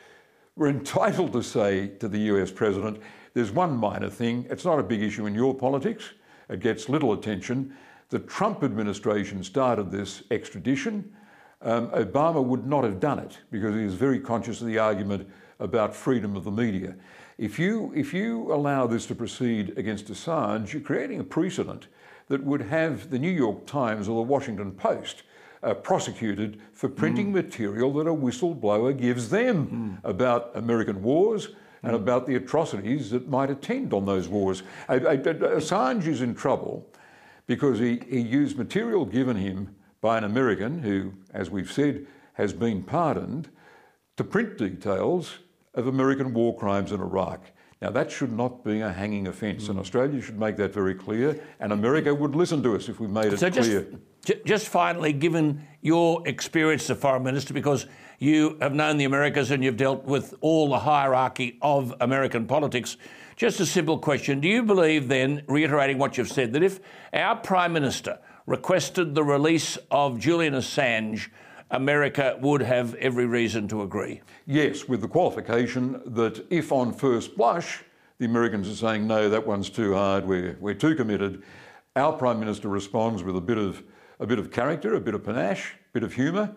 We're 0.56 0.68
entitled 0.68 1.32
to 1.34 1.42
say 1.42 1.88
to 2.00 2.08
the 2.08 2.18
US 2.32 2.50
president, 2.50 3.00
there's 3.34 3.50
one 3.50 3.76
minor 3.76 4.10
thing, 4.10 4.46
it's 4.50 4.64
not 4.64 4.78
a 4.78 4.82
big 4.82 5.02
issue 5.02 5.26
in 5.26 5.34
your 5.34 5.54
politics, 5.54 6.12
it 6.48 6.60
gets 6.60 6.88
little 6.88 7.12
attention. 7.12 7.74
The 8.08 8.20
Trump 8.20 8.64
administration 8.64 9.44
started 9.44 9.90
this 9.90 10.22
extradition. 10.30 11.14
Um, 11.60 11.88
Obama 11.88 12.42
would 12.42 12.66
not 12.66 12.84
have 12.84 13.00
done 13.00 13.18
it 13.18 13.38
because 13.50 13.74
he 13.74 13.84
was 13.84 13.94
very 13.94 14.18
conscious 14.18 14.60
of 14.60 14.66
the 14.66 14.78
argument 14.78 15.28
about 15.60 15.94
freedom 15.94 16.36
of 16.36 16.44
the 16.44 16.50
media. 16.50 16.94
If 17.38 17.56
you, 17.56 17.92
if 17.94 18.12
you 18.12 18.52
allow 18.52 18.88
this 18.88 19.06
to 19.06 19.14
proceed 19.14 19.78
against 19.78 20.08
Assange, 20.08 20.72
you're 20.72 20.82
creating 20.82 21.20
a 21.20 21.24
precedent 21.24 21.86
that 22.26 22.42
would 22.42 22.62
have 22.62 23.10
the 23.10 23.18
New 23.18 23.30
York 23.30 23.64
Times 23.64 24.08
or 24.08 24.16
the 24.16 24.28
Washington 24.28 24.72
Post 24.72 25.22
uh, 25.62 25.74
prosecuted 25.74 26.60
for 26.72 26.88
printing 26.88 27.26
hmm. 27.26 27.34
material 27.34 27.92
that 27.94 28.08
a 28.08 28.12
whistleblower 28.12 28.96
gives 28.96 29.30
them 29.30 29.66
hmm. 29.66 29.94
about 30.02 30.50
American 30.56 31.00
wars 31.00 31.48
and 31.84 31.92
hmm. 31.92 32.02
about 32.02 32.26
the 32.26 32.34
atrocities 32.34 33.10
that 33.10 33.28
might 33.28 33.50
attend 33.50 33.92
on 33.92 34.04
those 34.04 34.26
wars. 34.28 34.64
Assange 34.88 36.08
is 36.08 36.22
in 36.22 36.34
trouble 36.34 36.88
because 37.46 37.78
he, 37.78 38.02
he 38.08 38.20
used 38.20 38.58
material 38.58 39.04
given 39.04 39.36
him 39.36 39.76
by 40.00 40.18
an 40.18 40.24
American 40.24 40.82
who, 40.82 41.12
as 41.32 41.50
we've 41.50 41.70
said, 41.70 42.04
has 42.32 42.52
been 42.52 42.82
pardoned 42.82 43.48
to 44.16 44.24
print 44.24 44.58
details 44.58 45.38
of 45.78 45.86
American 45.86 46.34
war 46.34 46.56
crimes 46.56 46.92
in 46.92 47.00
Iraq. 47.00 47.40
Now, 47.80 47.90
that 47.90 48.10
should 48.10 48.32
not 48.32 48.64
be 48.64 48.80
a 48.80 48.90
hanging 48.90 49.28
offence, 49.28 49.68
and 49.68 49.76
hmm. 49.76 49.80
Australia 49.80 50.20
should 50.20 50.38
make 50.38 50.56
that 50.56 50.74
very 50.74 50.94
clear, 50.94 51.40
and 51.60 51.72
America 51.72 52.12
would 52.12 52.34
listen 52.34 52.62
to 52.64 52.74
us 52.74 52.88
if 52.88 52.98
we 52.98 53.06
made 53.06 53.32
it 53.32 53.38
So 53.38 53.48
just, 53.48 53.70
clear. 53.70 53.86
ju- 54.24 54.40
just 54.44 54.66
finally, 54.66 55.12
given 55.12 55.64
your 55.80 56.26
experience 56.26 56.90
as 56.90 56.98
foreign 56.98 57.22
minister, 57.22 57.54
because 57.54 57.86
you 58.18 58.58
have 58.60 58.74
known 58.74 58.96
the 58.96 59.04
Americas 59.04 59.52
and 59.52 59.62
you've 59.62 59.76
dealt 59.76 60.04
with 60.04 60.34
all 60.40 60.68
the 60.68 60.80
hierarchy 60.80 61.56
of 61.62 61.94
American 62.00 62.48
politics, 62.48 62.96
just 63.36 63.60
a 63.60 63.66
simple 63.66 63.98
question. 63.98 64.40
Do 64.40 64.48
you 64.48 64.64
believe 64.64 65.06
then, 65.06 65.44
reiterating 65.46 65.98
what 65.98 66.18
you've 66.18 66.32
said, 66.32 66.52
that 66.54 66.64
if 66.64 66.80
our 67.12 67.36
Prime 67.36 67.72
Minister 67.72 68.18
requested 68.46 69.14
the 69.14 69.22
release 69.22 69.78
of 69.92 70.18
Julian 70.18 70.54
Assange, 70.54 71.28
America 71.70 72.38
would 72.40 72.62
have 72.62 72.94
every 72.96 73.26
reason 73.26 73.68
to 73.68 73.82
agree? 73.82 74.20
Yes, 74.46 74.88
with 74.88 75.00
the 75.00 75.08
qualification 75.08 76.00
that 76.06 76.44
if 76.50 76.72
on 76.72 76.92
first 76.92 77.36
blush 77.36 77.82
the 78.18 78.24
Americans 78.24 78.68
are 78.68 78.74
saying, 78.74 79.06
no, 79.06 79.28
that 79.28 79.46
one's 79.46 79.70
too 79.70 79.94
hard, 79.94 80.26
we're, 80.26 80.56
we're 80.60 80.74
too 80.74 80.96
committed, 80.96 81.42
our 81.94 82.12
Prime 82.12 82.40
Minister 82.40 82.68
responds 82.68 83.22
with 83.22 83.36
a 83.36 83.40
bit, 83.40 83.58
of, 83.58 83.82
a 84.18 84.26
bit 84.26 84.38
of 84.38 84.50
character, 84.50 84.94
a 84.94 85.00
bit 85.00 85.14
of 85.14 85.24
panache, 85.24 85.74
a 85.74 85.92
bit 85.92 86.02
of 86.02 86.14
humour, 86.14 86.52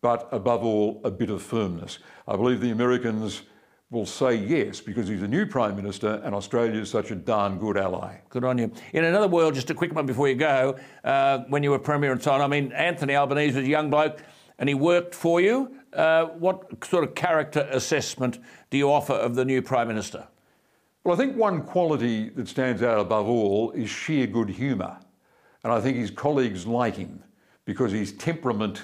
but 0.00 0.28
above 0.32 0.64
all, 0.64 1.00
a 1.04 1.10
bit 1.10 1.30
of 1.30 1.40
firmness. 1.40 1.98
I 2.26 2.36
believe 2.36 2.60
the 2.60 2.70
Americans 2.70 3.42
will 3.90 4.06
say 4.06 4.34
yes 4.34 4.80
because 4.80 5.06
he's 5.06 5.22
a 5.22 5.28
new 5.28 5.46
Prime 5.46 5.76
Minister 5.76 6.20
and 6.24 6.34
Australia 6.34 6.80
is 6.80 6.90
such 6.90 7.12
a 7.12 7.14
darn 7.14 7.58
good 7.58 7.76
ally. 7.76 8.16
Good 8.28 8.44
on 8.44 8.58
you. 8.58 8.72
In 8.92 9.04
another 9.04 9.28
world, 9.28 9.54
just 9.54 9.70
a 9.70 9.74
quick 9.74 9.94
one 9.94 10.04
before 10.04 10.28
you 10.28 10.34
go, 10.34 10.76
uh, 11.04 11.44
when 11.48 11.62
you 11.62 11.70
were 11.70 11.78
Premier 11.78 12.10
and 12.10 12.20
so 12.20 12.32
on, 12.32 12.40
I 12.40 12.48
mean, 12.48 12.72
Anthony 12.72 13.14
Albanese 13.14 13.56
was 13.56 13.64
a 13.64 13.68
young 13.68 13.90
bloke 13.90 14.20
and 14.58 14.68
he 14.68 14.74
worked 14.74 15.14
for 15.14 15.40
you. 15.40 15.76
Uh, 15.92 16.26
what 16.26 16.84
sort 16.84 17.04
of 17.04 17.14
character 17.14 17.68
assessment 17.70 18.38
do 18.70 18.78
you 18.78 18.90
offer 18.90 19.12
of 19.12 19.34
the 19.34 19.44
new 19.44 19.62
Prime 19.62 19.88
Minister? 19.88 20.26
Well, 21.04 21.14
I 21.14 21.18
think 21.18 21.36
one 21.36 21.62
quality 21.62 22.30
that 22.30 22.48
stands 22.48 22.82
out 22.82 22.98
above 22.98 23.28
all 23.28 23.70
is 23.72 23.90
sheer 23.90 24.26
good 24.26 24.48
humour. 24.48 24.98
And 25.62 25.72
I 25.72 25.80
think 25.80 25.96
his 25.96 26.10
colleagues 26.10 26.66
like 26.66 26.96
him 26.96 27.22
because 27.64 27.92
his 27.92 28.12
temperament 28.12 28.82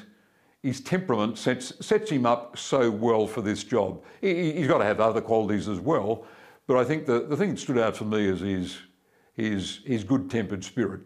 his 0.62 0.80
temperament 0.80 1.38
sets, 1.38 1.72
sets 1.84 2.10
him 2.10 2.26
up 2.26 2.58
so 2.58 2.90
well 2.90 3.26
for 3.26 3.40
this 3.40 3.64
job. 3.64 4.02
He, 4.20 4.52
has 4.58 4.68
got 4.68 4.78
to 4.78 4.84
have 4.84 5.00
other 5.00 5.20
qualities 5.20 5.68
as 5.68 5.80
well, 5.80 6.26
but 6.66 6.76
I 6.76 6.84
think 6.84 7.06
the, 7.06 7.20
the 7.20 7.36
thing 7.36 7.50
that 7.50 7.58
stood 7.58 7.78
out 7.78 7.96
for 7.96 8.04
me 8.04 8.26
is 8.26 8.40
his, 8.40 8.78
his, 9.32 9.80
his 9.86 10.04
good 10.04 10.30
tempered 10.30 10.62
spirit. 10.62 11.00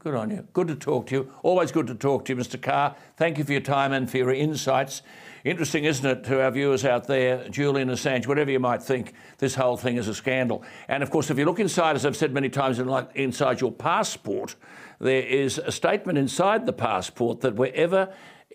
Good 0.00 0.14
on 0.14 0.30
you. 0.30 0.48
Good 0.54 0.68
to 0.68 0.76
talk 0.76 1.08
to 1.08 1.14
you. 1.14 1.32
Always 1.42 1.72
good 1.72 1.86
to 1.88 1.94
talk 1.94 2.24
to 2.24 2.32
you, 2.32 2.40
Mr. 2.40 2.60
Carr. 2.60 2.96
Thank 3.18 3.36
you 3.36 3.44
for 3.44 3.52
your 3.52 3.60
time 3.60 3.92
and 3.92 4.10
for 4.10 4.16
your 4.16 4.32
insights. 4.32 5.02
Interesting, 5.44 5.84
isn't 5.84 6.06
it, 6.06 6.24
to 6.24 6.42
our 6.42 6.50
viewers 6.50 6.86
out 6.86 7.06
there, 7.06 7.46
Julian 7.50 7.90
Assange, 7.90 8.26
whatever 8.26 8.50
you 8.50 8.60
might 8.60 8.82
think, 8.82 9.12
this 9.36 9.54
whole 9.54 9.76
thing 9.76 9.98
is 9.98 10.08
a 10.08 10.14
scandal. 10.14 10.64
And 10.88 11.02
of 11.02 11.10
course, 11.10 11.28
if 11.28 11.36
you 11.36 11.44
look 11.44 11.60
inside, 11.60 11.96
as 11.96 12.06
I've 12.06 12.16
said 12.16 12.32
many 12.32 12.48
times, 12.48 12.78
inside 13.14 13.60
your 13.60 13.72
passport, 13.72 14.56
there 15.00 15.22
is 15.22 15.58
a 15.58 15.70
statement 15.70 16.16
inside 16.16 16.64
the 16.64 16.72
passport 16.72 17.42
that 17.42 17.56
wherever 17.56 18.10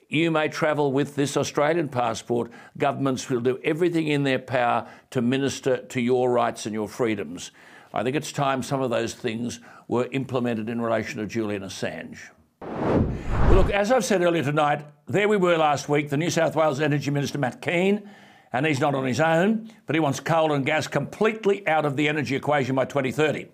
you 0.10 0.32
may 0.32 0.48
travel 0.48 0.92
with 0.92 1.16
this 1.16 1.38
Australian 1.38 1.90
passport. 1.90 2.52
Governments 2.78 3.30
will 3.30 3.42
do 3.42 3.60
everything 3.64 4.08
in 4.08 4.24
their 4.24 4.40
power 4.40 4.88
to 5.12 5.22
minister 5.22 5.78
to 5.78 6.02
your 6.02 6.32
rights 6.32 6.66
and 6.66 6.74
your 6.74 6.88
freedoms. 6.88 7.52
I 7.96 8.04
think 8.04 8.18
it's 8.18 8.34
time 8.34 8.62
some 8.62 8.82
of 8.82 8.90
those 8.90 9.14
things 9.14 9.62
were 9.88 10.10
implemented 10.12 10.68
in 10.68 10.82
relation 10.82 11.20
to 11.20 11.26
Julian 11.26 11.62
Assange. 11.62 12.20
look, 13.52 13.70
as 13.70 13.90
I've 13.90 14.04
said 14.04 14.22
earlier 14.22 14.44
tonight, 14.44 14.86
there 15.08 15.30
we 15.30 15.38
were 15.38 15.56
last 15.56 15.88
week, 15.88 16.10
the 16.10 16.18
New 16.18 16.30
South 16.30 16.58
Wales 16.58 16.82
Energy 16.82 17.10
Minister 17.10 17.38
Matt 17.38 17.62
Kean, 17.62 18.10
and 18.52 18.66
he's 18.66 18.82
not 18.82 18.96
on 18.96 19.06
his 19.06 19.22
own, 19.22 19.72
but 19.86 19.96
he 19.96 20.02
wants 20.02 20.20
coal 20.20 20.52
and 20.52 20.66
gas 20.66 20.88
completely 20.88 21.66
out 21.70 21.86
of 21.86 21.96
the 21.96 22.10
energy 22.10 22.36
equation 22.36 22.76
by 22.76 22.84
2030. 22.84 23.48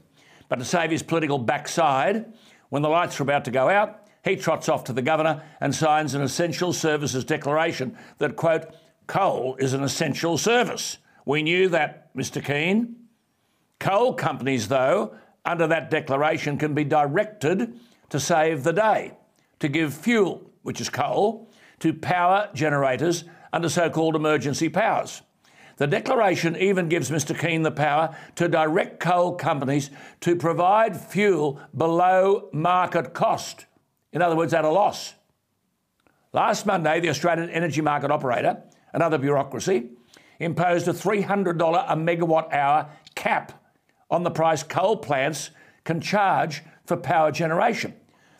But 0.50 0.56
to 0.58 0.66
save 0.66 0.89
his 0.89 1.04
political 1.04 1.38
backside, 1.38 2.34
when 2.70 2.82
the 2.82 2.89
lights 2.89 3.20
are 3.20 3.24
about 3.24 3.46
to 3.46 3.52
go 3.52 3.70
out, 3.70 4.08
he 4.24 4.36
trots 4.36 4.68
off 4.70 4.86
to 4.86 4.94
the 4.94 5.04
governor 5.04 5.44
and 5.60 5.74
signs 5.74 6.16
an 6.16 6.24
essential 6.24 6.74
services 6.74 7.24
declaration 7.24 7.96
that, 8.18 8.36
quote, 8.36 8.74
coal 9.06 9.56
is 9.60 9.74
an 9.74 9.84
essential 9.84 10.39
service. 10.39 10.98
We 11.26 11.44
knew 11.44 11.70
that, 11.70 12.16
Mr. 12.16 12.44
Kean. 12.44 13.01
Coal 13.82 14.13
companies, 14.13 14.69
though, 14.69 15.15
under 15.43 15.67
that 15.67 15.91
declaration 15.91 16.57
can 16.57 16.73
be 16.73 16.86
directed 16.86 17.77
to 18.09 18.19
save 18.19 18.63
the 18.63 18.71
day, 18.71 19.17
to 19.59 19.67
give 19.67 19.93
fuel, 19.93 20.49
which 20.61 20.79
is 20.79 20.89
coal, 20.89 21.49
to 21.79 21.93
power 21.93 22.49
generators 22.53 23.25
under 23.51 23.67
so 23.67 23.89
called 23.89 24.15
emergency 24.15 24.69
powers. 24.69 25.23
The 25.77 25.88
declaration 25.88 26.55
even 26.55 26.88
gives 26.88 27.09
Mr. 27.09 27.38
Kean 27.38 27.63
the 27.63 27.71
power 27.71 28.15
to 28.36 28.47
direct 28.47 28.99
coal 28.99 29.36
companies 29.36 29.89
to 30.21 30.36
provide 30.36 30.95
fuel 30.95 31.59
below 31.75 32.49
market 32.53 33.13
cost 33.13 33.65
in 34.13 34.21
other 34.21 34.36
words, 34.36 34.53
at 34.53 34.65
a 34.65 34.69
loss. 34.69 35.13
Last 36.34 36.65
Monday, 36.65 36.99
the 36.99 37.09
Australian 37.09 37.49
Energy 37.49 37.82
Market 37.82 38.11
Operator, 38.11 38.61
another 38.93 39.17
bureaucracy, 39.17 39.89
imposed 40.39 40.88
a 40.88 40.93
$300 40.93 41.86
a 41.88 41.95
megawatt 41.95 42.53
hour 42.53 42.89
cap 43.15 43.61
on 44.12 44.24
the 44.24 44.30
price 44.30 44.62
coal 44.62 44.97
plants 44.97 45.49
can 45.84 45.99
charge 46.01 46.62
for 46.86 46.97
power 46.97 47.32
generation. 47.32 47.95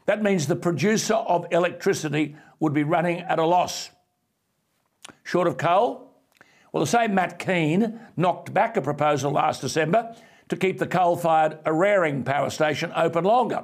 That 0.06 0.22
means 0.22 0.46
the 0.46 0.56
producer 0.56 1.16
of 1.16 1.48
electricity 1.52 2.36
would 2.60 2.74
be 2.74 2.84
running 2.84 3.22
at 3.22 3.40
a 3.40 3.46
loss. 3.46 3.90
Short 5.24 5.48
of 5.48 5.58
coal? 5.58 6.12
Well, 6.72 6.84
the 6.84 6.88
same 6.88 7.16
Matt 7.16 7.40
Kean 7.40 8.00
knocked 8.16 8.54
back 8.54 8.78
a 8.78 8.82
proposal 8.82 9.32
last 9.32 9.62
December 9.62 10.16
to 10.50 10.58
keep 10.58 10.78
the 10.78 10.88
coal 10.88 11.16
fired 11.16 11.64
Eraring 11.64 12.26
power 12.26 12.50
station 12.50 12.92
open 12.96 13.24
longer. 13.24 13.64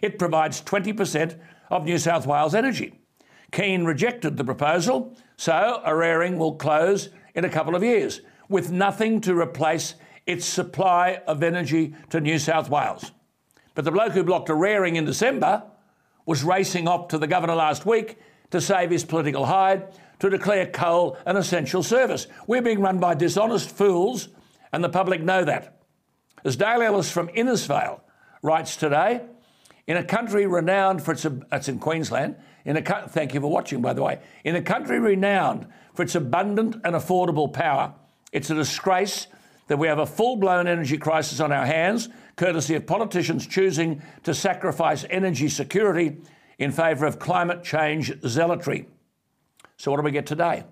It 0.00 0.18
provides 0.18 0.62
20% 0.62 1.38
of 1.70 1.84
New 1.84 1.98
South 1.98 2.26
Wales 2.26 2.54
energy. 2.54 3.00
Kean 3.52 3.84
rejected 3.84 4.36
the 4.36 4.44
proposal, 4.44 5.16
so 5.36 5.82
Eraring 5.86 6.38
will 6.38 6.54
close 6.54 7.10
in 7.34 7.44
a 7.44 7.50
couple 7.50 7.74
of 7.74 7.82
years 7.82 8.20
with 8.48 8.70
nothing 8.70 9.20
to 9.22 9.34
replace 9.34 9.94
its 10.26 10.44
supply 10.44 11.20
of 11.26 11.42
energy 11.42 11.94
to 12.10 12.20
New 12.20 12.38
South 12.38 12.68
Wales. 12.70 13.12
But 13.74 13.84
the 13.84 13.90
bloke 13.90 14.12
who 14.12 14.22
blocked 14.22 14.48
Eraring 14.48 14.96
in 14.96 15.04
December 15.04 15.64
was 16.26 16.44
racing 16.44 16.86
off 16.86 17.08
to 17.08 17.18
the 17.18 17.26
governor 17.26 17.54
last 17.54 17.86
week 17.86 18.18
to 18.50 18.60
save 18.60 18.90
his 18.90 19.04
political 19.04 19.46
hide 19.46 19.88
to 20.20 20.30
declare 20.30 20.66
coal 20.66 21.16
an 21.26 21.36
essential 21.36 21.82
service. 21.82 22.28
We're 22.46 22.62
being 22.62 22.80
run 22.80 23.00
by 23.00 23.14
dishonest 23.14 23.70
fools, 23.70 24.28
and 24.72 24.84
the 24.84 24.88
public 24.88 25.20
know 25.20 25.44
that. 25.44 25.82
As 26.44 26.56
Dale 26.56 26.82
Ellis 26.82 27.10
from 27.10 27.28
Innisfail 27.28 28.00
writes 28.42 28.76
today, 28.76 29.22
in 29.86 29.96
a 29.96 30.04
country 30.04 30.46
renowned 30.46 31.02
for 31.02 31.12
its, 31.12 31.26
it's 31.50 31.68
in 31.68 31.78
Queensland, 31.78 32.36
in 32.64 32.76
a, 32.76 33.08
thank 33.08 33.34
you 33.34 33.40
for 33.40 33.50
watching, 33.50 33.82
by 33.82 33.92
the 33.92 34.02
way. 34.02 34.20
In 34.44 34.54
a 34.54 34.62
country 34.62 35.00
renowned 35.00 35.66
for 35.94 36.02
its 36.02 36.14
abundant 36.14 36.76
and 36.84 36.94
affordable 36.94 37.52
power, 37.52 37.94
it's 38.30 38.50
a 38.50 38.54
disgrace 38.54 39.26
that 39.68 39.78
we 39.78 39.88
have 39.88 39.98
a 39.98 40.06
full 40.06 40.36
blown 40.36 40.66
energy 40.66 40.98
crisis 40.98 41.40
on 41.40 41.52
our 41.52 41.66
hands, 41.66 42.08
courtesy 42.36 42.74
of 42.74 42.86
politicians 42.86 43.46
choosing 43.46 44.02
to 44.24 44.34
sacrifice 44.34 45.04
energy 45.10 45.48
security 45.48 46.16
in 46.58 46.72
favour 46.72 47.06
of 47.06 47.18
climate 47.18 47.62
change 47.62 48.12
zealotry. 48.26 48.86
So, 49.76 49.90
what 49.90 49.98
do 49.98 50.02
we 50.02 50.10
get 50.10 50.26
today? 50.26 50.64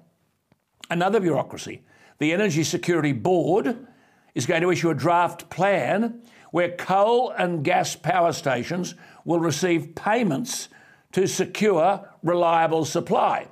Another 0.90 1.20
bureaucracy. 1.20 1.82
The 2.18 2.32
Energy 2.32 2.64
Security 2.64 3.12
Board 3.12 3.86
is 4.34 4.46
going 4.46 4.62
to 4.62 4.70
issue 4.70 4.90
a 4.90 4.94
draft 4.94 5.48
plan 5.50 6.22
where 6.50 6.70
coal 6.76 7.30
and 7.30 7.64
gas 7.64 7.96
power 7.96 8.32
stations 8.32 8.94
will 9.24 9.40
receive 9.40 9.94
payments 9.94 10.68
to 11.12 11.26
secure 11.26 12.08
reliable 12.22 12.84
supply 12.84 13.48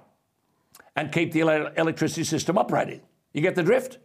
and 0.97 1.13
keep 1.13 1.33
the 1.33 1.41
electricity 1.41 2.25
system 2.25 2.59
operating. 2.59 3.01
You 3.33 3.41
get 3.41 3.55
the 3.55 3.63
drift? 3.63 3.99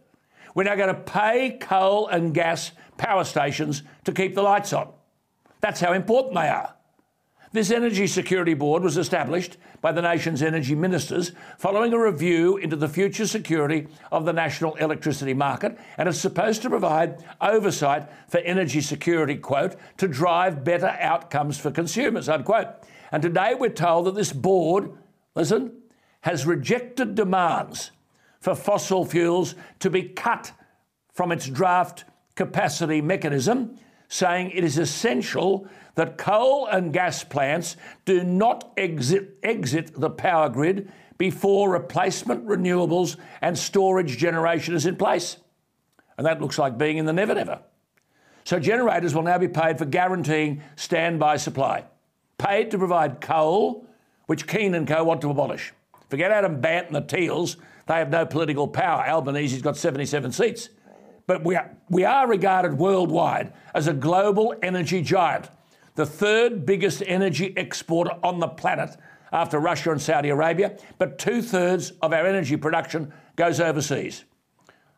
We're 0.54 0.64
now 0.64 0.76
going 0.76 0.94
to 0.94 1.00
pay 1.00 1.58
coal 1.60 2.06
and 2.08 2.32
gas 2.32 2.72
power 2.96 3.24
stations 3.24 3.82
to 4.04 4.12
keep 4.12 4.34
the 4.34 4.42
lights 4.42 4.72
on. 4.72 4.92
That's 5.60 5.80
how 5.80 5.92
important 5.92 6.34
they 6.34 6.48
are. 6.48 6.74
This 7.52 7.70
Energy 7.70 8.08
Security 8.08 8.54
Board 8.54 8.82
was 8.82 8.96
established 8.96 9.58
by 9.80 9.92
the 9.92 10.02
nation's 10.02 10.42
energy 10.42 10.74
ministers 10.74 11.32
following 11.56 11.92
a 11.92 11.98
review 11.98 12.56
into 12.56 12.74
the 12.74 12.88
future 12.88 13.26
security 13.26 13.86
of 14.10 14.24
the 14.24 14.32
national 14.32 14.74
electricity 14.74 15.34
market 15.34 15.78
and 15.96 16.08
is 16.08 16.20
supposed 16.20 16.62
to 16.62 16.70
provide 16.70 17.22
oversight 17.40 18.08
for 18.28 18.38
energy 18.38 18.80
security, 18.80 19.36
quote, 19.36 19.76
to 19.98 20.08
drive 20.08 20.64
better 20.64 20.96
outcomes 20.98 21.56
for 21.58 21.70
consumers, 21.70 22.28
unquote. 22.28 22.68
And 23.12 23.22
today 23.22 23.54
we're 23.54 23.70
told 23.70 24.06
that 24.06 24.16
this 24.16 24.32
board, 24.32 24.90
listen, 25.36 25.80
has 26.22 26.46
rejected 26.46 27.14
demands 27.14 27.92
for 28.44 28.54
fossil 28.54 29.06
fuels 29.06 29.54
to 29.78 29.88
be 29.88 30.02
cut 30.02 30.52
from 31.14 31.32
its 31.32 31.48
draft 31.48 32.04
capacity 32.34 33.00
mechanism, 33.00 33.74
saying 34.08 34.50
it 34.50 34.62
is 34.62 34.76
essential 34.76 35.66
that 35.94 36.18
coal 36.18 36.66
and 36.66 36.92
gas 36.92 37.24
plants 37.24 37.78
do 38.04 38.22
not 38.22 38.70
exit, 38.76 39.38
exit 39.42 39.98
the 39.98 40.10
power 40.10 40.50
grid 40.50 40.92
before 41.16 41.70
replacement 41.70 42.46
renewables 42.46 43.16
and 43.40 43.58
storage 43.58 44.18
generation 44.18 44.74
is 44.74 44.84
in 44.84 44.96
place. 44.96 45.38
And 46.18 46.26
that 46.26 46.42
looks 46.42 46.58
like 46.58 46.76
being 46.76 46.98
in 46.98 47.06
the 47.06 47.14
never 47.14 47.34
never. 47.34 47.60
So 48.44 48.58
generators 48.58 49.14
will 49.14 49.22
now 49.22 49.38
be 49.38 49.48
paid 49.48 49.78
for 49.78 49.86
guaranteeing 49.86 50.60
standby 50.76 51.38
supply, 51.38 51.86
paid 52.36 52.70
to 52.72 52.78
provide 52.78 53.22
coal, 53.22 53.86
which 54.26 54.46
Kean 54.46 54.74
and 54.74 54.86
Co 54.86 55.02
want 55.02 55.22
to 55.22 55.30
abolish. 55.30 55.72
Forget 56.10 56.30
Adam 56.30 56.60
Bandt 56.60 56.88
and 56.88 56.96
the 56.96 57.00
Teals, 57.00 57.56
they 57.86 57.94
have 57.94 58.10
no 58.10 58.24
political 58.26 58.68
power. 58.68 59.04
Albanese's 59.04 59.62
got 59.62 59.76
77 59.76 60.32
seats. 60.32 60.68
But 61.26 61.44
we 61.44 61.56
are, 61.56 61.70
we 61.88 62.04
are 62.04 62.28
regarded 62.28 62.78
worldwide 62.78 63.52
as 63.74 63.86
a 63.86 63.92
global 63.92 64.54
energy 64.62 65.02
giant 65.02 65.48
the 65.94 66.06
third 66.06 66.66
biggest 66.66 67.02
energy 67.06 67.52
exporter 67.56 68.12
on 68.22 68.40
the 68.40 68.48
planet 68.48 68.96
after 69.32 69.58
Russia 69.58 69.92
and 69.92 70.02
Saudi 70.02 70.28
Arabia, 70.28 70.76
but 70.98 71.18
two 71.18 71.42
thirds 71.42 71.92
of 72.02 72.12
our 72.12 72.26
energy 72.26 72.56
production 72.56 73.12
goes 73.36 73.60
overseas. 73.60 74.24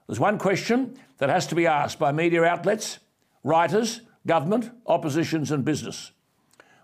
There's 0.07 0.21
one 0.21 0.39
question 0.39 0.97
that 1.19 1.29
has 1.29 1.47
to 1.49 1.55
be 1.55 1.67
asked 1.67 1.99
by 1.99 2.13
media 2.13 2.45
outlets, 2.45 2.99
writers, 3.43 4.03
government, 4.27 4.71
oppositions, 4.87 5.51
and 5.51 5.65
business. 5.65 6.13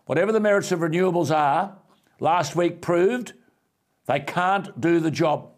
Whatever 0.07 0.33
the 0.33 0.41
merits 0.41 0.73
of 0.73 0.81
renewables 0.81 1.35
are, 1.35 1.77
last 2.21 2.57
week 2.57 2.81
proved 2.81 3.33
They 4.07 4.21
can't 4.21 4.81
do 4.81 4.99
the 4.99 5.13
job. 5.13 5.52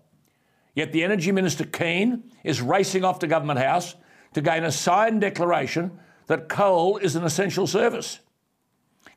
Yet 0.74 0.92
the 0.92 1.04
Energy 1.04 1.30
Minister 1.30 1.64
Kean 1.64 2.24
is 2.42 2.60
racing 2.60 3.04
off 3.04 3.20
to 3.20 3.26
Government 3.26 3.60
House 3.60 3.94
to 4.34 4.40
gain 4.40 4.64
a 4.64 4.72
signed 4.72 5.20
declaration 5.20 5.98
that 6.26 6.48
coal 6.48 6.96
is 6.98 7.16
an 7.16 7.24
essential 7.24 7.66
service. 7.66 8.18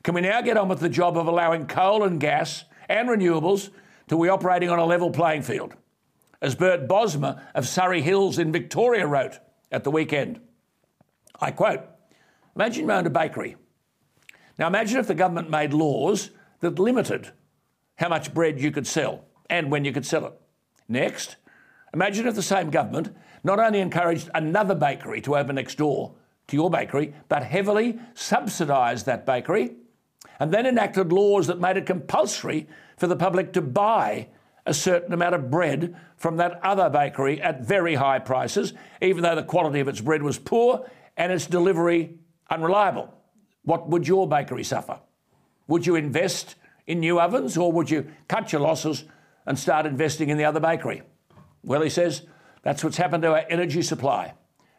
Can 0.02 0.14
we 0.14 0.20
now 0.20 0.40
get 0.40 0.56
on 0.56 0.68
with 0.68 0.80
the 0.80 0.88
job 0.88 1.16
of 1.16 1.26
allowing 1.26 1.66
coal 1.66 2.04
and 2.04 2.20
gas 2.20 2.64
and 2.88 3.08
renewables 3.08 3.70
to 4.08 4.22
be 4.22 4.28
operating 4.28 4.70
on 4.70 4.78
a 4.78 4.84
level 4.84 5.10
playing 5.10 5.42
field? 5.42 5.74
As 6.40 6.54
Bert 6.54 6.86
Bosma 6.86 7.42
of 7.54 7.66
Surrey 7.66 8.00
Hills 8.00 8.38
in 8.38 8.52
Victoria 8.52 9.06
wrote 9.06 9.38
at 9.72 9.82
the 9.82 9.90
weekend, 9.90 10.40
I 11.40 11.50
quote, 11.50 11.80
Imagine 12.54 12.86
you 12.86 12.92
owned 12.92 13.06
a 13.06 13.10
bakery. 13.10 13.56
Now 14.58 14.66
imagine 14.66 14.98
if 14.98 15.06
the 15.06 15.14
government 15.14 15.50
made 15.50 15.72
laws 15.72 16.30
that 16.60 16.78
limited 16.78 17.32
how 17.96 18.08
much 18.08 18.34
bread 18.34 18.60
you 18.60 18.70
could 18.70 18.86
sell 18.86 19.24
and 19.50 19.70
when 19.70 19.84
you 19.84 19.92
could 19.92 20.06
sell 20.06 20.26
it. 20.26 20.32
Next, 20.88 21.36
imagine 21.94 22.26
if 22.26 22.34
the 22.34 22.42
same 22.42 22.70
government 22.70 23.14
not 23.44 23.58
only 23.58 23.80
encouraged 23.80 24.30
another 24.34 24.74
bakery 24.74 25.20
to 25.22 25.36
open 25.36 25.56
next 25.56 25.76
door 25.76 26.14
to 26.48 26.56
your 26.56 26.70
bakery, 26.70 27.14
but 27.28 27.42
heavily 27.42 27.98
subsidised 28.14 29.06
that 29.06 29.26
bakery 29.26 29.76
and 30.40 30.52
then 30.52 30.66
enacted 30.66 31.12
laws 31.12 31.46
that 31.46 31.60
made 31.60 31.76
it 31.76 31.86
compulsory 31.86 32.68
for 32.96 33.06
the 33.06 33.16
public 33.16 33.52
to 33.52 33.62
buy 33.62 34.28
a 34.66 34.74
certain 34.74 35.12
amount 35.12 35.34
of 35.34 35.50
bread 35.50 35.96
from 36.16 36.36
that 36.36 36.60
other 36.62 36.90
bakery 36.90 37.40
at 37.40 37.64
very 37.64 37.94
high 37.94 38.18
prices, 38.18 38.74
even 39.00 39.22
though 39.22 39.34
the 39.34 39.42
quality 39.42 39.80
of 39.80 39.88
its 39.88 40.00
bread 40.00 40.22
was 40.22 40.38
poor 40.38 40.88
and 41.16 41.32
its 41.32 41.46
delivery 41.46 42.18
unreliable. 42.50 43.12
What 43.62 43.88
would 43.88 44.06
your 44.06 44.28
bakery 44.28 44.64
suffer? 44.64 45.00
Would 45.66 45.86
you 45.86 45.96
invest 45.96 46.56
in 46.86 47.00
new 47.00 47.20
ovens 47.20 47.56
or 47.56 47.72
would 47.72 47.90
you 47.90 48.10
cut 48.28 48.52
your 48.52 48.60
losses 48.60 49.04
and 49.46 49.58
start 49.58 49.86
investing 49.86 50.28
in 50.28 50.38
the 50.38 50.44
other 50.44 50.60
bakery? 50.60 51.02
Well, 51.62 51.82
he 51.82 51.90
says 51.90 52.22
that's 52.62 52.82
what's 52.84 52.96
happened 52.96 53.22
to 53.22 53.32
our 53.32 53.44
energy 53.48 53.82
supply. 53.82 54.34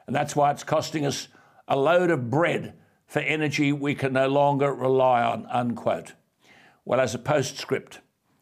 And 0.07 0.15
that's 0.15 0.35
why 0.35 0.51
it's 0.51 0.63
costing 0.63 1.05
us 1.05 1.27
a 1.67 1.77
load 1.77 2.09
of 2.09 2.29
bread 2.29 2.73
for 3.05 3.19
energy 3.19 3.71
we 3.71 3.95
can 3.95 4.13
no 4.13 4.27
longer 4.27 4.73
rely 4.73 5.23
on, 5.23 5.45
unquote. 5.47 6.13
Well, 6.85 6.99
as 6.99 7.13
a 7.13 7.19
postscript, 7.19 7.99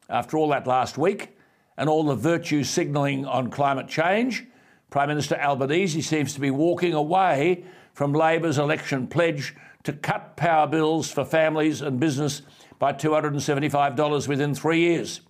after 0.10 0.38
all 0.38 0.50
that 0.50 0.68
last 0.68 0.98
week 0.98 1.38
and 1.78 1.90
all 1.90 2.04
the 2.04 2.16
virtue 2.16 2.64
signalling 2.64 3.26
on 3.26 3.50
climate 3.50 3.88
change, 3.88 4.46
Prime 4.90 5.10
Minister 5.10 5.36
Albanese 5.36 6.02
seems 6.02 6.34
to 6.34 6.40
be 6.40 6.52
walking 6.52 6.94
away 6.94 7.66
from 7.94 8.14
Labor's 8.14 8.58
election 8.58 9.08
pledge 9.08 9.54
to 9.84 9.94
cut 9.94 10.38
power 10.38 10.68
bills 10.68 11.12
for 11.12 11.26
families 11.26 11.82
and 11.82 12.00
business 12.00 12.42
by 12.80 12.94
$275 12.94 14.28
within 14.28 14.54
three 14.54 14.80
years. 14.80 15.22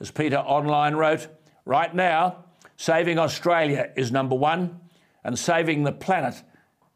As 0.00 0.10
Peter 0.10 0.36
Online 0.36 0.94
wrote, 0.94 1.28
right 1.64 1.94
now, 1.94 2.44
saving 2.76 3.18
Australia 3.18 3.90
is 3.96 4.12
number 4.12 4.34
one, 4.34 4.80
and 5.22 5.38
saving 5.38 5.84
the 5.84 5.92
planet 5.92 6.42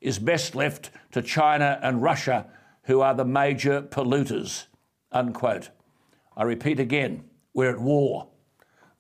is 0.00 0.18
best 0.18 0.54
left 0.54 0.90
to 1.12 1.22
China 1.22 1.78
and 1.82 2.02
Russia, 2.02 2.46
who 2.84 3.00
are 3.00 3.14
the 3.14 3.24
major 3.24 3.82
polluters. 3.82 4.66
Unquote. 5.12 5.70
I 6.36 6.44
repeat 6.44 6.78
again, 6.78 7.24
we're 7.54 7.70
at 7.70 7.80
war. 7.80 8.28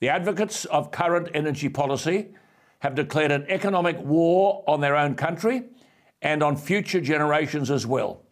The 0.00 0.08
advocates 0.08 0.64
of 0.66 0.90
current 0.90 1.28
energy 1.34 1.68
policy 1.68 2.34
have 2.80 2.94
declared 2.94 3.32
an 3.32 3.46
economic 3.48 3.98
war 3.98 4.64
on 4.66 4.80
their 4.80 4.96
own 4.96 5.14
country 5.14 5.64
and 6.22 6.42
on 6.42 6.56
future 6.56 7.00
generations 7.00 7.70
as 7.70 7.86
well. 7.86 8.22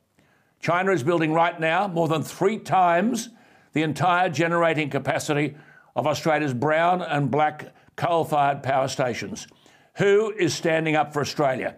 China 0.60 0.92
is 0.92 1.02
building 1.02 1.32
right 1.32 1.58
now 1.60 1.86
more 1.86 2.08
than 2.08 2.22
three 2.22 2.58
times 2.58 3.30
the 3.72 3.82
entire 3.82 4.28
generating 4.30 4.88
capacity 4.88 5.56
of 5.96 6.06
Australia's 6.06 6.54
brown 6.54 7.02
and 7.02 7.30
black 7.30 7.74
coal 7.96 8.24
fired 8.24 8.62
power 8.62 8.86
stations. 8.86 9.48
Who 9.96 10.30
is 10.38 10.54
standing 10.54 10.94
up 10.94 11.14
for 11.14 11.20
Australia, 11.20 11.76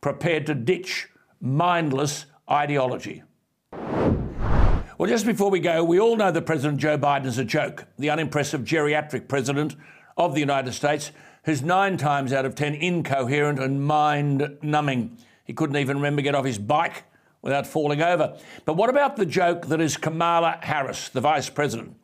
prepared 0.00 0.46
to 0.46 0.54
ditch 0.54 1.08
mindless 1.40 2.24
ideology? 2.50 3.22
Well, 3.70 5.08
just 5.08 5.26
before 5.26 5.50
we 5.50 5.60
go, 5.60 5.84
we 5.84 6.00
all 6.00 6.16
know 6.16 6.32
that 6.32 6.42
President 6.46 6.80
Joe 6.80 6.98
Biden 6.98 7.26
is 7.26 7.38
a 7.38 7.44
joke, 7.44 7.84
the 7.98 8.10
unimpressive 8.10 8.62
geriatric 8.62 9.28
president 9.28 9.76
of 10.16 10.34
the 10.34 10.40
United 10.40 10.72
States, 10.72 11.12
who's 11.44 11.62
nine 11.62 11.96
times 11.98 12.32
out 12.32 12.44
of 12.44 12.56
ten 12.56 12.74
incoherent 12.74 13.60
and 13.60 13.86
mind 13.86 14.58
numbing. 14.62 15.18
He 15.44 15.52
couldn't 15.52 15.76
even 15.76 15.98
remember 15.98 16.20
to 16.20 16.24
get 16.24 16.34
off 16.34 16.46
his 16.46 16.58
bike 16.58 17.04
without 17.42 17.66
falling 17.66 18.02
over. 18.02 18.36
But 18.64 18.74
what 18.76 18.90
about 18.90 19.16
the 19.16 19.26
joke 19.26 19.66
that 19.66 19.80
is 19.80 19.96
Kamala 19.96 20.58
Harris, 20.62 21.10
the 21.10 21.20
vice 21.20 21.48
president? 21.48 21.94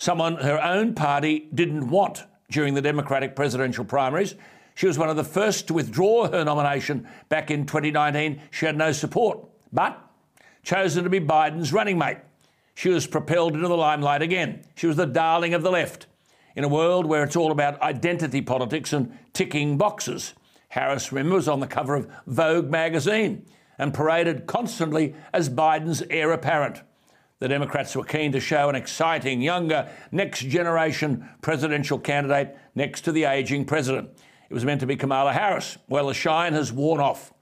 Someone 0.00 0.36
her 0.36 0.58
own 0.64 0.94
party 0.94 1.50
didn't 1.54 1.90
want 1.90 2.24
during 2.50 2.72
the 2.72 2.80
Democratic 2.80 3.36
presidential 3.36 3.84
primaries. 3.84 4.34
She 4.74 4.86
was 4.86 4.96
one 4.96 5.10
of 5.10 5.16
the 5.16 5.24
first 5.24 5.66
to 5.66 5.74
withdraw 5.74 6.26
her 6.26 6.42
nomination 6.42 7.06
back 7.28 7.50
in 7.50 7.66
2019. 7.66 8.40
She 8.50 8.64
had 8.64 8.78
no 8.78 8.92
support, 8.92 9.46
but 9.70 10.02
chosen 10.62 11.04
to 11.04 11.10
be 11.10 11.20
Biden's 11.20 11.74
running 11.74 11.98
mate. 11.98 12.16
She 12.74 12.88
was 12.88 13.06
propelled 13.06 13.54
into 13.54 13.68
the 13.68 13.76
limelight 13.76 14.22
again. 14.22 14.62
She 14.74 14.86
was 14.86 14.96
the 14.96 15.04
darling 15.04 15.52
of 15.52 15.62
the 15.62 15.70
left. 15.70 16.06
In 16.56 16.64
a 16.64 16.68
world 16.68 17.04
where 17.04 17.22
it's 17.22 17.36
all 17.36 17.52
about 17.52 17.82
identity 17.82 18.40
politics 18.40 18.94
and 18.94 19.18
ticking 19.34 19.76
boxes, 19.76 20.32
Harris, 20.70 21.12
remember, 21.12 21.34
was 21.34 21.46
on 21.46 21.60
the 21.60 21.66
cover 21.66 21.94
of 21.94 22.10
Vogue 22.26 22.70
magazine 22.70 23.44
and 23.76 23.92
paraded 23.92 24.46
constantly 24.46 25.14
as 25.34 25.50
Biden's 25.50 26.02
heir 26.08 26.32
apparent. 26.32 26.80
The 27.40 27.48
Democrats 27.48 27.96
were 27.96 28.04
keen 28.04 28.32
to 28.32 28.40
show 28.40 28.68
an 28.68 28.74
exciting, 28.74 29.40
younger, 29.40 29.90
next 30.12 30.40
generation 30.40 31.26
presidential 31.40 31.98
candidate 31.98 32.54
next 32.74 33.00
to 33.02 33.12
the 33.12 33.24
aging 33.24 33.64
president. 33.64 34.10
It 34.50 34.52
was 34.52 34.66
meant 34.66 34.80
to 34.80 34.86
be 34.86 34.94
Kamala 34.94 35.32
Harris. 35.32 35.78
Well, 35.88 36.08
the 36.08 36.14
shine 36.14 36.52
has 36.52 36.70
worn 36.70 37.00
off. 37.00 37.32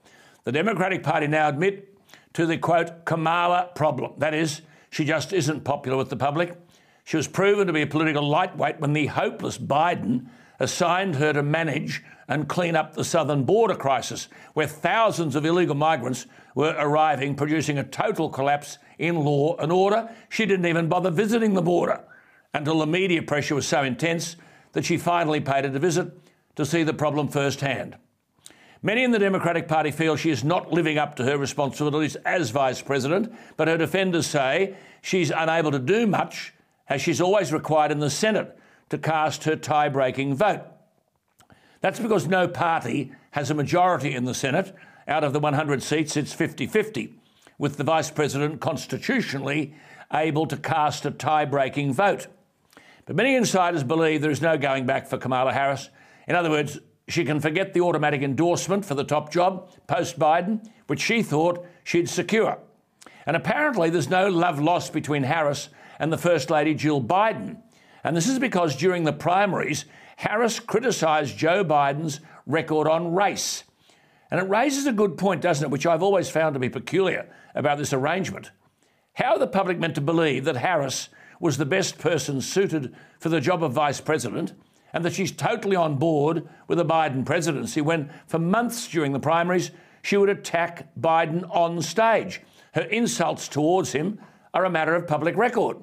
The 0.45 0.53
Democratic 0.53 1.03
Party 1.03 1.27
now 1.27 1.49
admit 1.49 1.97
to 2.31 2.45
the 2.45 2.57
quote, 2.57 3.03
Kamala 3.03 3.71
problem. 3.75 4.13
That 4.19 4.33
is, 4.33 4.61
she 4.89 5.03
just 5.03 5.33
isn't 5.33 5.65
popular 5.65 5.97
with 5.97 6.09
the 6.09 6.15
public. 6.15 6.57
She 7.03 7.17
was 7.17 7.27
proven 7.27 7.67
to 7.67 7.73
be 7.73 7.81
a 7.81 7.87
political 7.87 8.25
lightweight 8.25 8.79
when 8.79 8.93
the 8.93 9.07
hopeless 9.07 9.57
Biden 9.57 10.27
assigned 10.61 11.15
her 11.15 11.33
to 11.33 11.43
manage 11.43 12.03
and 12.29 12.47
clean 12.47 12.77
up 12.77 12.93
the 12.93 13.03
southern 13.03 13.43
border 13.43 13.75
crisis, 13.75 14.29
where 14.53 14.67
thousands 14.67 15.35
of 15.35 15.45
illegal 15.45 15.75
migrants 15.75 16.25
were 16.55 16.75
arriving, 16.77 17.35
producing 17.35 17.77
a 17.77 17.83
total 17.83 18.29
collapse 18.29 18.77
in 18.99 19.15
law 19.15 19.55
and 19.57 19.71
order. 19.71 20.09
She 20.29 20.45
didn't 20.45 20.67
even 20.67 20.87
bother 20.87 21.09
visiting 21.09 21.55
the 21.55 21.61
border 21.61 22.03
until 22.53 22.79
the 22.79 22.85
media 22.87 23.23
pressure 23.23 23.55
was 23.55 23.67
so 23.67 23.83
intense 23.83 24.35
that 24.73 24.85
she 24.85 24.97
finally 24.97 25.39
paid 25.39 25.65
it 25.65 25.75
a 25.75 25.79
visit 25.79 26.11
to 26.55 26.65
see 26.65 26.83
the 26.83 26.93
problem 26.93 27.27
firsthand. 27.27 27.97
Many 28.81 29.03
in 29.03 29.11
the 29.11 29.19
Democratic 29.19 29.67
Party 29.67 29.91
feel 29.91 30.15
she 30.15 30.29
is 30.29 30.43
not 30.43 30.71
living 30.71 30.97
up 30.97 31.15
to 31.17 31.25
her 31.25 31.37
responsibilities 31.37 32.15
as 32.17 32.49
Vice 32.51 32.81
President, 32.81 33.33
but 33.57 33.67
her 33.67 33.77
defenders 33.77 34.27
say 34.27 34.75
she's 35.01 35.31
unable 35.31 35.71
to 35.71 35.79
do 35.79 36.07
much 36.07 36.53
as 36.87 37.01
she's 37.01 37.19
always 37.19 37.51
required 37.51 37.91
in 37.91 37.99
the 37.99 38.09
Senate 38.09 38.57
to 38.89 38.97
cast 38.97 39.43
her 39.43 39.55
tie 39.55 39.89
breaking 39.89 40.35
vote. 40.35 40.61
That's 41.81 41.99
because 41.99 42.27
no 42.27 42.47
party 42.47 43.11
has 43.31 43.51
a 43.51 43.53
majority 43.53 44.13
in 44.13 44.25
the 44.25 44.33
Senate. 44.33 44.73
Out 45.07 45.23
of 45.23 45.33
the 45.33 45.39
100 45.39 45.83
seats, 45.83 46.15
it's 46.15 46.33
50 46.33 46.67
50, 46.67 47.18
with 47.59 47.77
the 47.77 47.83
Vice 47.83 48.09
President 48.09 48.59
constitutionally 48.59 49.75
able 50.11 50.47
to 50.47 50.57
cast 50.57 51.05
a 51.05 51.11
tie 51.11 51.45
breaking 51.45 51.93
vote. 51.93 52.25
But 53.05 53.15
many 53.15 53.35
insiders 53.35 53.83
believe 53.83 54.21
there 54.21 54.31
is 54.31 54.41
no 54.41 54.57
going 54.57 54.87
back 54.87 55.07
for 55.07 55.17
Kamala 55.17 55.53
Harris. 55.53 55.89
In 56.27 56.35
other 56.35 56.49
words, 56.49 56.79
she 57.07 57.25
can 57.25 57.39
forget 57.39 57.73
the 57.73 57.81
automatic 57.81 58.21
endorsement 58.21 58.85
for 58.85 58.95
the 58.95 59.03
top 59.03 59.31
job 59.31 59.69
post 59.87 60.17
Biden, 60.17 60.67
which 60.87 61.01
she 61.01 61.21
thought 61.21 61.65
she'd 61.83 62.09
secure. 62.09 62.57
And 63.25 63.35
apparently, 63.35 63.89
there's 63.89 64.09
no 64.09 64.27
love 64.27 64.59
lost 64.59 64.93
between 64.93 65.23
Harris 65.23 65.69
and 65.99 66.13
the 66.13 66.17
First 66.17 66.49
Lady 66.49 66.73
Jill 66.73 67.01
Biden. 67.01 67.61
And 68.03 68.15
this 68.15 68.29
is 68.29 68.39
because 68.39 68.75
during 68.75 69.03
the 69.03 69.13
primaries, 69.13 69.85
Harris 70.15 70.59
criticised 70.59 71.37
Joe 71.37 71.65
Biden's 71.65 72.21
record 72.45 72.87
on 72.87 73.13
race. 73.13 73.63
And 74.31 74.39
it 74.39 74.49
raises 74.49 74.85
a 74.85 74.93
good 74.93 75.17
point, 75.17 75.41
doesn't 75.41 75.65
it, 75.65 75.71
which 75.71 75.85
I've 75.85 76.03
always 76.03 76.29
found 76.29 76.53
to 76.53 76.59
be 76.59 76.69
peculiar 76.69 77.29
about 77.55 77.77
this 77.77 77.93
arrangement. 77.93 78.51
How 79.13 79.33
are 79.33 79.39
the 79.39 79.47
public 79.47 79.79
meant 79.79 79.95
to 79.95 80.01
believe 80.01 80.45
that 80.45 80.57
Harris 80.57 81.09
was 81.39 81.57
the 81.57 81.65
best 81.65 81.97
person 81.97 82.41
suited 82.41 82.95
for 83.19 83.29
the 83.29 83.41
job 83.41 83.63
of 83.63 83.73
vice 83.73 84.01
president 84.01 84.53
and 84.93 85.03
that 85.05 85.13
she's 85.13 85.31
totally 85.31 85.75
on 85.75 85.95
board 85.95 86.47
with 86.67 86.77
the 86.77 86.85
Biden 86.85 87.25
presidency 87.25 87.81
when, 87.81 88.09
for 88.27 88.39
months 88.39 88.87
during 88.87 89.13
the 89.13 89.19
primaries, 89.19 89.71
she 90.01 90.17
would 90.17 90.29
attack 90.29 90.89
Biden 90.99 91.47
on 91.49 91.81
stage? 91.81 92.41
Her 92.73 92.81
insults 92.81 93.47
towards 93.47 93.91
him 93.91 94.19
are 94.53 94.65
a 94.65 94.69
matter 94.69 94.95
of 94.95 95.07
public 95.07 95.35
record. 95.35 95.77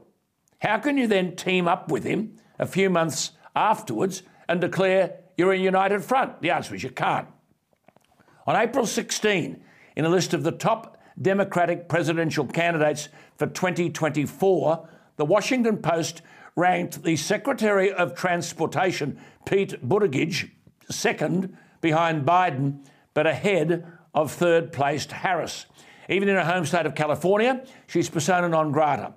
How 0.60 0.78
can 0.78 0.96
you 0.96 1.06
then 1.06 1.36
team 1.36 1.68
up 1.68 1.90
with 1.90 2.04
him 2.04 2.36
a 2.58 2.66
few 2.66 2.90
months 2.90 3.32
afterwards 3.54 4.22
and 4.48 4.60
declare 4.60 5.20
you're 5.36 5.52
a 5.52 5.58
united 5.58 6.02
front? 6.02 6.40
The 6.40 6.50
answer 6.50 6.74
is 6.74 6.82
you 6.82 6.90
can't. 6.90 7.28
On 8.46 8.54
April 8.54 8.86
16, 8.86 9.60
in 9.96 10.04
a 10.04 10.08
list 10.08 10.32
of 10.32 10.44
the 10.44 10.52
top 10.52 10.98
Democratic 11.20 11.88
presidential 11.88 12.46
candidates 12.46 13.08
for 13.36 13.46
2024, 13.46 14.88
the 15.16 15.24
Washington 15.24 15.78
Post 15.78 16.22
ranked 16.54 17.02
the 17.02 17.16
Secretary 17.16 17.92
of 17.92 18.14
Transportation, 18.14 19.18
Pete 19.46 19.86
Buttigieg, 19.86 20.50
second 20.88 21.56
behind 21.80 22.24
Biden, 22.24 22.84
but 23.14 23.26
ahead 23.26 23.84
of 24.14 24.30
third 24.30 24.72
placed 24.72 25.10
Harris. 25.10 25.66
Even 26.08 26.28
in 26.28 26.36
her 26.36 26.44
home 26.44 26.64
state 26.64 26.86
of 26.86 26.94
California, 26.94 27.64
she's 27.88 28.08
persona 28.08 28.48
non 28.48 28.70
grata. 28.70 29.14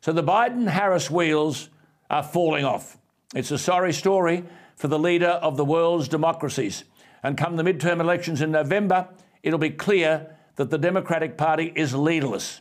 So 0.00 0.12
the 0.12 0.24
Biden 0.24 0.68
Harris 0.68 1.08
wheels 1.08 1.68
are 2.10 2.22
falling 2.22 2.64
off. 2.64 2.98
It's 3.34 3.52
a 3.52 3.58
sorry 3.58 3.92
story 3.92 4.44
for 4.74 4.88
the 4.88 4.98
leader 4.98 5.28
of 5.28 5.56
the 5.56 5.64
world's 5.64 6.08
democracies. 6.08 6.84
And 7.22 7.36
come 7.36 7.56
the 7.56 7.62
midterm 7.62 8.00
elections 8.00 8.40
in 8.40 8.50
November, 8.50 9.08
it'll 9.42 9.58
be 9.58 9.70
clear 9.70 10.36
that 10.56 10.70
the 10.70 10.78
Democratic 10.78 11.36
Party 11.36 11.72
is 11.74 11.94
leaderless. 11.94 12.60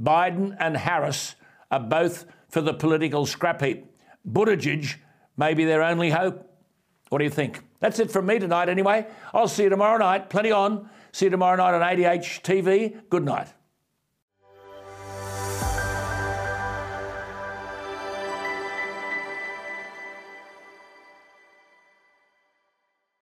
Biden 0.00 0.56
and 0.58 0.76
Harris 0.76 1.34
are 1.70 1.80
both 1.80 2.26
for 2.48 2.60
the 2.60 2.74
political 2.74 3.26
scrap 3.26 3.62
heap. 3.62 3.86
Buttigieg 4.30 4.96
may 5.36 5.54
be 5.54 5.64
their 5.64 5.82
only 5.82 6.10
hope. 6.10 6.48
What 7.08 7.18
do 7.18 7.24
you 7.24 7.30
think? 7.30 7.60
That's 7.80 7.98
it 7.98 8.10
from 8.10 8.26
me 8.26 8.38
tonight, 8.38 8.68
anyway. 8.68 9.06
I'll 9.34 9.48
see 9.48 9.64
you 9.64 9.68
tomorrow 9.68 9.98
night. 9.98 10.30
Plenty 10.30 10.52
on. 10.52 10.88
See 11.12 11.26
you 11.26 11.30
tomorrow 11.30 11.56
night 11.56 11.74
on 11.74 11.82
ADH 11.82 12.42
TV. 12.42 13.00
Good 13.10 13.24
night. 13.24 13.48